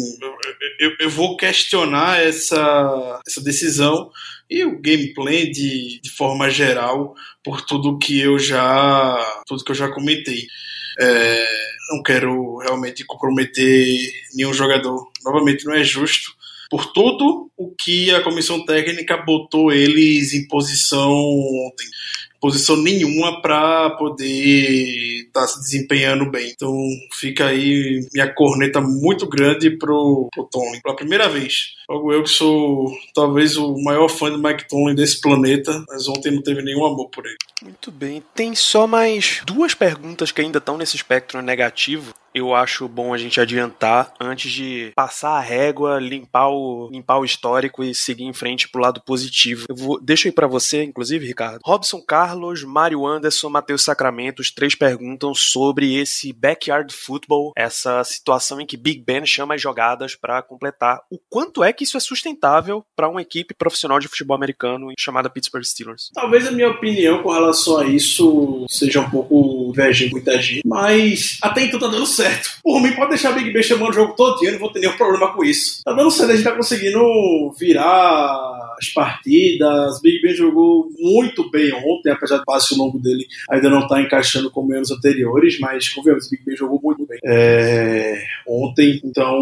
eu, 0.80 0.96
eu 1.00 1.10
vou 1.10 1.38
questionar 1.38 2.22
essa, 2.22 3.22
essa 3.28 3.42
decisão 3.42 4.10
e 4.50 4.64
o 4.66 4.82
gameplay 4.82 5.50
de, 5.52 6.00
de 6.02 6.10
forma 6.10 6.50
geral 6.50 7.16
por 7.44 7.62
tudo 7.62 8.00
que 8.00 8.20
eu 8.20 8.40
já 8.40 9.42
tudo 9.46 9.64
que 9.64 9.72
eu 9.72 9.76
já 9.76 9.90
comentei. 9.90 10.48
É, 11.00 11.69
não 11.90 12.04
quero 12.04 12.58
realmente 12.58 13.06
comprometer 13.06 14.12
nenhum 14.34 14.54
jogador. 14.54 15.12
Novamente, 15.24 15.66
não 15.66 15.74
é 15.74 15.84
justo 15.84 16.38
por 16.70 16.94
tudo 16.94 17.50
o 17.58 17.74
que 17.76 18.12
a 18.12 18.24
comissão 18.24 18.64
técnica 18.64 19.18
botou 19.18 19.72
eles 19.72 20.34
em 20.34 20.48
posição 20.48 21.12
posição 22.40 22.78
nenhuma 22.78 23.42
para 23.42 23.90
poder 23.92 25.26
estar 25.28 25.42
tá 25.42 25.48
se 25.48 25.60
desempenhando 25.60 26.30
bem. 26.32 26.52
Então 26.56 26.74
fica 27.14 27.48
aí 27.48 28.08
minha 28.14 28.34
corneta 28.34 28.80
muito 28.82 29.28
grande 29.28 29.72
pro, 29.78 30.30
pro 30.34 30.46
Tony. 30.46 30.82
Pela 30.82 30.96
primeira 30.96 31.28
vez. 31.28 31.74
Logo 31.90 32.14
eu 32.14 32.24
que 32.24 32.30
sou 32.30 32.92
talvez 33.14 33.58
o 33.58 33.76
maior 33.84 34.08
fã 34.08 34.32
do 34.32 34.42
Mike 34.42 34.68
Tomlin 34.68 34.96
desse 34.96 35.20
planeta, 35.20 35.84
mas 35.90 36.08
ontem 36.08 36.32
não 36.32 36.42
teve 36.42 36.62
nenhum 36.62 36.86
amor 36.86 37.10
por 37.10 37.26
ele. 37.26 37.36
Muito 37.62 37.92
bem. 37.92 38.24
Tem 38.34 38.56
só 38.56 38.88
mais 38.88 39.42
duas 39.46 39.74
perguntas 39.74 40.32
que 40.32 40.42
ainda 40.42 40.60
estão 40.60 40.78
nesse 40.78 40.96
espectro 40.96 41.42
negativo 41.42 42.14
eu 42.34 42.54
acho 42.54 42.88
bom 42.88 43.14
a 43.14 43.18
gente 43.18 43.40
adiantar 43.40 44.14
antes 44.20 44.52
de 44.52 44.92
passar 44.96 45.32
a 45.32 45.40
régua, 45.40 46.00
limpar 46.00 46.50
o, 46.50 46.90
limpar 46.92 47.20
o 47.20 47.26
histórico 47.26 47.84
e 47.84 47.94
seguir 47.94 48.24
em 48.24 48.34
frente 48.34 48.70
pro 48.70 48.82
lado 48.82 49.02
positivo. 49.02 49.66
Eu 49.68 49.76
vou, 49.76 50.00
deixa 50.02 50.28
aí 50.28 50.32
para 50.32 50.48
você, 50.48 50.84
inclusive, 50.84 51.26
Ricardo. 51.26 51.60
Robson 51.64 52.02
Carlos, 52.02 52.64
Mário 52.64 53.06
Anderson, 53.06 53.50
Matheus 53.50 53.84
Sacramento, 53.84 54.40
os 54.40 54.52
três 54.52 54.76
perguntam 54.76 55.34
sobre 55.34 55.96
esse 55.96 56.32
backyard 56.34 56.94
football, 56.94 57.52
essa 57.56 58.04
situação 58.04 58.62
em 58.62 58.66
que 58.66 58.78
Big 58.78 59.02
Ben 59.02 59.26
chama 59.26 59.56
as 59.56 59.62
jogadas 59.62 60.16
para 60.16 60.42
completar. 60.42 61.02
O 61.12 61.20
quanto 61.30 61.64
é 61.64 61.74
que 61.74 61.84
isso 61.84 61.98
é 61.98 62.00
sustentável 62.00 62.84
para 62.96 63.10
uma 63.10 63.22
equipe 63.22 63.54
profissional 63.54 64.00
de 64.00 64.08
futebol 64.08 64.36
americano 64.36 64.92
chamada 64.98 65.30
Pittsburgh 65.30 65.64
Steelers? 65.64 66.10
Talvez 66.14 66.48
a 66.48 66.52
minha 66.52 66.70
opinião 66.70 67.22
com 67.22 67.32
relação 67.32 67.78
a 67.78 67.86
isso 67.86 68.66
seja 68.70 69.02
um 69.02 69.10
pouco 69.10 69.72
divergente 69.72 70.12
muita 70.12 70.42
gente, 70.42 70.62
mas 70.66 71.38
até 71.42 71.64
então 71.64 71.80
tá 71.80 71.88
dando 71.88 72.06
certo. 72.24 72.50
Por 72.64 72.82
mim, 72.82 72.94
pode 72.94 73.10
deixar 73.10 73.32
Big 73.32 73.52
Ben 73.52 73.64
chamando 73.64 73.90
o 73.90 73.94
jogo 73.94 74.14
todo 74.16 74.40
dia, 74.40 74.52
não 74.52 74.60
vou 74.60 74.72
ter 74.72 74.80
nenhum 74.80 74.98
problema 74.98 75.34
com 75.34 75.44
isso. 75.44 75.84
Tá 75.84 75.94
dando 75.94 76.12
certo, 76.12 76.32
a 76.32 76.36
gente 76.36 76.44
tá 76.44 76.56
conseguindo 76.56 77.52
virar 77.58 78.59
as 78.80 78.90
partidas. 78.90 80.02
Big 80.02 80.22
Ben 80.22 80.34
jogou 80.34 80.90
muito 80.98 81.50
bem 81.52 81.72
ontem, 81.74 82.12
apesar 82.12 82.38
do 82.38 82.46
passe 82.46 82.76
longo 82.76 83.00
dele 83.00 83.26
ainda 83.50 83.70
não 83.70 83.82
estar 83.82 83.96
tá 83.96 84.02
encaixando 84.02 84.50
como 84.50 84.74
anos 84.74 84.92
anteriores, 84.92 85.60
mas 85.60 85.90
convenhamos, 85.90 86.28
o 86.28 86.30
Big 86.30 86.44
Ben 86.46 86.56
jogou 86.56 86.80
muito 86.82 87.06
bem 87.06 87.20
é, 87.26 88.22
ontem. 88.48 89.00
Então, 89.04 89.40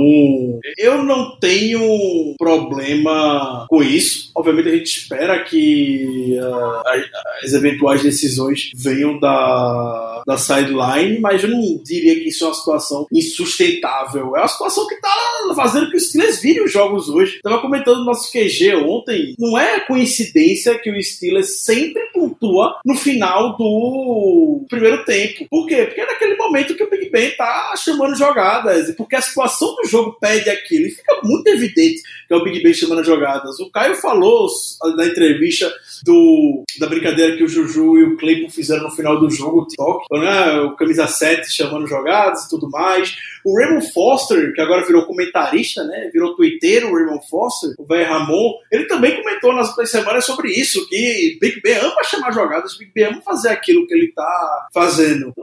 eu 0.77 1.03
não 1.03 1.37
tenho 1.39 2.35
problema 2.37 3.65
com 3.69 3.83
isso. 3.83 4.31
Obviamente, 4.35 4.69
a 4.69 4.75
gente 4.75 4.97
espera 4.97 5.43
que 5.43 6.37
uh, 6.39 7.43
as 7.43 7.53
eventuais 7.53 8.01
decisões 8.03 8.71
venham 8.75 9.19
da, 9.19 10.23
da 10.25 10.37
sideline, 10.37 11.19
mas 11.19 11.43
eu 11.43 11.49
não 11.49 11.81
diria 11.83 12.15
que 12.15 12.29
isso 12.29 12.43
é 12.43 12.47
uma 12.47 12.53
situação 12.53 13.07
insustentável. 13.11 14.35
É 14.35 14.39
uma 14.39 14.47
situação 14.47 14.87
que 14.87 14.95
está 14.95 15.09
fazendo 15.55 15.89
que 15.89 15.97
os 15.97 16.09
Steelers 16.09 16.41
virem 16.41 16.63
os 16.63 16.71
jogos 16.71 17.09
hoje. 17.09 17.37
Estava 17.37 17.61
comentando 17.61 17.99
no 17.99 18.05
nosso 18.05 18.31
QG 18.31 18.75
ontem 18.75 19.26
não 19.37 19.57
é 19.57 19.79
coincidência 19.81 20.77
que 20.79 20.89
o 20.89 21.03
Steelers 21.03 21.63
sempre 21.63 22.01
pontua 22.13 22.79
no 22.85 22.95
final 22.95 23.55
do 23.57 24.65
primeiro 24.69 25.03
tempo. 25.05 25.47
Por 25.49 25.67
quê? 25.67 25.85
Porque 25.85 26.01
é 26.01 26.05
naquele 26.05 26.35
momento 26.35 26.75
que 26.75 26.83
o 26.83 26.89
Big 26.89 27.09
Ben 27.09 27.35
tá 27.35 27.73
chamando 27.77 28.15
jogadas, 28.15 28.89
e 28.89 28.93
porque 28.93 29.15
a 29.15 29.21
situação 29.21 29.75
do 29.75 29.87
jogo 29.87 30.17
pede 30.19 30.49
aquilo, 30.49 30.87
e 30.87 30.91
fica 30.91 31.19
muito 31.23 31.47
evidente 31.47 32.01
que 32.27 32.33
é 32.33 32.35
o 32.35 32.43
Big 32.43 32.61
Ben 32.61 32.73
chamando 32.73 33.03
jogadas. 33.03 33.59
O 33.59 33.69
Caio 33.71 33.95
falou 33.95 34.47
na 34.95 35.05
entrevista 35.05 35.71
do, 36.03 36.63
da 36.79 36.87
brincadeira 36.87 37.35
que 37.37 37.43
o 37.43 37.47
Juju 37.47 37.97
e 37.97 38.03
o 38.03 38.17
Claypool 38.17 38.49
fizeram 38.49 38.83
no 38.83 38.91
final 38.91 39.19
do 39.19 39.29
jogo, 39.29 39.61
o 39.61 39.67
TikTok, 39.67 40.05
né, 40.19 40.59
o 40.61 40.75
camisa 40.75 41.07
7 41.07 41.51
chamando 41.51 41.87
jogadas 41.87 42.45
e 42.45 42.49
tudo 42.49 42.69
mais. 42.69 43.15
O 43.45 43.57
Raymond 43.57 43.91
Foster, 43.93 44.53
que 44.53 44.61
agora 44.61 44.85
virou 44.85 45.05
comentarista, 45.05 45.83
né, 45.83 46.09
virou 46.11 46.35
twitteiro, 46.35 46.89
o 46.89 46.95
Raymond 46.95 47.27
Foster, 47.29 47.71
o 47.77 47.85
velho 47.85 48.09
Ramon, 48.09 48.53
ele 48.71 48.85
também 48.85 49.15
comentou 49.15 49.53
nas 49.53 49.69
últimas 49.69 49.91
semanas 49.91 50.25
sobre 50.25 50.51
isso, 50.51 50.87
que 50.89 51.37
Big 51.39 51.61
Ben 51.61 51.77
ama 51.77 52.03
chamar 52.03 52.33
jogadas, 52.33 52.77
Big 52.77 52.91
Ben 52.93 53.05
ama 53.05 53.21
fazer 53.21 53.49
aquilo 53.49 53.87
que 53.87 53.93
ele 53.93 54.11
tá 54.11 54.67
fazendo. 54.73 55.33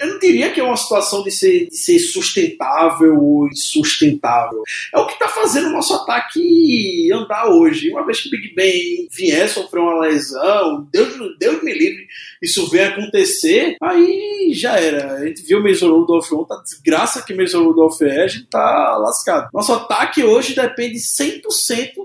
Eu 0.00 0.06
não 0.06 0.18
diria 0.18 0.50
que 0.50 0.60
é 0.60 0.64
uma 0.64 0.76
situação 0.76 1.22
de 1.22 1.30
ser, 1.30 1.66
de 1.66 1.76
ser 1.76 1.98
sustentável 1.98 3.18
ou 3.20 3.48
insustentável. 3.48 4.62
É 4.94 4.98
o 4.98 5.06
que 5.06 5.18
tá 5.18 5.28
fazendo 5.28 5.68
o 5.68 5.72
nosso 5.72 5.94
ataque 5.94 7.10
andar 7.12 7.48
hoje. 7.48 7.90
Uma 7.90 8.04
vez 8.04 8.20
que 8.20 8.30
Big 8.30 8.54
Ben 8.54 9.08
vier 9.10 9.48
sofrer 9.48 9.80
uma 9.80 9.97
lesão, 10.00 10.88
Deus, 10.92 11.38
Deus 11.38 11.62
me 11.62 11.72
livre, 11.72 12.06
isso 12.42 12.68
vem 12.70 12.84
acontecer, 12.84 13.76
aí 13.82 14.52
já 14.54 14.78
era. 14.78 15.14
A 15.14 15.26
gente 15.26 15.42
viu 15.42 15.58
o 15.58 15.62
Mason 15.62 15.90
Rudolph 15.90 16.32
ontem, 16.32 16.54
a 16.54 16.62
desgraça 16.62 17.22
que 17.22 17.34
Mason 17.34 17.62
Rudolph 17.64 18.00
é, 18.02 18.24
a 18.24 18.26
gente 18.26 18.46
tá 18.46 18.96
lascado. 18.96 19.48
Nosso 19.52 19.72
ataque 19.72 20.22
hoje 20.22 20.54
depende 20.54 20.98
100% 20.98 21.42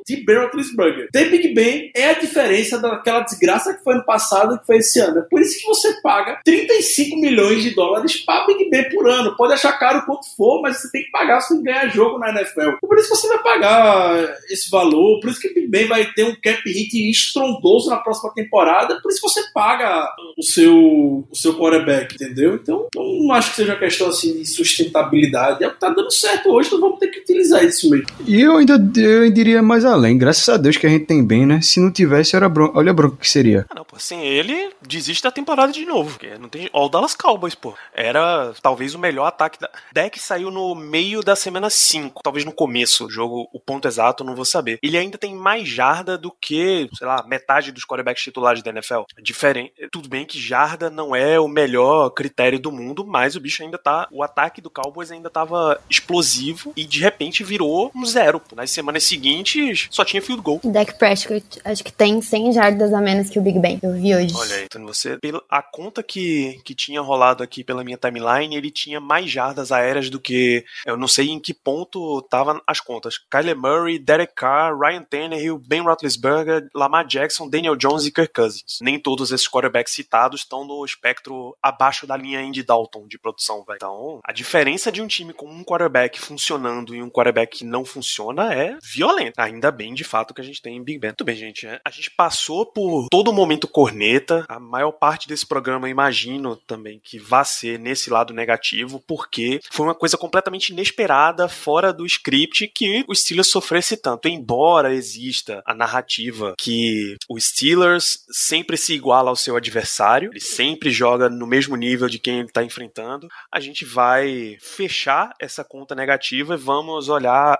de 0.06 0.18
Ben 0.18 0.38
Roethlisberger. 0.38 1.10
Ter 1.12 1.30
Big 1.30 1.54
Ben 1.54 1.92
é 1.96 2.10
a 2.10 2.20
diferença 2.20 2.80
daquela 2.80 3.22
desgraça 3.22 3.74
que 3.74 3.84
foi 3.84 3.94
ano 3.94 4.06
passado 4.06 4.56
e 4.56 4.60
que 4.60 4.66
foi 4.66 4.78
esse 4.78 5.00
ano. 5.00 5.20
É 5.20 5.22
por 5.24 5.42
isso 5.42 5.60
que 5.60 5.68
você 5.68 6.02
paga 6.02 6.42
35 6.44 7.18
milhões 7.18 7.64
de 7.64 7.72
dólares 7.72 8.18
para 8.26 8.46
Big 8.48 8.70
Ben 8.70 8.90
por 8.90 9.08
ano. 9.08 9.36
Pode 9.36 9.54
achar 9.54 9.74
caro 9.74 10.06
quanto 10.06 10.36
for, 10.36 10.62
mas 10.62 10.82
você 10.82 10.92
tem 10.92 11.04
que 11.04 11.12
pagar 11.12 11.42
se 11.42 11.56
você 11.56 11.64
ganhar 11.64 11.88
jogo 11.88 12.18
na 12.20 12.30
NFL. 12.30 12.62
É 12.62 12.88
por 12.88 12.98
isso 12.98 13.10
que 13.10 13.16
você 13.16 13.28
vai 13.28 13.44
pagar 13.44 14.38
esse 14.50 14.70
valor, 14.70 15.20
por 15.20 15.30
isso 15.30 15.40
que 15.40 15.54
Big 15.54 15.68
Ben 15.68 15.88
vai 15.88 16.06
ter 16.14 16.24
um 16.24 16.36
cap 16.36 16.62
hit 16.66 17.10
estrondoso 17.10 17.90
na 17.90 17.98
próxima 17.98 18.34
temporada, 18.34 19.00
por 19.02 19.12
isso 19.12 19.22
que 19.22 19.30
você 19.30 19.42
paga 19.54 20.08
o 20.38 20.44
seu, 20.44 21.26
o 21.30 21.36
seu 21.36 21.58
quarterback, 21.58 22.16
entendeu? 22.16 22.56
Então, 22.56 22.88
não 22.94 23.32
acho 23.32 23.52
que 23.52 23.58
seja 23.58 23.76
questão 23.76 24.08
assim 24.08 24.34
de 24.34 24.46
sustentabilidade. 24.46 25.64
É 25.64 25.68
o 25.68 25.72
que 25.72 25.80
tá 25.80 25.90
dando 25.90 26.12
certo 26.12 26.50
hoje, 26.50 26.68
então 26.68 26.80
vamos 26.80 27.00
ter 27.00 27.08
que 27.08 27.20
utilizar 27.20 27.64
isso 27.64 27.90
mesmo. 27.90 28.08
E 28.26 28.42
eu 28.42 28.58
ainda 28.58 28.74
eu 28.98 29.32
diria 29.32 29.62
mais 29.62 29.86
além. 29.86 30.18
Graças 30.18 30.48
a 30.50 30.58
Deus 30.58 30.78
que 30.78 30.88
a 30.88 30.90
gente 30.90 31.06
tem 31.06 31.26
bem, 31.26 31.46
né? 31.46 31.62
Se 31.62 31.80
não 31.80 31.92
tivesse, 31.92 32.36
era 32.36 32.50
bron 32.50 32.72
olha 32.74 32.92
a 32.92 32.94
bronca 32.94 33.18
que 33.18 33.30
seria. 33.30 33.66
Ah, 33.70 33.76
não, 33.76 33.86
pô, 33.86 34.00
sem 34.00 34.26
ele, 34.26 34.72
desiste 34.82 35.24
da 35.24 35.32
temporada 35.32 35.72
de 35.72 35.86
novo. 35.86 36.12
Porque 36.12 36.38
não 36.38 36.50
tem. 36.50 36.70
Ó, 36.74 36.86
o 36.86 36.90
Dallas 36.90 37.16
Cowboys, 37.16 37.56
pô. 37.56 37.74
Era 37.94 38.54
talvez 38.62 38.96
o 38.96 39.00
melhor 39.00 39.26
ataque 39.26 39.60
da. 39.60 39.70
Deck 39.92 40.20
saiu 40.20 40.50
no 40.50 40.76
meio 40.76 41.22
da 41.22 41.36
semana 41.36 41.70
5, 41.70 42.22
talvez 42.24 42.46
no 42.46 42.52
começo. 42.52 43.06
O 43.06 43.10
jogo, 43.10 43.48
o 43.54 43.60
ponto 43.60 43.88
exato, 43.88 44.24
não 44.24 44.36
vou 44.36 44.46
saber. 44.46 44.80
Ele 44.82 44.98
ainda 44.98 45.18
tem 45.18 45.36
mais 45.36 45.68
jarda 45.68 46.18
do 46.18 46.32
que, 46.32 46.90
sei 46.94 47.08
lá, 47.08 47.26
metade 47.28 47.72
dos 47.72 47.86
quarterbacks 47.86 48.24
titulares 48.24 48.64
da 48.64 48.72
NFL. 48.72 49.02
Diferente. 49.22 49.74
Tudo 49.92 50.10
bem 50.14 50.26
que 50.26 50.40
jarda 50.40 50.92
não 50.92 51.16
é 51.16 51.40
o 51.40 51.48
melhor 51.48 52.12
critério 52.12 52.60
do 52.60 52.72
mundo, 52.72 53.04
mas 53.04 53.36
o 53.36 53.40
bicho 53.40 53.64
ainda 53.64 53.80
tá. 53.80 54.08
O 54.12 54.22
ataque 54.22 54.62
do 54.62 54.70
Cowboys 54.70 55.10
ainda 55.10 55.28
tava 55.28 55.82
explosivo 55.90 56.72
e 56.78 56.86
de 56.86 57.00
repente 57.00 57.44
virou 57.44 57.92
um 57.96 58.06
zero. 58.06 58.40
Nas 58.56 58.70
semanas 58.70 59.04
seguintes 59.06 59.88
só 59.90 60.06
tinha 60.06 60.22
field 60.22 60.44
goal. 60.44 60.62
Dak 60.64 61.00
Prescott, 61.00 61.60
acho 61.66 61.84
que 61.84 61.92
tem 61.92 62.22
100 62.22 62.54
jardas 62.54 62.94
a 62.94 63.02
menos 63.02 63.28
que 63.28 63.40
o 63.40 63.42
Big 63.42 63.58
Ben. 63.58 63.80
Eu 63.82 63.94
vi 63.94 64.14
hoje. 64.14 64.36
Olha 64.36 64.56
aí, 64.58 64.66
então 64.66 64.86
você, 64.86 65.18
pela, 65.18 65.42
a 65.50 65.64
conta 65.64 66.04
que, 66.04 66.62
que 66.64 66.76
tinha 66.76 67.02
rolado 67.02 67.42
aqui 67.42 67.64
pela 67.64 67.84
minha 67.84 67.98
timeline, 67.98 68.56
ele 68.56 68.70
tinha 68.70 69.00
mais 69.00 69.32
jardas 69.32 69.72
aéreas 69.72 70.12
do 70.12 70.20
que. 70.20 70.64
Eu 70.86 70.96
não 70.96 71.08
sei 71.08 71.30
em 71.30 71.40
que 71.40 71.56
ponto 71.56 72.22
tava 72.30 72.62
as 72.68 72.80
contas. 72.80 73.18
Kyler 73.32 73.58
Murray, 73.58 73.98
Derek 73.98 74.34
Carr, 74.36 74.78
Ryan 74.78 75.04
Tannehill, 75.04 75.58
Ben 75.58 75.82
Roethlisberger, 75.82 76.70
Lamar 76.76 77.08
Jackson, 77.08 77.50
Daniel 77.50 77.76
Jones 77.76 78.06
e 78.06 78.12
Kirk 78.12 78.32
Cousins. 78.32 78.78
Nem 78.80 79.00
todos 79.00 79.32
esses 79.32 79.50
quarterbacks 79.50 80.03
citados 80.04 80.42
estão 80.42 80.66
no 80.66 80.84
espectro 80.86 81.56
abaixo 81.62 82.06
da 82.06 82.18
linha 82.18 82.40
Andy 82.40 82.64
Dalton 82.64 83.08
de 83.08 83.18
produção, 83.18 83.64
velho. 83.64 83.78
Então, 83.78 84.20
a 84.24 84.34
diferença 84.34 84.92
de 84.92 85.02
um 85.02 85.08
time 85.08 85.34
com 85.34 85.48
um 85.48 85.64
quarterback 85.64 86.20
funcionando 86.20 86.94
e 86.94 87.02
um 87.02 87.10
quarterback 87.10 87.60
que 87.60 87.66
não 87.66 87.86
funciona 87.86 88.54
é 88.54 88.78
violenta. 88.82 89.42
Ainda 89.42 89.72
bem, 89.72 89.94
de 89.94 90.04
fato, 90.04 90.34
que 90.34 90.42
a 90.42 90.44
gente 90.44 90.62
tem 90.62 90.78
em 90.78 90.84
Big 90.84 91.00
Ben. 91.00 91.14
Tudo 91.14 91.28
bem, 91.28 91.36
gente. 91.36 91.68
A 91.68 91.90
gente 91.90 92.12
passou 92.12 92.66
por 92.66 93.08
todo 93.10 93.34
momento 93.34 93.68
corneta. 93.68 94.46
A 94.48 94.60
maior 94.60 94.92
parte 94.92 95.28
desse 95.28 95.46
programa, 95.46 95.90
imagino 95.90 96.56
também 96.56 97.00
que 97.04 97.18
vá 97.18 97.44
ser 97.44 97.80
nesse 97.80 98.10
lado 98.10 98.34
negativo, 98.34 99.02
porque 99.08 99.62
foi 99.72 99.86
uma 99.86 99.96
coisa 99.96 100.18
completamente 100.18 100.70
inesperada, 100.70 101.48
fora 101.48 101.94
do 101.94 102.06
script, 102.06 102.68
que 102.68 103.06
o 103.08 103.16
Steelers 103.16 103.50
sofresse 103.50 103.96
tanto. 103.96 104.28
Embora 104.28 104.94
exista 104.94 105.62
a 105.66 105.74
narrativa 105.74 106.54
que 106.58 107.16
o 107.30 107.40
Steelers 107.40 108.20
sempre 108.32 108.78
se 108.78 108.94
iguala 108.94 109.30
ao 109.30 109.36
seu 109.36 109.56
adversário, 109.56 109.93
ele 110.32 110.40
sempre 110.40 110.90
joga 110.90 111.30
no 111.30 111.46
mesmo 111.46 111.76
nível 111.76 112.10
de 112.10 112.20
quem 112.20 112.40
ele 112.40 112.48
está 112.48 112.64
enfrentando, 112.64 113.28
a 113.52 113.60
gente 113.60 113.86
vai 113.86 114.58
fechar 114.60 115.34
essa 115.40 115.64
conta 115.64 115.96
negativa 115.96 116.56
e 116.56 116.58
vamos 116.58 117.10
olhar 117.10 117.58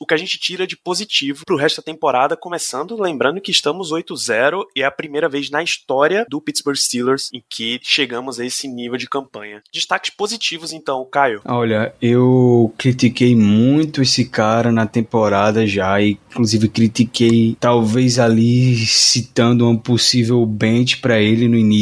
o 0.00 0.06
que 0.06 0.14
a 0.14 0.16
gente 0.16 0.38
tira 0.38 0.66
de 0.66 0.76
positivo 0.76 1.44
pro 1.46 1.56
resto 1.56 1.78
da 1.78 1.84
temporada, 1.84 2.36
começando 2.36 2.96
lembrando 3.00 3.40
que 3.40 3.50
estamos 3.50 3.92
8-0 3.92 4.64
e 4.74 4.82
é 4.82 4.84
a 4.84 4.90
primeira 4.90 5.28
vez 5.28 5.50
na 5.50 5.62
história 5.62 6.26
do 6.28 6.40
Pittsburgh 6.40 6.76
Steelers 6.76 7.30
em 7.32 7.42
que 7.48 7.78
chegamos 7.82 8.40
a 8.40 8.44
esse 8.44 8.66
nível 8.66 8.96
de 8.96 9.08
campanha. 9.08 9.62
Destaques 9.72 10.10
positivos 10.10 10.72
então, 10.72 11.06
Caio. 11.10 11.40
Olha, 11.44 11.94
eu 12.00 12.72
critiquei 12.76 13.36
muito 13.36 14.02
esse 14.02 14.24
cara 14.24 14.72
na 14.72 14.86
temporada 14.86 15.66
já 15.66 16.00
e 16.00 16.18
inclusive 16.30 16.68
critiquei 16.68 17.56
talvez 17.60 18.18
ali 18.18 18.76
citando 18.76 19.68
um 19.68 19.76
possível 19.76 20.44
bench 20.44 20.98
para 20.98 21.20
ele 21.20 21.48
no 21.48 21.56
início. 21.56 21.75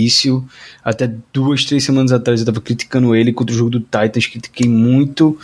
Até 0.85 1.11
duas, 1.33 1.65
três 1.65 1.85
semanas 1.85 2.13
atrás 2.13 2.41
eu 2.41 2.47
tava 2.47 2.61
criticando 2.61 3.15
ele 3.15 3.33
contra 3.33 3.55
o 3.55 3.59
jogo 3.59 3.71
do 3.71 3.81
Titans, 3.81 4.27
critiquei 4.27 4.69
muito. 4.69 5.39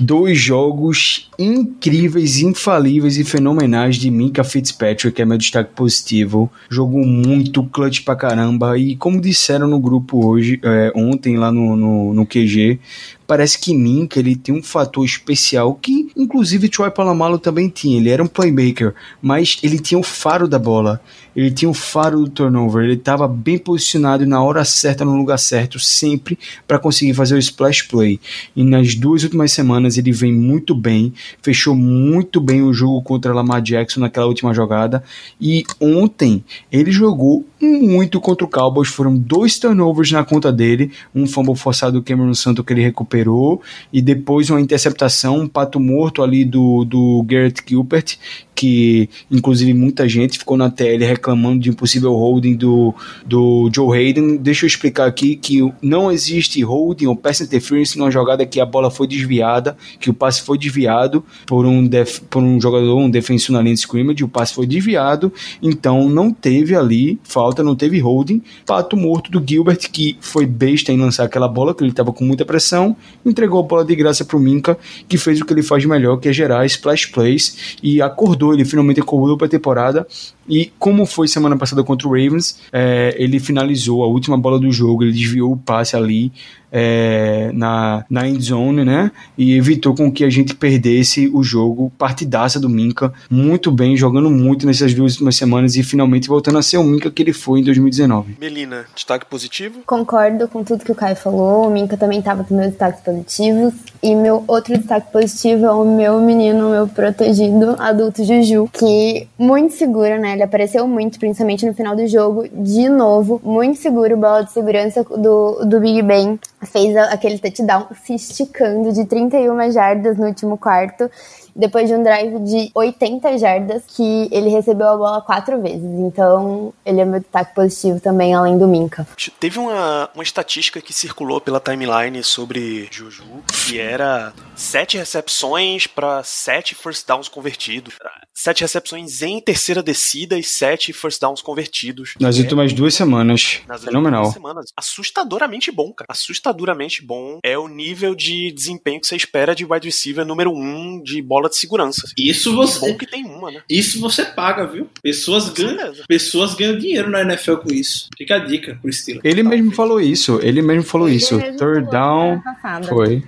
Dois 0.00 0.38
jogos 0.38 1.28
incríveis, 1.38 2.40
infalíveis 2.40 3.18
e 3.18 3.24
fenomenais 3.24 3.96
de 3.96 4.10
Minka 4.10 4.42
Fitzpatrick, 4.42 5.20
é 5.20 5.26
meu 5.26 5.36
destaque 5.36 5.74
positivo. 5.74 6.50
Jogou 6.70 7.04
muito, 7.04 7.62
clutch 7.64 8.02
pra 8.02 8.16
caramba. 8.16 8.78
E 8.78 8.96
como 8.96 9.20
disseram 9.20 9.68
no 9.68 9.78
grupo 9.78 10.26
hoje, 10.26 10.58
é, 10.62 10.90
ontem 10.96 11.36
lá 11.36 11.52
no, 11.52 11.76
no, 11.76 12.14
no 12.14 12.26
QG, 12.26 12.78
parece 13.26 13.60
que 13.60 13.74
Minka 13.74 14.18
ele 14.18 14.34
tem 14.34 14.52
um 14.52 14.62
fator 14.62 15.04
especial 15.04 15.74
que 15.74 16.10
inclusive 16.16 16.68
Troy 16.68 16.90
Palomalo 16.90 17.38
também 17.38 17.68
tinha. 17.68 17.98
Ele 17.98 18.10
era 18.10 18.22
um 18.22 18.26
playmaker, 18.26 18.92
mas 19.22 19.58
ele 19.62 19.78
tinha 19.78 19.98
o 19.98 20.02
faro 20.02 20.48
da 20.48 20.58
bola. 20.58 21.00
Ele 21.34 21.50
tinha 21.50 21.70
o 21.70 21.74
faro 21.74 22.24
do 22.24 22.28
turnover. 22.28 22.84
Ele 22.84 22.94
estava 22.94 23.28
bem 23.28 23.56
posicionado 23.56 24.26
na 24.26 24.42
hora 24.42 24.64
certa, 24.64 25.04
no 25.04 25.16
lugar 25.16 25.38
certo, 25.38 25.78
sempre 25.78 26.36
para 26.66 26.78
conseguir 26.78 27.14
fazer 27.14 27.36
o 27.36 27.38
splash 27.38 27.82
play. 27.82 28.18
E 28.56 28.64
nas 28.64 28.96
duas 28.96 29.22
últimas 29.22 29.52
semanas 29.52 29.89
ele 29.96 30.12
vem 30.12 30.32
muito 30.32 30.74
bem, 30.74 31.12
fechou 31.42 31.74
muito 31.74 32.40
bem 32.40 32.62
o 32.62 32.72
jogo 32.72 33.02
contra 33.02 33.34
Lamar 33.34 33.62
Jackson 33.62 34.00
naquela 34.00 34.26
última 34.26 34.54
jogada. 34.54 35.02
E 35.40 35.64
ontem 35.80 36.44
ele 36.70 36.90
jogou 36.90 37.44
muito 37.60 38.20
contra 38.20 38.44
o 38.44 38.48
Cowboys. 38.48 38.88
Foram 38.88 39.16
dois 39.16 39.58
turnovers 39.58 40.10
na 40.10 40.24
conta 40.24 40.52
dele, 40.52 40.90
um 41.14 41.26
fumble 41.26 41.54
forçado 41.54 42.00
do 42.00 42.02
Cameron 42.02 42.34
Santo 42.34 42.64
que 42.64 42.72
ele 42.72 42.82
recuperou 42.82 43.60
e 43.92 44.00
depois 44.00 44.48
uma 44.50 44.60
interceptação, 44.60 45.40
um 45.40 45.48
pato 45.48 45.78
morto 45.78 46.22
ali 46.22 46.44
do, 46.44 46.84
do 46.84 47.22
Garrett 47.24 47.62
Gilbert, 47.66 48.16
que 48.54 49.08
inclusive 49.30 49.72
muita 49.72 50.06
gente 50.06 50.38
ficou 50.38 50.54
na 50.54 50.68
tele 50.68 51.04
reclamando 51.04 51.60
de 51.60 51.70
impossível 51.70 52.12
holding 52.12 52.54
do, 52.54 52.94
do 53.24 53.70
Joe 53.74 53.96
Hayden. 53.96 54.36
Deixa 54.36 54.64
eu 54.64 54.68
explicar 54.68 55.06
aqui 55.06 55.34
que 55.34 55.60
não 55.80 56.12
existe 56.12 56.62
holding 56.62 57.06
ou 57.06 57.16
pass 57.16 57.40
interference 57.40 57.98
numa 57.98 58.10
jogada 58.10 58.44
que 58.44 58.60
a 58.60 58.66
bola 58.66 58.90
foi 58.90 59.06
desviada, 59.06 59.76
que 59.98 60.10
o 60.10 60.14
passe 60.14 60.42
foi 60.42 60.58
desviado 60.58 61.24
por 61.46 61.64
um, 61.64 61.86
def, 61.86 62.20
por 62.28 62.42
um 62.42 62.60
jogador, 62.60 62.98
um 62.98 63.10
defensor 63.10 63.54
na 63.54 63.62
linha 63.62 63.74
de 63.74 63.80
scrimmage, 63.80 64.22
o 64.22 64.28
passe 64.28 64.54
foi 64.54 64.66
desviado, 64.66 65.32
então 65.62 66.10
não 66.10 66.30
teve 66.30 66.76
ali 66.76 67.18
falta, 67.24 67.49
não 67.58 67.74
teve 67.74 67.98
holding. 67.98 68.42
Pato 68.64 68.96
morto 68.96 69.30
do 69.30 69.42
Gilbert, 69.46 69.90
que 69.90 70.16
foi 70.20 70.46
besta 70.46 70.92
em 70.92 70.98
lançar 70.98 71.24
aquela 71.24 71.48
bola, 71.48 71.74
que 71.74 71.82
ele 71.82 71.90
estava 71.90 72.12
com 72.12 72.24
muita 72.24 72.44
pressão, 72.44 72.96
entregou 73.24 73.60
a 73.60 73.62
bola 73.62 73.84
de 73.84 73.94
graça 73.94 74.24
para 74.24 74.36
o 74.36 74.40
Minka, 74.40 74.78
que 75.08 75.18
fez 75.18 75.40
o 75.40 75.44
que 75.44 75.52
ele 75.52 75.62
faz 75.62 75.82
de 75.82 75.88
melhor, 75.88 76.16
que 76.18 76.28
é 76.28 76.32
gerar 76.32 76.64
splash 76.66 77.06
plays, 77.06 77.76
e 77.82 78.00
acordou, 78.00 78.54
ele 78.54 78.64
finalmente 78.64 79.00
acordou 79.00 79.36
para 79.36 79.46
a 79.46 79.50
temporada, 79.50 80.06
e 80.48 80.72
como 80.78 81.06
foi 81.06 81.28
semana 81.28 81.56
passada 81.56 81.84
contra 81.84 82.08
o 82.08 82.10
Ravens, 82.10 82.58
é, 82.72 83.14
ele 83.18 83.38
finalizou 83.38 84.02
a 84.02 84.06
última 84.06 84.36
bola 84.36 84.58
do 84.58 84.70
jogo, 84.72 85.04
ele 85.04 85.12
desviou 85.12 85.52
o 85.52 85.56
passe 85.56 85.96
ali 85.96 86.32
é, 86.72 87.50
na, 87.52 88.04
na 88.08 88.28
end 88.28 88.42
zone, 88.42 88.84
né? 88.84 89.10
E 89.36 89.56
evitou 89.56 89.94
com 89.94 90.10
que 90.10 90.24
a 90.24 90.30
gente 90.30 90.54
perdesse 90.54 91.28
o 91.32 91.42
jogo. 91.42 91.92
Partidaça 91.98 92.60
do 92.60 92.68
Minka, 92.68 93.12
muito 93.28 93.70
bem, 93.70 93.96
jogando 93.96 94.30
muito 94.30 94.66
nessas 94.66 94.94
duas 94.94 95.12
últimas 95.12 95.36
semanas 95.36 95.76
e 95.76 95.82
finalmente 95.82 96.28
voltando 96.28 96.58
a 96.58 96.62
ser 96.62 96.78
o 96.78 96.84
Minka 96.84 97.10
que 97.10 97.22
ele 97.22 97.32
foi 97.32 97.60
em 97.60 97.64
2019. 97.64 98.36
Melina, 98.40 98.84
destaque 98.94 99.26
positivo? 99.26 99.80
Concordo 99.86 100.48
com 100.48 100.62
tudo 100.62 100.84
que 100.84 100.92
o 100.92 100.94
Caio 100.94 101.16
falou. 101.16 101.66
O 101.66 101.70
Minka 101.70 101.96
também 101.96 102.18
estava 102.18 102.44
com 102.44 102.54
meus 102.54 102.70
destaques 102.70 103.00
positivos. 103.00 103.74
E 104.02 104.14
meu 104.14 104.44
outro 104.46 104.76
destaque 104.76 105.12
positivo 105.12 105.66
é 105.66 105.72
o 105.72 105.84
meu 105.84 106.20
menino, 106.20 106.70
meu 106.70 106.88
protegido 106.88 107.76
adulto 107.78 108.24
Juju, 108.24 108.68
que 108.72 109.28
muito 109.38 109.74
seguro, 109.74 110.18
né? 110.18 110.32
Ele 110.32 110.42
apareceu 110.42 110.86
muito, 110.88 111.18
principalmente 111.18 111.66
no 111.66 111.74
final 111.74 111.94
do 111.94 112.06
jogo, 112.06 112.48
de 112.48 112.88
novo, 112.88 113.40
muito 113.44 113.78
seguro, 113.78 114.16
bola 114.16 114.42
de 114.42 114.52
segurança 114.52 115.04
do, 115.04 115.64
do 115.66 115.80
Big 115.80 116.00
Ben 116.02 116.38
fez 116.62 116.96
aquele 116.96 117.38
touchdown 117.38 117.86
se 118.04 118.14
esticando 118.14 118.92
de 118.92 119.04
31 119.04 119.70
jardas 119.70 120.16
no 120.18 120.26
último 120.26 120.58
quarto 120.58 121.10
depois 121.54 121.88
de 121.88 121.94
um 121.94 122.02
drive 122.02 122.38
de 122.40 122.70
80 122.74 123.38
jardas 123.38 123.82
que 123.86 124.28
ele 124.30 124.48
recebeu 124.48 124.88
a 124.88 124.96
bola 124.96 125.22
quatro 125.22 125.60
vezes. 125.60 125.82
Então, 125.82 126.72
ele 126.84 127.00
é 127.00 127.04
meu 127.04 127.20
destaque 127.20 127.54
positivo 127.54 128.00
também, 128.00 128.34
além 128.34 128.58
do 128.58 128.66
Minka. 128.66 129.06
Teve 129.38 129.58
uma, 129.58 130.08
uma 130.14 130.22
estatística 130.22 130.80
que 130.80 130.92
circulou 130.92 131.40
pela 131.40 131.60
timeline 131.60 132.22
sobre 132.22 132.88
Juju, 132.90 133.24
que 133.66 133.78
era 133.78 134.32
sete 134.54 134.96
recepções 134.96 135.86
para 135.86 136.22
sete 136.22 136.74
first 136.74 137.06
downs 137.06 137.28
convertidos. 137.28 137.94
Sete 138.42 138.62
recepções 138.62 139.20
em 139.20 139.38
terceira 139.38 139.82
descida 139.82 140.38
e 140.38 140.42
sete 140.42 140.94
first 140.94 141.20
downs 141.20 141.42
convertidos. 141.42 142.14
Nas 142.18 142.38
é, 142.38 142.40
últimas 142.40 142.72
duas 142.72 142.94
semanas. 142.94 143.60
Nas 143.68 143.84
Fenomenal. 143.84 144.22
Duas 144.22 144.32
semanas. 144.32 144.72
Assustadoramente 144.74 145.70
bom, 145.70 145.92
cara. 145.92 146.06
Assustadoramente 146.08 147.04
bom. 147.04 147.38
É 147.44 147.58
o 147.58 147.68
nível 147.68 148.14
de 148.14 148.50
desempenho 148.50 148.98
que 148.98 149.06
você 149.06 149.14
espera 149.14 149.54
de 149.54 149.66
wide 149.66 149.86
receiver 149.86 150.24
número 150.24 150.50
um 150.54 151.02
de 151.02 151.20
bola 151.20 151.50
de 151.50 151.58
segurança. 151.58 152.08
Isso 152.16 152.54
você. 152.54 152.80
Bom 152.80 152.96
que 152.96 153.04
tem 153.04 153.26
uma, 153.26 153.50
né? 153.50 153.60
Isso 153.68 154.00
você 154.00 154.24
paga, 154.24 154.66
viu? 154.66 154.88
Pessoas 155.02 155.50
ganham, 155.50 155.92
pessoas 156.08 156.54
ganham 156.54 156.78
dinheiro 156.78 157.10
na 157.10 157.20
NFL 157.20 157.56
com 157.56 157.70
isso. 157.74 158.08
Fica 158.16 158.36
a 158.36 158.38
dica 158.38 158.78
pro 158.80 158.88
estilo. 158.88 159.20
Ele 159.22 159.42
mesmo 159.42 159.72
falou 159.72 160.00
isso. 160.00 160.40
Ele 160.42 160.62
mesmo 160.62 160.84
falou 160.84 161.08
ele 161.08 161.18
isso. 161.18 161.38
Third 161.58 161.90
down. 161.90 162.40
Foi. 162.88 163.22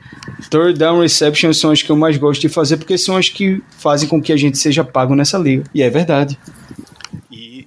Third 0.51 0.79
down 0.79 1.01
reception 1.01 1.53
são 1.53 1.71
as 1.71 1.83
que 1.83 1.91
eu 1.91 1.97
mais 1.97 2.17
gosto 2.17 2.41
de 2.41 2.49
fazer 2.49 2.77
porque 2.77 2.99
são 2.99 3.17
as 3.17 3.29
que 3.29 3.63
fazem 3.79 4.09
com 4.09 4.21
que 4.21 4.33
a 4.33 4.37
gente 4.37 4.59
seja 4.59 4.85
pago 4.85 5.15
nessa 5.15 5.39
liga. 5.39 5.65
E 5.75 5.83
é 5.83 5.91
verdade 5.91 6.39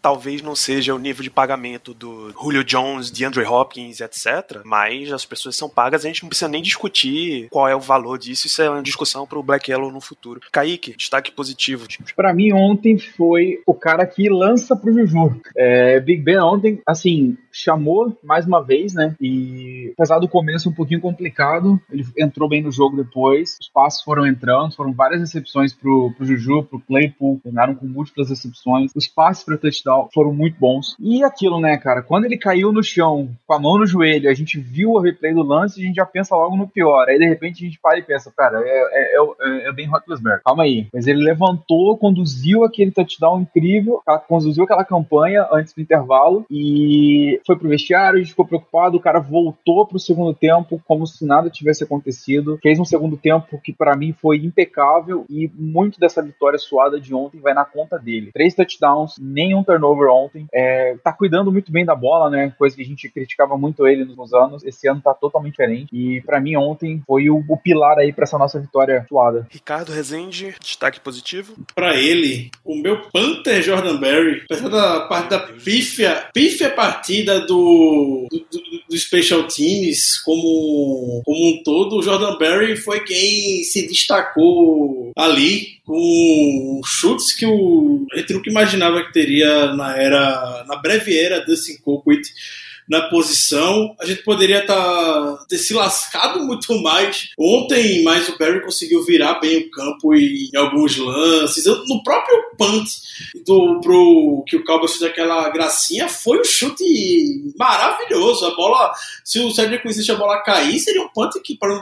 talvez 0.05 0.39
não 0.43 0.55
seja 0.55 0.93
o 0.93 0.99
nível 0.99 1.23
de 1.23 1.31
pagamento 1.31 1.91
do 1.91 2.29
Julio 2.29 2.63
Jones, 2.63 3.11
de 3.11 3.25
Andre 3.25 3.43
Hopkins, 3.43 3.99
etc. 4.01 4.61
Mas 4.63 5.11
as 5.11 5.25
pessoas 5.25 5.55
são 5.55 5.67
pagas, 5.67 6.05
a 6.05 6.07
gente 6.07 6.21
não 6.21 6.29
precisa 6.29 6.47
nem 6.47 6.61
discutir 6.61 7.47
qual 7.49 7.67
é 7.67 7.75
o 7.75 7.79
valor 7.79 8.19
disso. 8.19 8.45
Isso 8.45 8.61
é 8.61 8.69
uma 8.69 8.83
discussão 8.83 9.25
pro 9.25 9.41
Black 9.41 9.71
Yellow 9.71 9.91
no 9.91 9.99
futuro. 9.99 10.41
Kaique, 10.51 10.95
destaque 10.95 11.31
positivo. 11.31 11.87
Para 12.15 12.31
mim, 12.35 12.53
ontem 12.53 12.99
foi 12.99 13.63
o 13.65 13.73
cara 13.73 14.05
que 14.05 14.29
lança 14.29 14.75
pro 14.75 14.93
Juju. 14.93 15.41
É, 15.57 15.99
Big 15.99 16.21
Ben 16.21 16.37
ontem, 16.37 16.79
assim, 16.85 17.35
chamou 17.51 18.15
mais 18.23 18.45
uma 18.45 18.61
vez, 18.61 18.93
né? 18.93 19.15
E 19.19 19.91
apesar 19.93 20.19
do 20.19 20.27
começo 20.27 20.69
um 20.69 20.73
pouquinho 20.73 21.01
complicado, 21.01 21.81
ele 21.89 22.05
entrou 22.19 22.47
bem 22.47 22.61
no 22.61 22.71
jogo 22.71 22.97
depois. 22.97 23.57
Os 23.59 23.69
passos 23.69 24.03
foram 24.03 24.27
entrando, 24.27 24.75
foram 24.75 24.93
várias 24.93 25.21
recepções 25.21 25.73
pro, 25.73 26.13
pro 26.15 26.25
Juju, 26.25 26.63
pro 26.63 26.81
Claypool, 26.81 27.39
terminaram 27.41 27.73
com 27.73 27.87
múltiplas 27.87 28.29
recepções. 28.29 28.91
Os 28.93 29.07
passes 29.07 29.43
para 29.43 29.57
touchdown 29.57 29.94
tal, 29.95 30.09
foram 30.13 30.33
muito 30.33 30.59
bons. 30.59 30.95
E 30.99 31.23
aquilo, 31.23 31.59
né, 31.59 31.77
cara, 31.77 32.01
quando 32.01 32.25
ele 32.25 32.37
caiu 32.37 32.71
no 32.71 32.83
chão, 32.83 33.29
com 33.47 33.53
a 33.53 33.59
mão 33.59 33.77
no 33.77 33.85
joelho, 33.85 34.29
a 34.29 34.33
gente 34.33 34.59
viu 34.59 34.91
o 34.91 34.99
replay 34.99 35.33
do 35.33 35.43
lance, 35.43 35.79
a 35.81 35.85
gente 35.85 35.95
já 35.95 36.05
pensa 36.05 36.35
logo 36.35 36.55
no 36.55 36.67
pior. 36.67 37.07
Aí 37.07 37.17
de 37.17 37.25
repente 37.25 37.63
a 37.63 37.67
gente 37.67 37.79
para 37.79 37.97
e 37.97 38.03
pensa, 38.03 38.31
cara, 38.35 38.61
é, 38.65 38.69
é, 38.69 39.15
é, 39.15 39.69
é 39.69 39.71
bem 39.71 39.87
Roethlisberger, 39.87 40.43
calma 40.43 40.63
aí. 40.63 40.87
Mas 40.93 41.07
ele 41.07 41.23
levantou, 41.23 41.97
conduziu 41.97 42.63
aquele 42.63 42.91
touchdown 42.91 43.41
incrível, 43.41 44.01
conduziu 44.27 44.63
aquela 44.63 44.83
campanha 44.83 45.47
antes 45.51 45.73
do 45.73 45.81
intervalo 45.81 46.45
e 46.49 47.39
foi 47.45 47.57
pro 47.57 47.69
vestiário, 47.69 48.17
a 48.17 48.21
gente 48.21 48.31
ficou 48.31 48.45
preocupado, 48.45 48.97
o 48.97 49.01
cara 49.01 49.19
voltou 49.19 49.85
pro 49.85 49.99
segundo 49.99 50.33
tempo 50.33 50.81
como 50.85 51.07
se 51.07 51.25
nada 51.25 51.49
tivesse 51.49 51.83
acontecido, 51.83 52.59
fez 52.61 52.79
um 52.79 52.85
segundo 52.85 53.17
tempo 53.17 53.59
que 53.63 53.73
para 53.73 53.95
mim 53.95 54.13
foi 54.13 54.37
impecável 54.37 55.25
e 55.29 55.49
muito 55.55 55.99
dessa 55.99 56.21
vitória 56.21 56.57
suada 56.57 56.99
de 56.99 57.13
ontem 57.13 57.39
vai 57.39 57.53
na 57.53 57.65
conta 57.65 57.97
dele. 57.97 58.31
Três 58.33 58.53
touchdowns, 58.53 59.15
nenhum 59.19 59.63
turnover 59.63 59.84
ontem, 59.93 60.47
é, 60.53 60.95
tá 61.03 61.11
cuidando 61.11 61.51
muito 61.51 61.71
bem 61.71 61.85
da 61.85 61.95
bola, 61.95 62.29
né? 62.29 62.53
Coisa 62.57 62.75
que 62.75 62.81
a 62.81 62.85
gente 62.85 63.09
criticava 63.09 63.57
muito 63.57 63.87
ele 63.87 64.05
nos 64.05 64.33
anos. 64.33 64.63
Esse 64.63 64.87
ano 64.87 65.01
tá 65.01 65.13
totalmente 65.13 65.51
diferente. 65.51 65.89
E 65.91 66.21
para 66.21 66.39
mim 66.39 66.55
ontem 66.55 67.01
foi 67.05 67.29
o, 67.29 67.43
o 67.47 67.57
pilar 67.57 67.97
aí 67.97 68.11
para 68.11 68.23
essa 68.23 68.37
nossa 68.37 68.59
vitória 68.59 69.05
suada. 69.07 69.47
Ricardo 69.49 69.91
Rezende, 69.91 70.55
destaque 70.59 70.99
positivo? 70.99 71.55
Para 71.73 71.95
ele, 71.95 72.51
o 72.63 72.75
meu 72.75 73.01
Panther 73.11 73.61
Jordan 73.61 73.97
Berry, 73.97 74.41
apesar 74.45 74.69
da 74.69 75.01
parte 75.01 75.29
da 75.29 75.39
pífia, 75.39 76.29
pífia 76.33 76.69
partida 76.69 77.41
do, 77.41 78.27
do, 78.29 78.39
do, 78.39 78.61
do 78.89 78.97
Special 78.97 79.43
Teams 79.43 80.19
como, 80.23 81.21
como 81.25 81.49
um 81.49 81.63
todo, 81.63 81.97
o 81.97 82.01
Jordan 82.01 82.37
Berry 82.37 82.75
foi 82.75 83.01
quem 83.01 83.63
se 83.63 83.87
destacou 83.87 85.11
ali 85.15 85.75
com 85.85 86.81
chutes 86.83 87.33
que 87.33 87.45
o, 87.45 88.05
a 88.13 88.17
gente 88.17 88.33
nunca 88.33 88.49
imaginava 88.49 89.03
que 89.03 89.13
teria 89.13 89.73
na 89.75 89.97
era, 89.97 90.63
na 90.67 90.75
breve 90.77 91.17
era 91.17 91.45
Dustin 91.45 91.77
Colquitt 91.83 92.27
na 92.89 93.09
posição. 93.09 93.95
A 93.99 94.05
gente 94.05 94.23
poderia 94.23 94.65
tá, 94.65 95.45
ter 95.49 95.57
se 95.57 95.73
lascado 95.73 96.41
muito 96.41 96.81
mais 96.81 97.29
ontem, 97.37 98.03
mas 98.03 98.29
o 98.29 98.37
Barry 98.37 98.63
conseguiu 98.63 99.03
virar 99.03 99.39
bem 99.39 99.57
o 99.57 99.71
campo 99.71 100.13
em, 100.13 100.49
em 100.53 100.57
alguns 100.57 100.97
lances. 100.97 101.65
Eu, 101.65 101.85
no 101.85 102.03
próprio 102.03 102.35
punt 102.57 102.85
do, 103.45 103.79
pro, 103.81 104.43
que 104.47 104.55
o 104.55 104.63
Cowboys 104.63 104.93
fez 104.93 105.03
aquela 105.03 105.49
gracinha, 105.49 106.07
foi 106.07 106.39
um 106.39 106.43
chute 106.43 107.53
maravilhoso. 107.57 108.45
A 108.45 108.55
bola, 108.55 108.91
se 109.23 109.39
o 109.39 109.51
Cedric 109.51 109.87
Winston 109.87 110.13
a 110.13 110.17
bola 110.17 110.43
cair, 110.43 110.79
seria 110.79 111.01
um 111.01 111.09
punt 111.09 111.33
que 111.43 111.57
para 111.57 111.69
não 111.69 111.81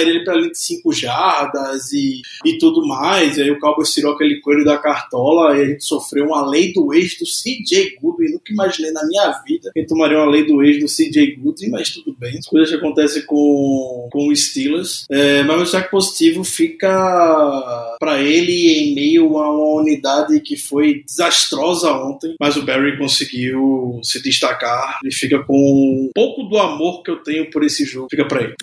ele 0.00 0.24
para 0.24 0.34
ali 0.34 0.50
de 0.50 0.58
5 0.58 0.92
jardas 0.92 1.92
e, 1.92 2.22
e 2.44 2.58
tudo 2.58 2.86
mais. 2.86 3.38
Aí 3.38 3.50
o 3.50 3.58
Cowboys 3.58 3.92
tirou 3.92 4.14
aquele 4.14 4.40
coelho 4.40 4.64
da 4.64 4.78
cartola 4.78 5.56
e 5.56 5.62
a 5.62 5.66
gente 5.66 5.84
sofreu 5.84 6.26
uma 6.26 6.46
lei 6.46 6.72
do 6.72 6.92
ex 6.92 7.16
do 7.18 7.24
CJ 7.24 7.98
Goodwin. 8.00 8.32
Nunca 8.32 8.52
imaginei 8.52 8.90
na 8.92 9.06
minha 9.06 9.30
vida 9.46 9.70
que 9.72 9.86
tomaria 9.86 10.18
uma 10.18 10.30
lei 10.32 10.44
do 10.44 10.62
ex 10.62 10.80
do 10.80 10.86
CJ 10.86 11.36
Goodwin, 11.36 11.70
mas 11.70 11.90
tudo 11.90 12.14
bem. 12.18 12.38
As 12.38 12.46
coisas 12.46 12.70
que 12.70 12.76
acontecem 12.76 13.22
com, 13.22 14.08
com 14.10 14.28
o 14.28 14.36
Steelers. 14.36 15.04
É, 15.10 15.42
mas 15.42 15.60
o 15.60 15.62
destaque 15.64 15.90
positivo 15.90 16.44
fica 16.44 17.96
para 17.98 18.20
ele 18.20 18.72
em 18.72 18.94
meio 18.94 19.38
a 19.38 19.50
uma 19.50 19.80
unidade 19.80 20.40
que 20.40 20.56
foi 20.56 21.02
desastrosa 21.04 21.92
ontem, 21.92 22.34
mas 22.40 22.56
o 22.56 22.62
Barry 22.62 22.98
conseguiu 22.98 24.00
se 24.02 24.22
destacar 24.22 24.98
e 25.04 25.12
fica 25.12 25.42
com 25.44 25.54
um 25.54 26.10
pouco 26.14 26.44
do 26.44 26.58
amor 26.58 27.02
que 27.02 27.10
eu 27.10 27.22
tenho 27.22 27.50
por 27.50 27.64
esse 27.64 27.84
jogo. 27.84 28.08
Fica 28.10 28.26
para 28.26 28.42
ele. 28.42 28.54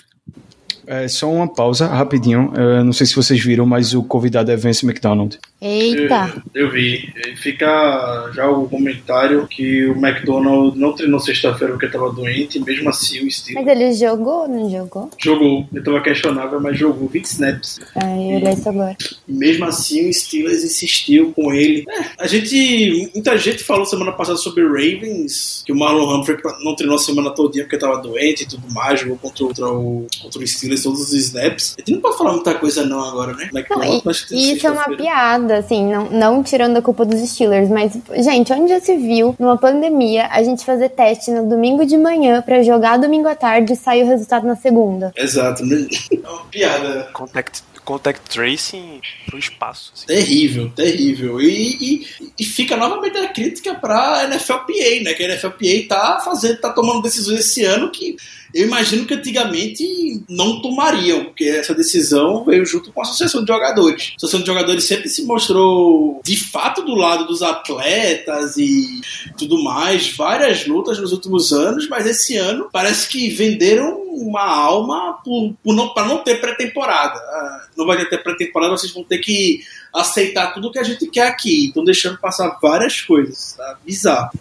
É, 0.89 1.07
só 1.07 1.31
uma 1.31 1.47
pausa, 1.47 1.85
rapidinho. 1.85 2.51
Eu 2.55 2.83
não 2.83 2.91
sei 2.91 3.05
se 3.05 3.15
vocês 3.15 3.39
viram, 3.39 3.63
mas 3.63 3.93
o 3.93 4.01
convidado 4.01 4.51
é 4.51 4.55
Vance 4.55 4.83
McDonald. 4.83 5.37
Eita! 5.61 6.41
Eu, 6.55 6.65
eu 6.65 6.71
vi. 6.71 7.13
Fica 7.35 8.31
já 8.33 8.49
o 8.49 8.67
comentário 8.67 9.45
que 9.47 9.85
o 9.85 9.91
McDonald 9.91 10.75
não 10.79 10.93
treinou 10.93 11.19
sexta-feira 11.19 11.73
porque 11.73 11.85
estava 11.85 12.11
doente, 12.11 12.59
mesmo 12.59 12.89
assim 12.89 13.23
o 13.23 13.29
Steelers. 13.29 13.67
Mas 13.67 13.77
ele 13.77 13.93
jogou, 13.93 14.47
não 14.47 14.67
jogou? 14.67 15.11
Jogou. 15.19 15.67
Ele 15.71 15.79
estava 15.79 16.01
questionável, 16.01 16.59
mas 16.59 16.79
jogou 16.79 17.07
20 17.07 17.25
snaps. 17.25 17.79
Ah, 17.95 18.09
eu 18.17 18.37
olhei 18.37 18.53
isso 18.53 18.69
agora. 18.69 18.97
Mesmo 19.27 19.65
assim 19.65 20.09
o 20.09 20.13
Steelers 20.13 20.63
insistiu 20.63 21.31
com 21.33 21.53
ele. 21.53 21.85
É, 21.87 22.23
a 22.23 22.25
gente. 22.25 23.11
Muita 23.13 23.37
gente 23.37 23.63
falou 23.63 23.85
semana 23.85 24.11
passada 24.13 24.39
sobre 24.39 24.63
Ravens, 24.63 25.61
que 25.63 25.71
o 25.71 25.77
Marlon 25.77 26.19
Humphrey 26.19 26.39
não 26.63 26.75
treinou 26.75 26.95
a 26.95 26.99
semana 26.99 27.29
todinha 27.29 27.65
porque 27.65 27.75
estava 27.75 28.01
doente 28.01 28.41
e 28.41 28.47
tudo 28.47 28.71
mais, 28.71 29.01
jogou 29.01 29.17
contra, 29.17 29.45
contra, 29.45 29.69
o, 29.69 30.07
contra 30.19 30.41
o 30.41 30.47
Steelers 30.47 30.78
todos 30.83 31.01
os 31.01 31.13
snaps. 31.13 31.75
A 31.77 31.81
gente 31.81 31.93
não 31.93 32.01
pode 32.01 32.17
falar 32.17 32.33
muita 32.33 32.55
coisa 32.55 32.85
não 32.85 33.01
agora, 33.03 33.33
né? 33.33 33.49
McDonald, 33.53 34.01
não, 34.05 34.37
e, 34.37 34.53
isso 34.53 34.67
é 34.67 34.71
uma 34.71 34.95
piada 34.95 35.57
assim, 35.57 35.85
não, 35.85 36.09
não 36.09 36.43
tirando 36.43 36.77
a 36.77 36.81
culpa 36.81 37.05
dos 37.05 37.19
Steelers, 37.29 37.69
mas, 37.69 37.97
gente, 38.23 38.51
onde 38.53 38.69
já 38.69 38.79
se 38.79 38.95
viu, 38.97 39.35
numa 39.39 39.57
pandemia, 39.57 40.27
a 40.27 40.43
gente 40.43 40.65
fazer 40.65 40.89
teste 40.89 41.31
no 41.31 41.47
domingo 41.47 41.85
de 41.85 41.97
manhã 41.97 42.41
para 42.41 42.63
jogar 42.63 42.97
domingo 42.97 43.27
à 43.27 43.35
tarde 43.35 43.73
e 43.73 43.75
sair 43.75 44.03
o 44.03 44.07
resultado 44.07 44.45
na 44.45 44.55
segunda? 44.55 45.11
Exato, 45.15 45.65
né? 45.65 45.87
É 46.11 46.29
uma 46.29 46.45
piada. 46.45 47.09
Contact 47.13 47.63
contact 47.89 48.29
tracing 48.29 49.01
pro 49.25 49.39
espaço. 49.39 49.91
Assim. 49.95 50.05
Terrível, 50.05 50.69
terrível. 50.69 51.41
E, 51.41 52.03
e, 52.03 52.07
e, 52.37 52.43
fica 52.43 52.77
novamente 52.77 53.17
a 53.17 53.29
crítica 53.29 53.73
pra 53.73 54.27
NFLPA, 54.27 55.03
né? 55.03 55.13
Que 55.15 55.23
a 55.23 55.27
NFLPA 55.29 55.87
tá 55.87 56.21
fazendo, 56.23 56.59
tá 56.59 56.71
tomando 56.71 57.01
decisões 57.01 57.39
esse 57.39 57.65
ano 57.65 57.89
que 57.89 58.15
eu 58.53 58.65
imagino 58.65 59.05
que 59.05 59.13
antigamente 59.13 60.23
não 60.27 60.61
tomariam, 60.61 61.25
porque 61.25 61.45
essa 61.45 61.73
decisão 61.73 62.43
veio 62.43 62.65
junto 62.65 62.91
com 62.91 63.01
a 63.01 63.03
Associação 63.03 63.41
de 63.41 63.47
Jogadores. 63.51 64.11
A 64.11 64.15
Associação 64.17 64.41
de 64.41 64.47
Jogadores 64.47 64.83
sempre 64.85 65.09
se 65.09 65.23
mostrou 65.23 66.21
de 66.23 66.37
fato 66.37 66.81
do 66.83 66.95
lado 66.95 67.27
dos 67.27 67.41
atletas 67.41 68.57
e 68.57 69.01
tudo 69.37 69.63
mais, 69.63 70.15
várias 70.15 70.65
lutas 70.65 70.99
nos 70.99 71.11
últimos 71.11 71.51
anos, 71.51 71.87
mas 71.87 72.05
esse 72.05 72.37
ano 72.37 72.69
parece 72.71 73.07
que 73.07 73.29
venderam 73.29 73.99
uma 74.11 74.45
alma 74.45 75.19
por, 75.23 75.55
não, 75.65 75.93
para 75.93 76.07
não 76.07 76.23
ter 76.23 76.41
pré-temporada. 76.41 77.17
Ah, 77.17 77.67
não 77.77 77.85
vai 77.85 78.03
ter 78.05 78.21
pré-temporada, 78.21 78.71
vocês 78.71 78.91
vão 78.91 79.03
ter 79.03 79.19
que 79.19 79.61
aceitar 79.93 80.53
tudo 80.53 80.71
que 80.71 80.79
a 80.79 80.83
gente 80.83 81.07
quer 81.07 81.27
aqui. 81.27 81.67
Estão 81.67 81.83
deixando 81.83 82.17
passar 82.17 82.57
várias 82.61 83.01
coisas, 83.01 83.53
tá? 83.57 83.77
Bizarro. 83.85 84.31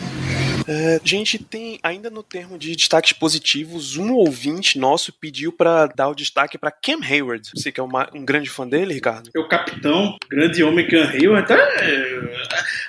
É, 0.68 1.00
gente, 1.02 1.38
tem 1.38 1.80
ainda 1.82 2.10
no 2.10 2.22
termo 2.22 2.58
de 2.58 2.76
destaques 2.76 3.14
positivos, 3.14 3.96
um 3.96 4.12
ouvinte 4.12 4.78
nosso 4.78 5.10
pediu 5.12 5.50
para 5.50 5.86
dar 5.86 6.08
o 6.08 6.14
destaque 6.14 6.58
para 6.58 6.70
Cam 6.70 7.00
Hayward. 7.02 7.48
Você 7.54 7.72
que 7.72 7.80
é 7.80 7.82
uma, 7.82 8.10
um 8.14 8.22
grande 8.22 8.50
fã 8.50 8.68
dele, 8.68 8.92
Ricardo? 8.92 9.30
É 9.34 9.38
o 9.38 9.48
capitão, 9.48 10.18
grande 10.28 10.62
homem 10.62 10.86
Cam 10.86 11.08
Hayward. 11.08 11.50
É, 11.50 12.20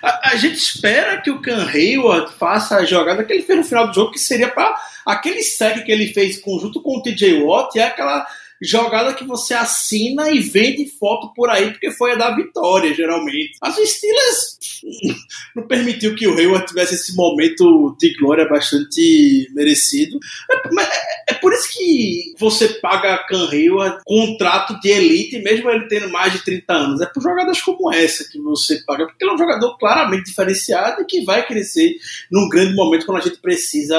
a, 0.03 0.31
a, 0.31 0.35
gente 0.35 0.57
espera 0.57 1.21
que 1.21 1.31
o 1.31 1.41
Cam 1.41 1.65
Hayward 1.69 2.33
faça 2.33 2.75
a 2.75 2.83
jogada 2.83 3.23
que 3.23 3.31
ele 3.31 3.43
fez 3.43 3.59
no 3.59 3.63
final 3.63 3.87
do 3.87 3.95
jogo, 3.95 4.11
que 4.11 4.19
seria 4.19 4.49
para 4.49 4.75
aquele 5.05 5.41
sec 5.41 5.85
que 5.85 5.91
ele 5.91 6.07
fez 6.07 6.37
conjunto 6.37 6.81
com 6.81 6.97
o 6.97 7.01
TJ 7.01 7.41
Watt, 7.41 7.79
é 7.79 7.83
aquela 7.83 8.27
jogada 8.61 9.13
que 9.13 9.23
você 9.23 9.53
assina 9.53 10.29
e 10.31 10.39
vende 10.39 10.85
foto 10.99 11.33
por 11.33 11.49
aí, 11.49 11.71
porque 11.71 11.91
foi 11.91 12.13
a 12.13 12.15
da 12.15 12.35
vitória, 12.35 12.93
geralmente. 12.93 13.57
Mas 13.61 13.77
o 13.77 13.85
Steelers 13.85 14.59
não 15.55 15.67
permitiu 15.67 16.15
que 16.15 16.27
o 16.27 16.37
Hayward 16.37 16.67
tivesse 16.67 16.95
esse 16.95 17.15
momento 17.15 17.95
de 17.99 18.13
glória 18.17 18.47
bastante 18.47 19.47
merecido. 19.53 20.19
É, 20.49 20.55
é, 20.55 21.31
é 21.31 21.33
por 21.35 21.53
isso 21.53 21.69
que 21.77 22.33
você 22.37 22.67
paga 22.67 23.25
Can 23.29 23.49
Hayward 23.49 24.01
contrato 24.05 24.79
de 24.79 24.89
elite, 24.89 25.39
mesmo 25.39 25.69
ele 25.69 25.87
tendo 25.87 26.09
mais 26.09 26.33
de 26.33 26.43
30 26.43 26.73
anos. 26.73 27.01
É 27.01 27.05
por 27.05 27.21
jogadas 27.21 27.61
como 27.61 27.93
essa 27.93 28.23
que 28.29 28.39
você 28.39 28.83
paga, 28.85 29.05
porque 29.05 29.23
ele 29.23 29.31
é 29.31 29.33
um 29.33 29.37
jogador 29.37 29.77
claramente 29.77 30.25
diferenciado 30.25 31.01
e 31.01 31.05
que 31.05 31.23
vai 31.23 31.45
crescer 31.45 31.95
num 32.31 32.49
grande 32.49 32.75
momento 32.75 33.05
quando 33.05 33.19
a 33.19 33.21
gente 33.21 33.37
precisa 33.37 33.97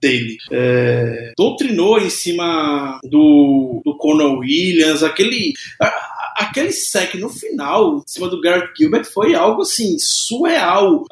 dele. 0.00 0.36
É, 0.50 1.32
doutrinou 1.36 1.98
em 1.98 2.10
cima 2.10 3.00
do 3.04 3.69
do, 3.84 3.96
Conor 3.96 4.38
Williams, 4.38 5.02
aquele. 5.02 5.52
aquele 6.36 6.72
sec 6.72 7.14
no 7.16 7.28
final, 7.28 7.98
em 7.98 8.02
cima 8.06 8.26
do 8.28 8.40
Garrett 8.40 8.72
Gilbert, 8.76 9.04
foi 9.04 9.34
algo 9.34 9.62
assim, 9.62 9.96
surreal. 9.98 11.04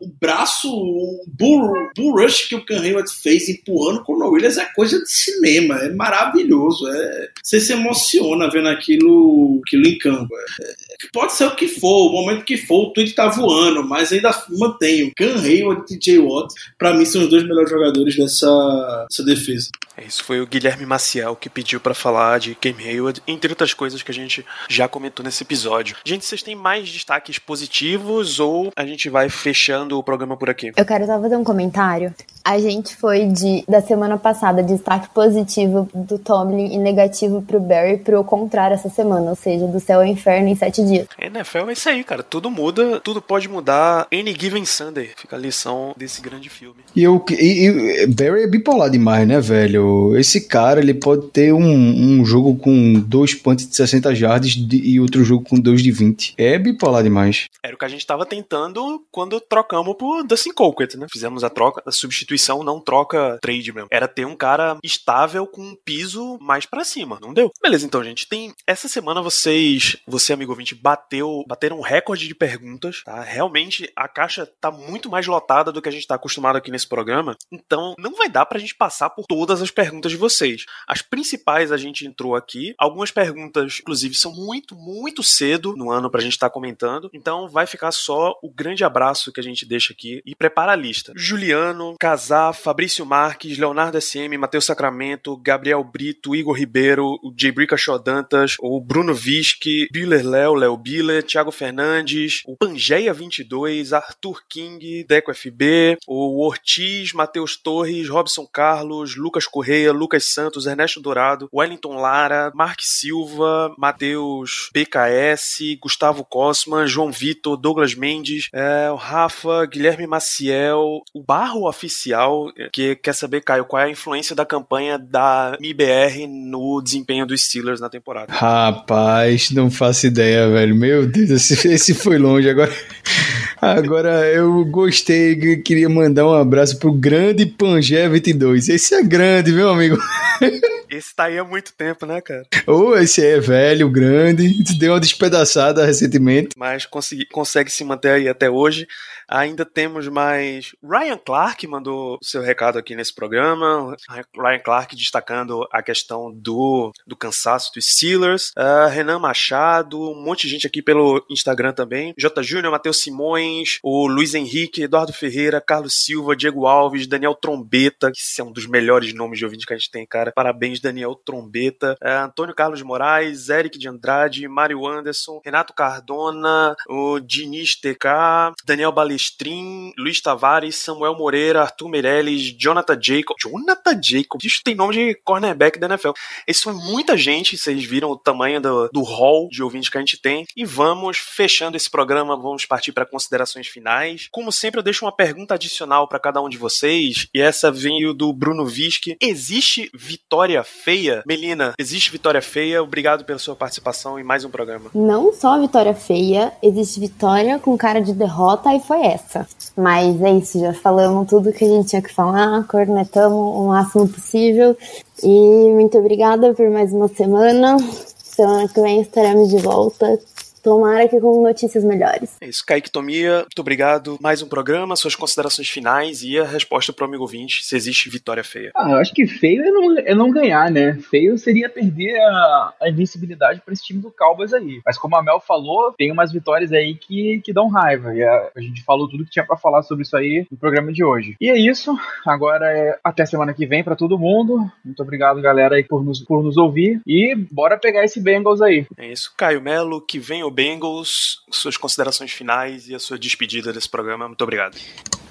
O 0.00 0.08
braço, 0.20 0.68
o 0.68 1.24
bull, 1.26 1.72
bull 1.96 2.22
rush 2.22 2.48
que 2.48 2.54
o 2.54 2.64
Cam 2.64 2.80
Hayward 2.80 3.10
fez 3.10 3.48
empurrando 3.48 3.98
o 3.98 4.04
Conor 4.04 4.32
Williams 4.32 4.58
é 4.58 4.64
coisa 4.66 4.98
de 4.98 5.10
cinema, 5.10 5.76
é 5.78 5.88
maravilhoso. 5.90 6.86
É, 6.88 7.28
você 7.42 7.60
se 7.60 7.72
emociona 7.72 8.50
vendo 8.50 8.68
aquilo, 8.68 9.60
aquilo 9.66 9.86
em 9.86 9.98
campo. 9.98 10.34
É, 10.60 10.74
pode 11.12 11.32
ser 11.32 11.44
o 11.44 11.56
que 11.56 11.68
for, 11.68 12.08
o 12.08 12.12
momento 12.12 12.44
que 12.44 12.56
for, 12.56 12.88
o 12.88 12.92
tweet 12.92 13.14
tá 13.14 13.28
voando, 13.28 13.86
mas 13.86 14.12
ainda 14.12 14.30
mantenho. 14.50 15.12
Cam 15.16 15.40
Hayward 15.40 15.82
e 15.82 15.98
TJ 15.98 16.18
Watt, 16.18 16.54
pra 16.78 16.94
mim, 16.94 17.04
são 17.04 17.22
os 17.22 17.28
dois 17.28 17.42
melhores 17.42 17.70
jogadores 17.70 18.16
dessa, 18.16 19.06
dessa 19.08 19.24
defesa. 19.24 19.70
É, 19.96 20.04
isso 20.04 20.22
foi 20.22 20.40
o 20.40 20.46
Guilherme 20.46 20.84
Maciel 20.84 21.34
que 21.34 21.48
pediu 21.48 21.80
para 21.80 21.94
falar 21.94 22.38
de 22.38 22.54
Cam 22.54 22.76
Hayward, 22.78 23.22
entre 23.26 23.50
outras 23.50 23.72
coisas 23.72 24.02
que 24.02 24.10
a 24.10 24.14
gente 24.14 24.44
já 24.68 24.86
comentou 24.86 25.24
nesse 25.24 25.42
episódio. 25.42 25.96
Gente, 26.04 26.24
vocês 26.24 26.42
têm 26.42 26.54
mais 26.54 26.90
destaques 26.90 27.38
positivos 27.38 28.38
ou 28.38 28.70
a 28.76 28.84
gente 28.84 29.08
vai 29.08 29.28
fechando 29.30 29.85
o 29.92 30.02
programa 30.02 30.36
por 30.36 30.50
aqui? 30.50 30.72
Eu 30.76 30.84
quero 30.84 31.06
só 31.06 31.20
fazer 31.20 31.36
um 31.36 31.44
comentário. 31.44 32.14
A 32.44 32.58
gente 32.58 32.94
foi 32.94 33.26
de 33.26 33.64
da 33.68 33.80
semana 33.80 34.16
passada 34.16 34.62
destaque 34.62 35.08
positivo 35.10 35.88
do 35.92 36.18
Tomlin 36.18 36.72
e 36.72 36.78
negativo 36.78 37.42
pro 37.42 37.58
Barry 37.58 37.98
pro 37.98 38.22
contrário 38.22 38.74
essa 38.74 38.88
semana, 38.88 39.30
ou 39.30 39.36
seja, 39.36 39.66
do 39.66 39.80
céu 39.80 39.98
ao 39.98 40.06
inferno 40.06 40.48
em 40.48 40.54
sete 40.54 40.84
dias. 40.84 41.08
NFL 41.18 41.70
é 41.70 41.72
isso 41.72 41.88
aí, 41.88 42.04
cara. 42.04 42.22
Tudo 42.22 42.50
muda, 42.50 43.00
tudo 43.00 43.20
pode 43.20 43.48
mudar. 43.48 44.06
Any 44.12 44.34
Given 44.38 44.64
Sunday. 44.64 45.10
Fica 45.16 45.34
a 45.34 45.38
lição 45.38 45.92
desse 45.96 46.20
grande 46.20 46.48
filme. 46.48 46.76
E 46.94 47.02
eu 47.02 47.24
e, 47.30 47.66
e 47.66 48.06
Barry 48.06 48.44
é 48.44 48.46
bipolar 48.46 48.90
demais, 48.90 49.26
né, 49.26 49.40
velho? 49.40 50.16
Esse 50.16 50.46
cara, 50.46 50.80
ele 50.80 50.94
pode 50.94 51.28
ter 51.28 51.52
um, 51.52 51.60
um 51.60 52.24
jogo 52.24 52.56
com 52.56 52.94
dois 52.94 53.34
punts 53.34 53.68
de 53.68 53.74
60 53.74 54.14
jardas 54.14 54.50
de, 54.50 54.76
e 54.76 55.00
outro 55.00 55.24
jogo 55.24 55.44
com 55.48 55.58
dois 55.58 55.82
de 55.82 55.90
20. 55.90 56.34
É 56.38 56.58
bipolar 56.58 57.02
demais. 57.02 57.46
Era 57.62 57.74
o 57.74 57.78
que 57.78 57.84
a 57.84 57.88
gente 57.88 58.06
tava 58.06 58.24
tentando 58.24 59.02
quando 59.10 59.40
trocamos 59.40 59.75
por 59.94 60.24
Dustin 60.24 60.52
Colquitt, 60.52 60.96
né? 60.96 61.06
Fizemos 61.10 61.44
a 61.44 61.50
troca, 61.50 61.82
a 61.86 61.92
substituição, 61.92 62.62
não 62.62 62.80
troca 62.80 63.38
trade 63.40 63.72
mesmo. 63.72 63.88
Era 63.90 64.08
ter 64.08 64.26
um 64.26 64.36
cara 64.36 64.78
estável 64.82 65.46
com 65.46 65.62
um 65.62 65.76
piso 65.76 66.38
mais 66.40 66.66
para 66.66 66.84
cima. 66.84 67.18
Não 67.20 67.32
deu. 67.32 67.50
Beleza, 67.62 67.86
então, 67.86 68.02
gente, 68.02 68.28
tem 68.28 68.54
essa 68.66 68.88
semana 68.88 69.22
vocês, 69.22 69.96
você 70.06 70.32
amigo 70.32 70.52
ouvinte, 70.52 70.74
bateu, 70.74 71.44
bateram 71.46 71.78
um 71.78 71.82
recorde 71.82 72.28
de 72.28 72.34
perguntas, 72.34 73.02
tá? 73.04 73.20
Realmente 73.22 73.90
a 73.96 74.08
caixa 74.08 74.46
tá 74.60 74.70
muito 74.70 75.10
mais 75.10 75.26
lotada 75.26 75.72
do 75.72 75.82
que 75.82 75.88
a 75.88 75.92
gente 75.92 76.06
tá 76.06 76.14
acostumado 76.14 76.56
aqui 76.56 76.70
nesse 76.70 76.88
programa. 76.88 77.36
Então, 77.52 77.94
não 77.98 78.14
vai 78.14 78.28
dar 78.28 78.46
pra 78.46 78.58
gente 78.58 78.74
passar 78.74 79.10
por 79.10 79.26
todas 79.26 79.62
as 79.62 79.70
perguntas 79.70 80.12
de 80.12 80.18
vocês. 80.18 80.64
As 80.86 81.02
principais 81.02 81.72
a 81.72 81.76
gente 81.76 82.06
entrou 82.06 82.34
aqui. 82.34 82.74
Algumas 82.78 83.10
perguntas, 83.10 83.78
inclusive, 83.80 84.14
são 84.14 84.32
muito, 84.32 84.74
muito 84.74 85.22
cedo 85.22 85.74
no 85.76 85.90
ano 85.90 86.10
pra 86.10 86.20
gente 86.20 86.32
estar 86.32 86.48
tá 86.48 86.52
comentando. 86.52 87.10
Então, 87.12 87.48
vai 87.48 87.66
ficar 87.66 87.92
só 87.92 88.38
o 88.42 88.50
grande 88.50 88.84
abraço 88.84 89.32
que 89.32 89.40
a 89.40 89.42
gente 89.42 89.65
deixa 89.68 89.92
aqui 89.92 90.22
e 90.24 90.34
prepara 90.34 90.72
a 90.72 90.76
lista. 90.76 91.12
Juliano, 91.16 91.94
Casar, 91.98 92.52
Fabrício 92.52 93.04
Marques, 93.06 93.58
Leonardo 93.58 94.00
SM, 94.00 94.36
Matheus 94.38 94.64
Sacramento, 94.64 95.36
Gabriel 95.36 95.82
Brito, 95.82 96.34
Igor 96.34 96.56
Ribeiro, 96.56 97.18
o 97.22 97.32
J. 97.34 97.52
Brica 97.52 97.76
Dantas, 98.02 98.56
o 98.60 98.80
Bruno 98.80 99.14
Visque, 99.14 99.88
Biller 99.92 100.26
Léo, 100.26 100.54
Léo 100.54 100.76
Biller, 100.76 101.22
Thiago 101.22 101.50
Fernandes, 101.50 102.42
o 102.46 102.56
Pangeia 102.56 103.12
22, 103.12 103.92
Arthur 103.92 104.42
King, 104.48 105.04
Deco 105.04 105.32
FB, 105.32 105.98
o 106.06 106.44
Ortiz, 106.44 107.12
Matheus 107.12 107.56
Torres, 107.56 108.08
Robson 108.08 108.46
Carlos, 108.46 109.16
Lucas 109.16 109.46
Correia, 109.46 109.92
Lucas 109.92 110.24
Santos, 110.24 110.66
Ernesto 110.66 111.00
Dourado, 111.00 111.48
Wellington 111.52 111.96
Lara, 111.96 112.52
Mark 112.54 112.80
Silva, 112.82 113.74
Matheus 113.78 114.70
BKS, 114.72 115.78
Gustavo 115.80 116.24
Cosman, 116.24 116.86
João 116.86 117.10
Vitor, 117.10 117.56
Douglas 117.56 117.94
Mendes, 117.94 118.48
é, 118.52 118.90
o 118.90 118.96
Rafa, 118.96 119.55
Guilherme 119.64 120.06
Maciel, 120.06 121.02
o 121.14 121.22
Barro 121.22 121.68
Oficial, 121.68 122.52
que 122.72 122.96
quer 122.96 123.14
saber, 123.14 123.42
Caio, 123.42 123.64
qual 123.64 123.82
é 123.82 123.86
a 123.86 123.90
influência 123.90 124.34
da 124.34 124.44
campanha 124.44 124.98
da 124.98 125.56
MIBR 125.60 126.26
no 126.26 126.82
desempenho 126.82 127.26
dos 127.26 127.44
Steelers 127.44 127.80
na 127.80 127.88
temporada? 127.88 128.32
Rapaz, 128.32 129.50
não 129.50 129.70
faço 129.70 130.06
ideia, 130.06 130.48
velho. 130.50 130.74
Meu 130.74 131.06
Deus, 131.06 131.30
esse, 131.30 131.68
esse 131.68 131.94
foi 131.94 132.18
longe 132.18 132.48
agora. 132.48 132.72
Agora 133.58 134.26
eu 134.26 134.64
gostei, 134.66 135.62
queria 135.62 135.88
mandar 135.88 136.26
um 136.26 136.34
abraço 136.34 136.78
pro 136.78 136.92
grande 136.92 137.46
Pangé 137.46 138.06
22. 138.06 138.68
Esse 138.68 138.94
é 138.94 139.02
grande, 139.02 139.50
meu 139.50 139.70
amigo. 139.70 139.96
Esse 140.88 141.14
tá 141.14 141.24
aí 141.24 141.38
há 141.38 141.44
muito 141.44 141.72
tempo, 141.72 142.06
né, 142.06 142.20
cara? 142.20 142.44
Ou 142.66 142.90
oh, 142.90 142.96
esse 142.96 143.24
é 143.24 143.40
velho, 143.40 143.90
grande, 143.90 144.62
deu 144.78 144.92
uma 144.92 145.00
despedaçada 145.00 145.84
recentemente. 145.84 146.50
Mas 146.56 146.86
consegui, 146.86 147.26
consegue 147.26 147.70
se 147.70 147.84
manter 147.84 148.10
aí 148.12 148.28
até 148.28 148.48
hoje. 148.48 148.86
Ainda 149.28 149.64
temos 149.64 150.06
mais. 150.08 150.74
Ryan 150.82 151.18
Clark 151.18 151.66
mandou 151.66 152.18
seu 152.22 152.40
recado 152.40 152.78
aqui 152.78 152.94
nesse 152.94 153.14
programa. 153.14 153.96
Ryan 154.36 154.58
Clark 154.60 154.94
destacando 154.94 155.66
a 155.72 155.82
questão 155.82 156.32
do, 156.32 156.92
do 157.06 157.16
cansaço 157.16 157.72
dos 157.74 157.86
Steelers. 157.86 158.52
Uh, 158.56 158.88
Renan 158.88 159.18
Machado, 159.18 160.00
um 160.00 160.22
monte 160.22 160.42
de 160.42 160.52
gente 160.52 160.66
aqui 160.66 160.80
pelo 160.80 161.24
Instagram 161.28 161.72
também. 161.72 162.14
J. 162.16 162.42
Júnior, 162.42 162.70
Matheus 162.70 163.00
Simões, 163.00 163.78
o 163.82 164.06
Luiz 164.06 164.34
Henrique, 164.34 164.82
Eduardo 164.82 165.12
Ferreira, 165.12 165.60
Carlos 165.60 166.04
Silva, 166.04 166.36
Diego 166.36 166.66
Alves, 166.66 167.06
Daniel 167.06 167.34
Trombeta, 167.34 168.12
que 168.12 168.40
é 168.40 168.44
um 168.44 168.52
dos 168.52 168.66
melhores 168.66 169.12
nomes 169.12 169.38
de 169.38 169.44
ouvinte 169.44 169.66
que 169.66 169.72
a 169.72 169.76
gente 169.76 169.90
tem, 169.90 170.06
cara. 170.06 170.32
Parabéns, 170.34 170.80
Daniel 170.80 171.14
Trombeta. 171.14 171.96
Uh, 172.02 172.26
Antônio 172.26 172.54
Carlos 172.54 172.82
Moraes, 172.82 173.48
Eric 173.48 173.78
de 173.78 173.88
Andrade, 173.88 174.46
Mário 174.46 174.86
Anderson, 174.86 175.40
Renato 175.44 175.74
Cardona, 175.74 176.76
o 176.88 177.18
Diniz 177.18 177.74
TK, 177.74 178.54
Daniel 178.64 178.92
Bali 178.92 179.15
Balestrin, 179.16 179.92
Luiz 179.98 180.20
Tavares, 180.20 180.76
Samuel 180.76 181.16
Moreira, 181.16 181.62
Arthur 181.62 181.88
Meirelles, 181.88 182.54
Jonathan 182.58 182.98
Jacob. 183.00 183.36
Jonathan 183.40 184.00
Jacob, 184.02 184.44
isso 184.44 184.60
tem 184.62 184.74
nome 184.74 184.94
de 184.94 185.14
cornerback 185.24 185.78
da 185.78 185.86
NFL. 185.86 186.10
Isso 186.46 186.64
foi 186.64 186.74
muita 186.74 187.16
gente, 187.16 187.56
vocês 187.56 187.82
viram 187.84 188.10
o 188.10 188.16
tamanho 188.16 188.60
do, 188.60 188.88
do 188.92 189.02
hall 189.02 189.48
de 189.50 189.62
ouvintes 189.62 189.88
que 189.88 189.96
a 189.96 190.00
gente 190.00 190.20
tem. 190.20 190.44
E 190.54 190.64
vamos 190.64 191.16
fechando 191.16 191.76
esse 191.76 191.90
programa, 191.90 192.36
vamos 192.36 192.66
partir 192.66 192.92
para 192.92 193.06
considerações 193.06 193.66
finais. 193.66 194.28
Como 194.30 194.52
sempre, 194.52 194.80
eu 194.80 194.84
deixo 194.84 195.04
uma 195.04 195.12
pergunta 195.12 195.54
adicional 195.54 196.06
para 196.06 196.20
cada 196.20 196.42
um 196.42 196.48
de 196.48 196.58
vocês, 196.58 197.26
e 197.34 197.40
essa 197.40 197.72
veio 197.72 198.12
do 198.12 198.32
Bruno 198.32 198.66
Visque. 198.66 199.16
Existe 199.20 199.90
vitória 199.94 200.62
feia? 200.62 201.22
Melina, 201.26 201.72
existe 201.78 202.12
vitória 202.12 202.42
feia? 202.42 202.82
Obrigado 202.82 203.24
pela 203.24 203.38
sua 203.38 203.56
participação 203.56 204.18
em 204.18 204.24
mais 204.24 204.44
um 204.44 204.50
programa. 204.50 204.90
Não 204.94 205.32
só 205.32 205.58
vitória 205.58 205.94
feia, 205.94 206.52
existe 206.62 207.00
vitória 207.00 207.58
com 207.58 207.76
cara 207.78 208.00
de 208.00 208.12
derrota 208.12 208.74
e 208.74 208.80
foi 208.80 209.05
essa. 209.06 209.46
Mas 209.76 210.20
é 210.22 210.30
isso, 210.32 210.58
já 210.58 210.72
falamos 210.72 211.28
tudo 211.28 211.52
que 211.52 211.64
a 211.64 211.68
gente 211.68 211.88
tinha 211.88 212.02
que 212.02 212.12
falar, 212.12 212.66
cornetamos 212.66 213.56
o 213.56 213.68
máximo 213.68 214.08
possível. 214.08 214.76
E 215.22 215.72
muito 215.72 215.98
obrigada 215.98 216.54
por 216.54 216.68
mais 216.70 216.92
uma 216.92 217.08
semana. 217.08 217.76
Semana 218.22 218.68
que 218.68 218.80
vem 218.80 219.00
estaremos 219.00 219.48
de 219.48 219.58
volta 219.58 220.18
Tomara 220.66 221.06
que 221.06 221.20
com 221.20 221.40
notícias 221.40 221.84
melhores. 221.84 222.38
É 222.40 222.48
isso, 222.48 222.66
Kaique 222.66 222.90
Tomia, 222.90 223.36
muito 223.42 223.60
obrigado. 223.60 224.18
Mais 224.20 224.42
um 224.42 224.48
programa, 224.48 224.96
suas 224.96 225.14
considerações 225.14 225.68
finais 225.68 226.24
e 226.24 226.36
a 226.40 226.44
resposta 226.44 226.92
para 226.92 227.04
o 227.04 227.06
amigo 227.06 227.22
ouvinte, 227.22 227.64
se 227.64 227.76
existe 227.76 228.10
vitória 228.10 228.42
feia. 228.42 228.72
Ah, 228.74 228.90
eu 228.90 228.96
acho 228.96 229.14
que 229.14 229.28
feio 229.28 229.62
é 229.62 229.70
não, 229.70 229.98
é 229.98 230.12
não 230.12 230.28
ganhar, 230.28 230.68
né? 230.68 230.98
Feio 231.08 231.38
seria 231.38 231.68
perder 231.68 232.18
a, 232.18 232.74
a 232.82 232.88
invencibilidade 232.88 233.60
para 233.64 233.72
esse 233.72 233.84
time 233.84 234.02
do 234.02 234.10
Cowboys 234.10 234.52
aí. 234.52 234.80
Mas 234.84 234.98
como 234.98 235.14
a 235.14 235.22
Mel 235.22 235.38
falou, 235.38 235.92
tem 235.92 236.10
umas 236.10 236.32
vitórias 236.32 236.72
aí 236.72 236.96
que, 236.96 237.40
que 237.44 237.52
dão 237.52 237.68
raiva. 237.68 238.12
E 238.12 238.24
a, 238.24 238.50
a 238.56 238.60
gente 238.60 238.82
falou 238.82 239.08
tudo 239.08 239.24
que 239.24 239.30
tinha 239.30 239.46
para 239.46 239.56
falar 239.56 239.84
sobre 239.84 240.02
isso 240.02 240.16
aí 240.16 240.48
no 240.50 240.58
programa 240.58 240.92
de 240.92 241.04
hoje. 241.04 241.36
E 241.40 241.48
é 241.48 241.56
isso. 241.56 241.96
Agora 242.26 242.76
é 242.76 242.98
até 243.04 243.24
semana 243.24 243.54
que 243.54 243.66
vem 243.66 243.84
para 243.84 243.94
todo 243.94 244.18
mundo. 244.18 244.68
Muito 244.84 245.00
obrigado, 245.00 245.40
galera, 245.40 245.76
aí 245.76 245.84
por 245.84 246.04
nos, 246.04 246.18
por 246.24 246.42
nos 246.42 246.56
ouvir. 246.56 247.00
E 247.06 247.36
bora 247.52 247.78
pegar 247.78 248.04
esse 248.04 248.20
Bengals 248.20 248.60
aí. 248.60 248.84
É 248.98 249.12
isso, 249.12 249.32
Caio 249.36 249.62
Melo, 249.62 250.00
que 250.00 250.18
vem 250.18 250.42
o 250.42 250.55
Bengals, 250.56 251.42
suas 251.50 251.76
considerações 251.76 252.32
finais 252.32 252.88
e 252.88 252.94
a 252.94 252.98
sua 252.98 253.18
despedida 253.18 253.74
desse 253.74 253.90
programa. 253.90 254.26
Muito 254.26 254.40
obrigado. 254.40 254.74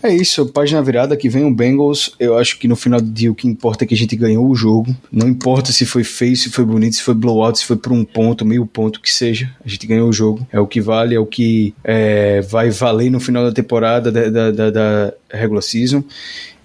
É 0.03 0.13
isso, 0.13 0.45
página 0.45 0.83
virada 0.83 1.17
que 1.17 1.27
vem 1.27 1.43
o 1.45 1.51
Bengals. 1.51 2.13
Eu 2.19 2.37
acho 2.37 2.59
que 2.59 2.67
no 2.67 2.75
final 2.75 3.01
do 3.01 3.09
dia 3.09 3.31
o 3.31 3.33
que 3.33 3.47
importa 3.47 3.83
é 3.83 3.87
que 3.87 3.95
a 3.95 3.97
gente 3.97 4.15
ganhou 4.15 4.47
o 4.47 4.53
jogo. 4.53 4.95
Não 5.11 5.27
importa 5.27 5.71
se 5.71 5.83
foi 5.83 6.03
feio, 6.03 6.37
se 6.37 6.51
foi 6.51 6.63
bonito, 6.63 6.95
se 6.95 7.01
foi 7.01 7.15
blowout, 7.15 7.57
se 7.57 7.65
foi 7.65 7.75
por 7.75 7.91
um 7.91 8.05
ponto, 8.05 8.45
meio 8.45 8.67
ponto, 8.67 9.01
que 9.01 9.11
seja. 9.11 9.51
A 9.65 9.67
gente 9.67 9.87
ganhou 9.87 10.07
o 10.07 10.13
jogo. 10.13 10.47
É 10.51 10.59
o 10.59 10.67
que 10.67 10.79
vale, 10.79 11.15
é 11.15 11.19
o 11.19 11.25
que 11.25 11.73
é, 11.83 12.41
vai 12.41 12.69
valer 12.69 13.09
no 13.09 13.19
final 13.19 13.43
da 13.43 13.51
temporada 13.51 14.11
da, 14.11 14.29
da, 14.29 14.51
da, 14.51 14.69
da 14.69 15.13
regular 15.31 15.63
season. 15.63 16.03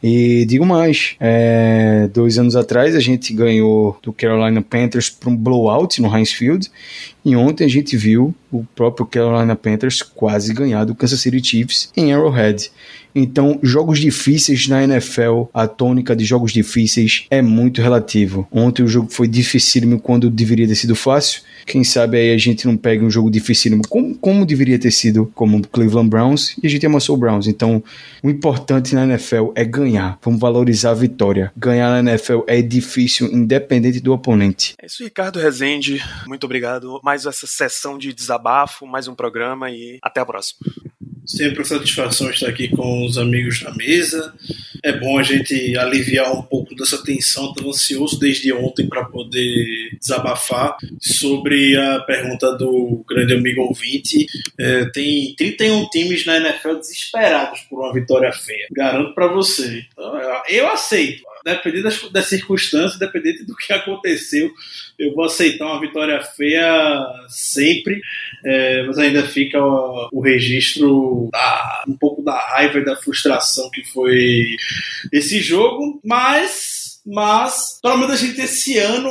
E 0.02 0.46
digo 0.46 0.64
mais, 0.64 1.14
é, 1.20 2.08
dois 2.12 2.38
anos 2.38 2.56
atrás 2.56 2.96
a 2.96 3.00
gente 3.00 3.34
ganhou 3.34 3.98
do 4.02 4.12
Carolina 4.12 4.62
Panthers 4.62 5.10
para 5.10 5.28
um 5.28 5.36
blowout 5.36 6.00
no 6.00 6.14
Heinz 6.14 6.32
Field 6.32 6.70
e 7.22 7.36
ontem 7.36 7.64
a 7.64 7.68
gente 7.68 7.96
viu 7.98 8.34
o 8.50 8.64
próprio 8.74 9.04
Carolina 9.04 9.54
Panthers 9.54 10.00
quase 10.00 10.54
ganhar 10.54 10.84
do 10.84 10.94
Kansas 10.94 11.20
City 11.20 11.46
Chiefs 11.46 11.92
em 11.94 12.14
Arrowhead. 12.14 12.70
Então, 13.14 13.58
jogos 13.62 13.98
difíceis 13.98 14.68
na 14.68 14.82
NFL, 14.84 15.44
a 15.52 15.66
tônica 15.66 16.14
de 16.14 16.24
jogos 16.24 16.52
difíceis 16.52 17.26
é 17.30 17.42
muito 17.42 17.82
relativo. 17.82 18.46
Ontem 18.50 18.82
o 18.82 18.88
jogo 18.88 19.10
foi 19.10 19.26
dificílimo 19.26 20.00
quando 20.00 20.30
deveria 20.30 20.66
ter 20.66 20.74
sido 20.74 20.94
fácil. 20.94 21.42
Quem 21.66 21.84
sabe 21.84 22.18
aí 22.18 22.32
a 22.32 22.38
gente 22.38 22.66
não 22.66 22.76
pega 22.76 23.04
um 23.04 23.10
jogo 23.10 23.30
dificílimo 23.30 23.82
como, 23.88 24.16
como 24.16 24.46
deveria 24.46 24.78
ter 24.78 24.90
sido, 24.90 25.30
como 25.34 25.58
o 25.58 25.68
Cleveland 25.68 26.08
Browns, 26.08 26.56
e 26.62 26.66
a 26.66 26.70
gente 26.70 26.86
amassou 26.86 27.16
o 27.16 27.18
Browns. 27.18 27.46
Então, 27.46 27.82
o 28.22 28.30
importante 28.30 28.94
na 28.94 29.04
NFL 29.04 29.52
é 29.54 29.64
ganhar. 29.64 30.18
Vamos 30.22 30.40
valorizar 30.40 30.90
a 30.90 30.94
vitória. 30.94 31.52
Ganhar 31.56 31.90
na 31.90 32.10
NFL 32.10 32.40
é 32.46 32.60
difícil, 32.62 33.26
independente 33.26 34.00
do 34.00 34.12
oponente. 34.12 34.74
É 34.80 34.86
isso, 34.86 35.04
Ricardo 35.04 35.38
Rezende. 35.38 36.02
Muito 36.26 36.44
obrigado. 36.44 37.00
Mais 37.02 37.26
essa 37.26 37.46
sessão 37.46 37.98
de 37.98 38.12
desabafo, 38.12 38.86
mais 38.86 39.06
um 39.08 39.14
programa 39.14 39.70
e 39.70 39.98
até 40.02 40.20
a 40.20 40.26
próxima. 40.26 40.60
Sempre 41.30 41.62
a 41.62 41.64
satisfação 41.64 42.28
estar 42.28 42.48
aqui 42.48 42.68
com 42.68 43.06
os 43.06 43.16
amigos 43.16 43.60
da 43.62 43.72
mesa. 43.72 44.34
É 44.82 44.92
bom 44.92 45.16
a 45.16 45.22
gente 45.22 45.78
aliviar 45.78 46.36
um 46.36 46.42
pouco 46.42 46.74
dessa 46.74 47.00
tensão. 47.04 47.50
Estou 47.50 47.70
ansioso 47.70 48.18
desde 48.18 48.52
ontem 48.52 48.88
para 48.88 49.04
poder 49.04 49.64
desabafar 50.00 50.76
sobre 51.00 51.76
a 51.76 52.00
pergunta 52.00 52.56
do 52.58 53.04
grande 53.08 53.34
amigo 53.34 53.62
ouvinte. 53.62 54.26
É, 54.58 54.86
tem 54.86 55.32
31 55.36 55.88
times 55.90 56.26
na 56.26 56.36
NFL 56.38 56.80
desesperados 56.80 57.60
por 57.70 57.78
uma 57.78 57.94
vitória 57.94 58.32
feia. 58.32 58.66
Garanto 58.72 59.14
para 59.14 59.28
você. 59.28 59.84
Então, 59.92 60.12
eu 60.48 60.66
aceito. 60.66 61.29
Dependendo 61.44 61.84
das, 61.84 62.10
das 62.10 62.26
circunstâncias, 62.26 62.98
dependendo 62.98 63.44
do 63.46 63.56
que 63.56 63.72
aconteceu, 63.72 64.50
eu 64.98 65.14
vou 65.14 65.24
aceitar 65.24 65.66
uma 65.66 65.80
vitória 65.80 66.20
feia 66.22 67.06
sempre, 67.28 68.00
é, 68.44 68.82
mas 68.84 68.98
ainda 68.98 69.22
fica 69.22 69.58
o, 69.62 70.08
o 70.12 70.20
registro 70.20 71.28
da, 71.32 71.84
um 71.88 71.96
pouco 71.96 72.22
da 72.22 72.38
raiva 72.38 72.78
e 72.78 72.84
da 72.84 72.96
frustração 72.96 73.70
que 73.70 73.84
foi 73.84 74.44
esse 75.12 75.40
jogo, 75.40 76.00
mas, 76.04 76.79
mas 77.06 77.78
pelo 77.82 77.98
menos 77.98 78.14
a 78.14 78.16
gente 78.16 78.40
esse 78.40 78.78
ano 78.78 79.10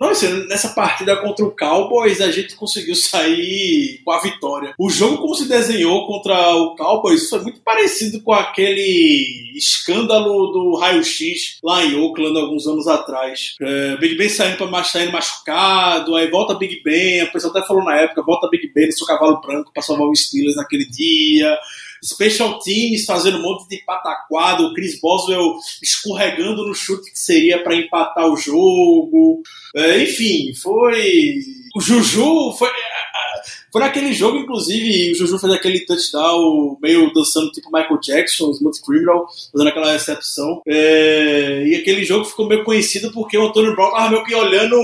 não, 0.00 0.10
nessa 0.48 0.68
partida 0.70 1.16
contra 1.16 1.44
o 1.44 1.56
Cowboys, 1.56 2.20
a 2.20 2.30
gente 2.30 2.54
conseguiu 2.54 2.94
sair 2.94 4.00
com 4.04 4.10
a 4.12 4.20
vitória. 4.20 4.74
O 4.78 4.90
jogo, 4.90 5.18
como 5.18 5.34
se 5.34 5.48
desenhou 5.48 6.06
contra 6.06 6.54
o 6.54 6.76
Cowboys, 6.76 7.28
foi 7.28 7.40
muito 7.40 7.60
parecido 7.60 8.20
com 8.22 8.32
aquele 8.32 9.52
escândalo 9.54 10.52
do 10.52 10.76
raio-x 10.76 11.58
lá 11.62 11.82
em 11.84 11.94
Oakland, 11.94 12.38
alguns 12.38 12.66
anos 12.66 12.86
atrás. 12.86 13.54
É, 13.60 13.96
Big 13.96 14.16
Ben 14.16 14.28
saindo, 14.28 14.58
pra, 14.58 14.84
saindo 14.84 15.12
machucado, 15.12 16.14
aí 16.14 16.30
volta 16.30 16.54
Big 16.54 16.82
Ben, 16.82 17.22
a 17.22 17.26
pessoa 17.26 17.50
até 17.50 17.66
falou 17.66 17.84
na 17.84 17.96
época, 17.96 18.22
volta 18.22 18.48
Big 18.50 18.70
Ben 18.74 18.90
seu 18.92 19.06
cavalo 19.06 19.40
branco 19.40 19.70
pra 19.72 19.82
salvar 19.82 20.06
o 20.06 20.14
Steelers 20.14 20.56
naquele 20.56 20.86
dia 20.86 21.58
special 22.06 22.58
teams 22.60 23.04
fazendo 23.04 23.38
um 23.38 23.42
monte 23.42 23.68
de 23.68 23.78
pataquado, 23.84 24.66
o 24.66 24.74
Chris 24.74 25.00
Boswell 25.00 25.56
escorregando 25.82 26.66
no 26.66 26.74
chute 26.74 27.10
que 27.10 27.18
seria 27.18 27.62
para 27.62 27.76
empatar 27.76 28.26
o 28.26 28.36
jogo. 28.36 29.42
É, 29.74 30.02
enfim, 30.02 30.54
foi. 30.54 31.40
O 31.74 31.80
Juju 31.80 32.52
foi. 32.58 32.70
Foi 33.76 33.82
naquele 33.82 34.14
jogo, 34.14 34.38
inclusive, 34.38 35.12
o 35.12 35.14
Juju 35.14 35.38
fez 35.38 35.52
aquele 35.52 35.80
touchdown 35.80 36.78
meio 36.80 37.12
dançando 37.12 37.50
tipo 37.50 37.70
Michael 37.70 38.00
Jackson, 38.00 38.50
Smooth 38.52 38.80
Criminal, 38.80 39.26
fazendo 39.52 39.68
aquela 39.68 39.92
recepção. 39.92 40.62
É, 40.66 41.62
e 41.66 41.74
aquele 41.74 42.02
jogo 42.02 42.24
ficou 42.24 42.48
meio 42.48 42.64
conhecido 42.64 43.12
porque 43.12 43.36
o 43.36 43.46
Antônio 43.46 43.76
Brown 43.76 43.90
tava 43.90 44.12
meio 44.12 44.24
que 44.24 44.34
olhando 44.34 44.80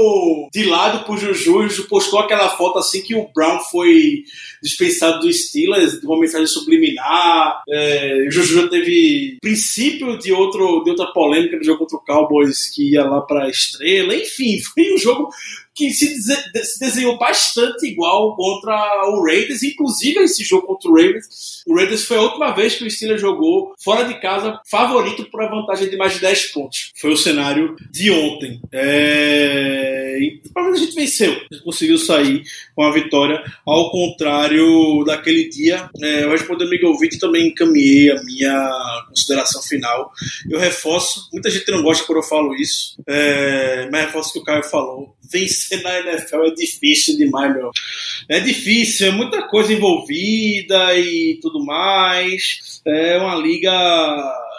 de 0.53 0.65
lado 0.65 1.07
pro 1.07 1.17
Juju. 1.17 1.57
O 1.57 1.69
Juju 1.71 1.89
postou 1.89 2.19
aquela 2.19 2.51
foto 2.51 2.79
assim 2.79 3.01
que 3.01 3.15
o 3.15 3.27
Brown 3.35 3.61
foi 3.61 4.25
dispensado 4.63 5.21
do 5.21 5.33
Steelers, 5.33 5.99
de 5.99 6.05
uma 6.05 6.21
mensagem 6.21 6.47
subliminar. 6.47 7.63
É, 7.67 8.27
o 8.29 8.31
Juju 8.31 8.61
já 8.61 8.69
teve 8.69 9.39
princípio 9.41 10.19
de, 10.19 10.35
outro, 10.35 10.83
de 10.85 10.91
outra 10.91 11.07
polêmica 11.15 11.57
no 11.57 11.65
jogo 11.65 11.79
contra 11.79 11.97
o 11.97 12.05
Cowboys 12.05 12.69
que 12.69 12.91
ia 12.91 13.05
lá 13.05 13.23
pra 13.23 13.49
estrela. 13.49 14.15
Enfim, 14.15 14.61
foi 14.61 14.93
um 14.93 14.99
jogo 14.99 15.31
que 15.75 15.91
se, 15.91 16.15
desenhou 16.79 17.19
bastante 17.19 17.87
igual 17.87 18.37
contra 18.37 18.82
o 19.07 19.25
Raiders, 19.25 19.63
inclusive 19.63 20.21
esse 20.21 20.45
jogo 20.45 20.67
contra 20.67 20.91
o 20.91 20.95
Raiders. 20.95 21.63
O 21.67 21.75
Raiders 21.75 22.05
foi 22.05 22.17
a 22.17 22.23
última 22.23 22.51
vez 22.53 22.75
que 22.75 22.85
o 22.85 22.91
Steelers 22.91 23.21
jogou 23.21 23.75
fora 23.83 24.05
de 24.05 24.21
casa, 24.21 24.61
favorito 24.71 25.25
por 25.31 25.43
a 25.43 25.49
vantagem 25.49 25.89
de 25.89 25.97
mais 25.97 26.15
de 26.15 26.21
10 26.21 26.53
pontos. 26.53 26.93
Foi 26.97 27.13
o 27.13 27.17
cenário 27.17 27.77
de 27.91 28.11
ontem. 28.11 28.61
É... 28.73 30.19
E 30.21 30.41
a 30.55 30.77
gente 30.77 30.95
venceu, 30.95 31.33
a 31.33 31.55
gente 31.55 31.65
conseguiu 31.65 31.99
sair 31.99 32.43
com 32.77 32.83
a 32.83 32.93
vitória, 32.93 33.43
ao 33.67 33.91
contrário 33.91 35.05
daquele 35.05 35.49
dia. 35.49 35.89
É, 36.01 36.25
eu 36.25 36.31
respondendo 36.31 36.71
Miguel 36.71 36.97
Vitor 36.99 37.19
também 37.19 37.49
encaminhei 37.49 38.11
a 38.11 38.23
minha 38.23 39.05
consideração 39.09 39.63
final. 39.63 40.13
Eu 40.49 40.59
reforço, 40.59 41.29
muita 41.33 41.51
gente 41.51 41.71
não 41.71 41.83
gosta 41.83 42.05
quando 42.05 42.19
eu 42.19 42.23
falo 42.23 42.55
isso, 42.55 42.97
é... 43.07 43.89
mas 43.91 44.07
reforço 44.07 44.31
o 44.31 44.33
que 44.33 44.39
o 44.41 44.45
Caio 44.45 44.65
falou 44.65 45.15
vencer 45.33 45.83
na 45.83 45.99
NFL 46.01 46.45
é 46.45 46.51
difícil 46.55 47.17
demais, 47.17 47.55
meu. 47.55 47.71
É 48.29 48.41
difícil, 48.41 49.09
é 49.09 49.11
muita 49.11 49.43
coisa 49.43 49.73
envolvida 49.73 50.95
e 50.99 51.39
tudo 51.41 51.65
mais. 51.65 52.81
É 52.87 53.19
uma 53.19 53.35
liga 53.37 53.73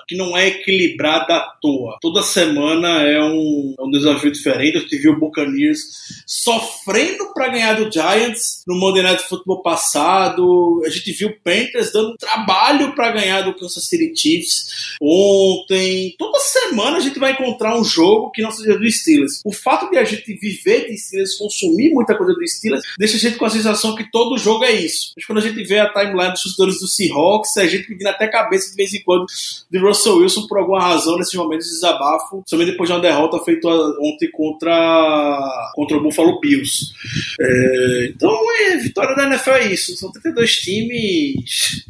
que 0.07 0.15
não 0.15 0.37
é 0.37 0.47
equilibrada 0.47 1.35
à 1.35 1.39
toa. 1.61 1.97
Toda 2.01 2.21
semana 2.21 3.03
é 3.03 3.21
um, 3.21 3.75
é 3.77 3.83
um 3.83 3.91
desafio 3.91 4.31
diferente. 4.31 4.77
A 4.77 4.81
gente 4.81 4.97
viu 4.97 5.13
o 5.13 5.19
Buccaneers 5.19 5.79
sofrendo 6.25 7.33
para 7.33 7.49
ganhar 7.49 7.73
do 7.73 7.91
Giants 7.91 8.63
no 8.67 8.75
Monday 8.75 9.03
Night 9.03 9.23
Football 9.23 9.61
passado. 9.61 10.81
A 10.85 10.89
gente 10.89 11.11
viu 11.13 11.29
o 11.29 11.39
Panthers 11.43 11.91
dando 11.91 12.17
trabalho 12.17 12.93
para 12.93 13.11
ganhar 13.11 13.41
do 13.41 13.53
Kansas 13.53 13.87
City 13.87 14.13
Chiefs 14.15 14.95
ontem. 15.01 16.15
Toda 16.17 16.37
semana 16.39 16.97
a 16.97 16.99
gente 16.99 17.19
vai 17.19 17.31
encontrar 17.31 17.79
um 17.79 17.83
jogo 17.83 18.31
que 18.31 18.41
não 18.41 18.51
seja 18.51 18.77
do 18.77 18.91
Steelers. 18.91 19.41
O 19.45 19.51
fato 19.51 19.89
de 19.89 19.97
a 19.97 20.03
gente 20.03 20.33
viver 20.33 20.87
de 20.87 20.97
Steelers, 20.97 21.35
consumir 21.35 21.93
muita 21.93 22.15
coisa 22.15 22.33
do 22.33 22.47
Steelers, 22.47 22.83
deixa 22.97 23.17
a 23.17 23.19
gente 23.19 23.37
com 23.37 23.45
a 23.45 23.49
sensação 23.49 23.95
que 23.95 24.09
todo 24.11 24.37
jogo 24.37 24.63
é 24.63 24.71
isso. 24.71 25.13
Mas 25.15 25.25
quando 25.25 25.39
a 25.39 25.41
gente 25.41 25.63
vê 25.63 25.79
a 25.79 25.91
timeline 25.91 26.31
dos 26.31 26.43
torcedores 26.43 26.79
do 26.79 26.87
Seahawks, 26.87 27.57
a 27.57 27.65
gente 27.65 27.87
pedindo 27.87 28.07
até 28.07 28.27
cabeça 28.27 28.69
de 28.69 28.75
vez 28.75 28.93
em 28.93 29.01
quando 29.01 29.25
de 29.71 29.79
Russell 29.79 29.92
Wilson 29.93 30.47
por 30.47 30.59
alguma 30.59 30.81
razão 30.81 31.17
nesses 31.17 31.33
momentos 31.33 31.67
de 31.67 31.73
desabafo, 31.73 32.43
somente 32.47 32.71
depois 32.71 32.89
de 32.89 32.95
uma 32.95 33.01
derrota 33.01 33.43
feita 33.43 33.67
ontem 33.67 34.29
contra, 34.31 35.71
contra 35.73 35.97
o 35.97 36.03
Buffalo 36.03 36.39
Bills. 36.39 36.91
É, 37.39 38.07
então, 38.09 38.31
é, 38.61 38.77
vitória 38.77 39.15
da 39.15 39.25
NFL 39.25 39.51
é 39.51 39.73
isso. 39.73 39.95
São 39.97 40.11
32 40.11 40.51
times. 40.57 41.85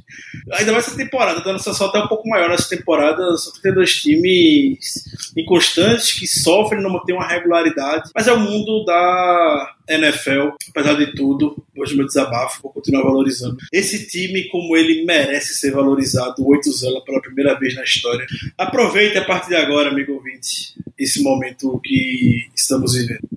Ainda 0.54 0.72
mais 0.72 0.88
essa 0.88 0.98
temporada, 0.98 1.42
dando 1.42 1.56
essa 1.56 1.86
até 1.86 2.00
um 2.00 2.08
pouco 2.08 2.28
maior 2.28 2.50
nessa 2.50 2.70
temporada. 2.70 3.38
São 3.38 3.54
32 3.54 4.02
times 4.02 5.34
inconstantes 5.38 6.12
que 6.18 6.28
sofrem, 6.28 6.82
não 6.82 6.92
mantêm 6.92 7.16
uma 7.16 7.28
regularidade. 7.28 8.10
Mas 8.14 8.28
é 8.28 8.34
o 8.34 8.40
mundo 8.40 8.84
da 8.86 9.76
NFL, 9.90 10.56
apesar 10.70 10.94
de 10.94 11.14
tudo, 11.14 11.64
hoje 11.78 11.96
meu 11.96 12.06
desabafo, 12.06 12.62
vou 12.62 12.72
continuar 12.72 13.04
valorizando. 13.04 13.58
Esse 13.72 14.08
time, 14.08 14.46
como 14.50 14.78
ele 14.78 15.06
merece 15.06 15.56
ser 15.56 15.72
valorizado, 15.72 16.42
o 16.42 16.50
8 16.50 16.72
Zela 16.72 17.04
pela 17.04 17.22
primeira 17.22 17.58
vez 17.60 17.76
na 17.76 17.84
história. 17.84 18.26
Aproveite 18.58 19.18
a 19.18 19.26
partir 19.26 19.50
de 19.50 19.56
agora, 19.56 19.90
amigo 19.90 20.14
ouvinte, 20.14 20.74
esse 20.98 21.22
momento 21.22 21.80
que 21.84 22.48
estamos 22.56 22.94
vivendo. 22.94 23.28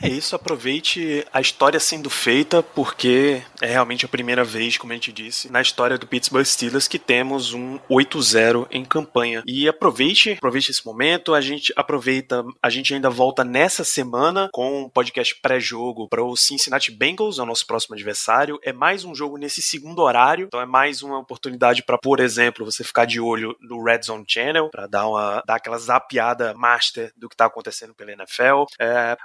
É 0.00 0.08
isso, 0.08 0.36
aproveite 0.36 1.26
a 1.32 1.40
história 1.40 1.80
sendo 1.80 2.10
feita, 2.10 2.62
porque 2.62 3.42
é 3.60 3.66
realmente 3.66 4.04
a 4.04 4.08
primeira 4.08 4.44
vez, 4.44 4.76
como 4.76 4.92
a 4.92 4.96
gente 4.96 5.12
disse, 5.12 5.50
na 5.50 5.60
história 5.60 5.98
do 5.98 6.06
Pittsburgh 6.06 6.44
Steelers 6.44 6.88
que 6.88 6.98
temos 6.98 7.52
um 7.52 7.78
8-0 7.90 8.66
em 8.70 8.84
campanha. 8.84 9.42
E 9.46 9.68
aproveite, 9.68 10.32
aproveite 10.32 10.70
esse 10.70 10.84
momento, 10.84 11.34
a 11.34 11.40
gente 11.40 11.72
aproveita, 11.76 12.44
a 12.62 12.70
gente 12.70 12.94
ainda 12.94 13.10
volta 13.10 13.44
nessa 13.44 13.84
semana 13.84 14.48
com 14.52 14.84
um 14.84 14.88
podcast 14.88 15.34
pré-jogo 15.40 16.08
para 16.08 16.22
o 16.22 16.36
Cincinnati 16.36 16.90
Bengals, 16.90 17.38
é 17.38 17.42
o 17.42 17.46
nosso 17.46 17.66
próximo 17.66 17.94
adversário. 17.94 18.58
É 18.62 18.72
mais 18.72 19.04
um 19.04 19.14
jogo 19.14 19.36
nesse 19.36 19.62
segundo 19.62 20.02
horário, 20.02 20.46
então 20.46 20.60
é 20.60 20.66
mais 20.66 21.02
uma 21.02 21.18
oportunidade 21.18 21.82
para, 21.82 21.98
por 21.98 22.20
exemplo, 22.20 22.64
você 22.64 22.84
ficar 22.84 23.04
de 23.04 23.20
olho 23.20 23.56
no 23.60 23.82
Red 23.82 24.02
Zone 24.02 24.24
Channel, 24.26 24.68
para 24.70 24.86
dar 24.86 25.08
uma 25.08 25.42
dar 25.46 25.56
aquela 25.56 25.78
zapiada 25.78 26.54
master 26.54 27.12
do 27.16 27.28
que 27.28 27.34
está 27.34 27.46
acontecendo 27.46 27.94
pela 27.94 28.12
NFL. 28.12 28.64
É, 28.78 29.16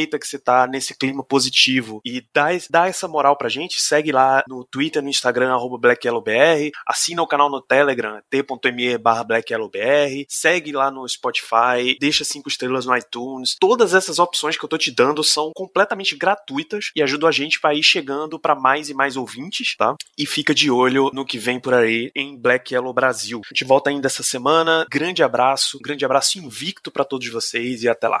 aproveita 0.00 0.18
que 0.18 0.26
você 0.26 0.38
tá 0.38 0.66
nesse 0.66 0.96
clima 0.96 1.22
positivo 1.22 2.00
e 2.04 2.24
dá, 2.34 2.48
dá 2.70 2.86
essa 2.86 3.06
moral 3.06 3.36
pra 3.36 3.48
gente, 3.48 3.80
segue 3.80 4.12
lá 4.12 4.42
no 4.48 4.64
Twitter, 4.64 5.02
no 5.02 5.08
Instagram, 5.08 5.52
arroba 5.52 5.78
BlackYellowBR, 5.78 6.70
assina 6.86 7.22
o 7.22 7.26
canal 7.26 7.50
no 7.50 7.60
Telegram, 7.60 8.20
t.me 8.30 8.98
barra 8.98 9.24
BlackYellowBR, 9.24 10.26
segue 10.28 10.72
lá 10.72 10.90
no 10.90 11.06
Spotify, 11.08 11.96
deixa 12.00 12.24
cinco 12.24 12.48
estrelas 12.48 12.86
no 12.86 12.96
iTunes. 12.96 13.56
Todas 13.60 13.94
essas 13.94 14.18
opções 14.18 14.56
que 14.56 14.64
eu 14.64 14.68
tô 14.68 14.78
te 14.78 14.90
dando 14.90 15.22
são 15.22 15.50
completamente 15.54 16.16
gratuitas 16.16 16.90
e 16.96 17.02
ajudam 17.02 17.28
a 17.28 17.32
gente 17.32 17.60
para 17.60 17.74
ir 17.74 17.82
chegando 17.82 18.38
para 18.38 18.54
mais 18.54 18.88
e 18.88 18.94
mais 18.94 19.16
ouvintes, 19.16 19.76
tá? 19.76 19.94
E 20.16 20.26
fica 20.26 20.54
de 20.54 20.70
olho 20.70 21.10
no 21.12 21.24
que 21.24 21.38
vem 21.38 21.60
por 21.60 21.74
aí 21.74 22.10
em 22.14 22.36
Black 22.36 22.72
Yellow 22.72 22.92
Brasil. 22.92 23.40
A 23.44 23.54
gente 23.54 23.64
volta 23.64 23.90
ainda 23.90 24.06
essa 24.06 24.22
semana. 24.22 24.86
Grande 24.90 25.22
abraço, 25.22 25.78
grande 25.82 26.04
abraço 26.04 26.38
invicto 26.38 26.90
para 26.90 27.04
todos 27.04 27.28
vocês 27.28 27.82
e 27.82 27.88
até 27.88 28.08
lá. 28.08 28.20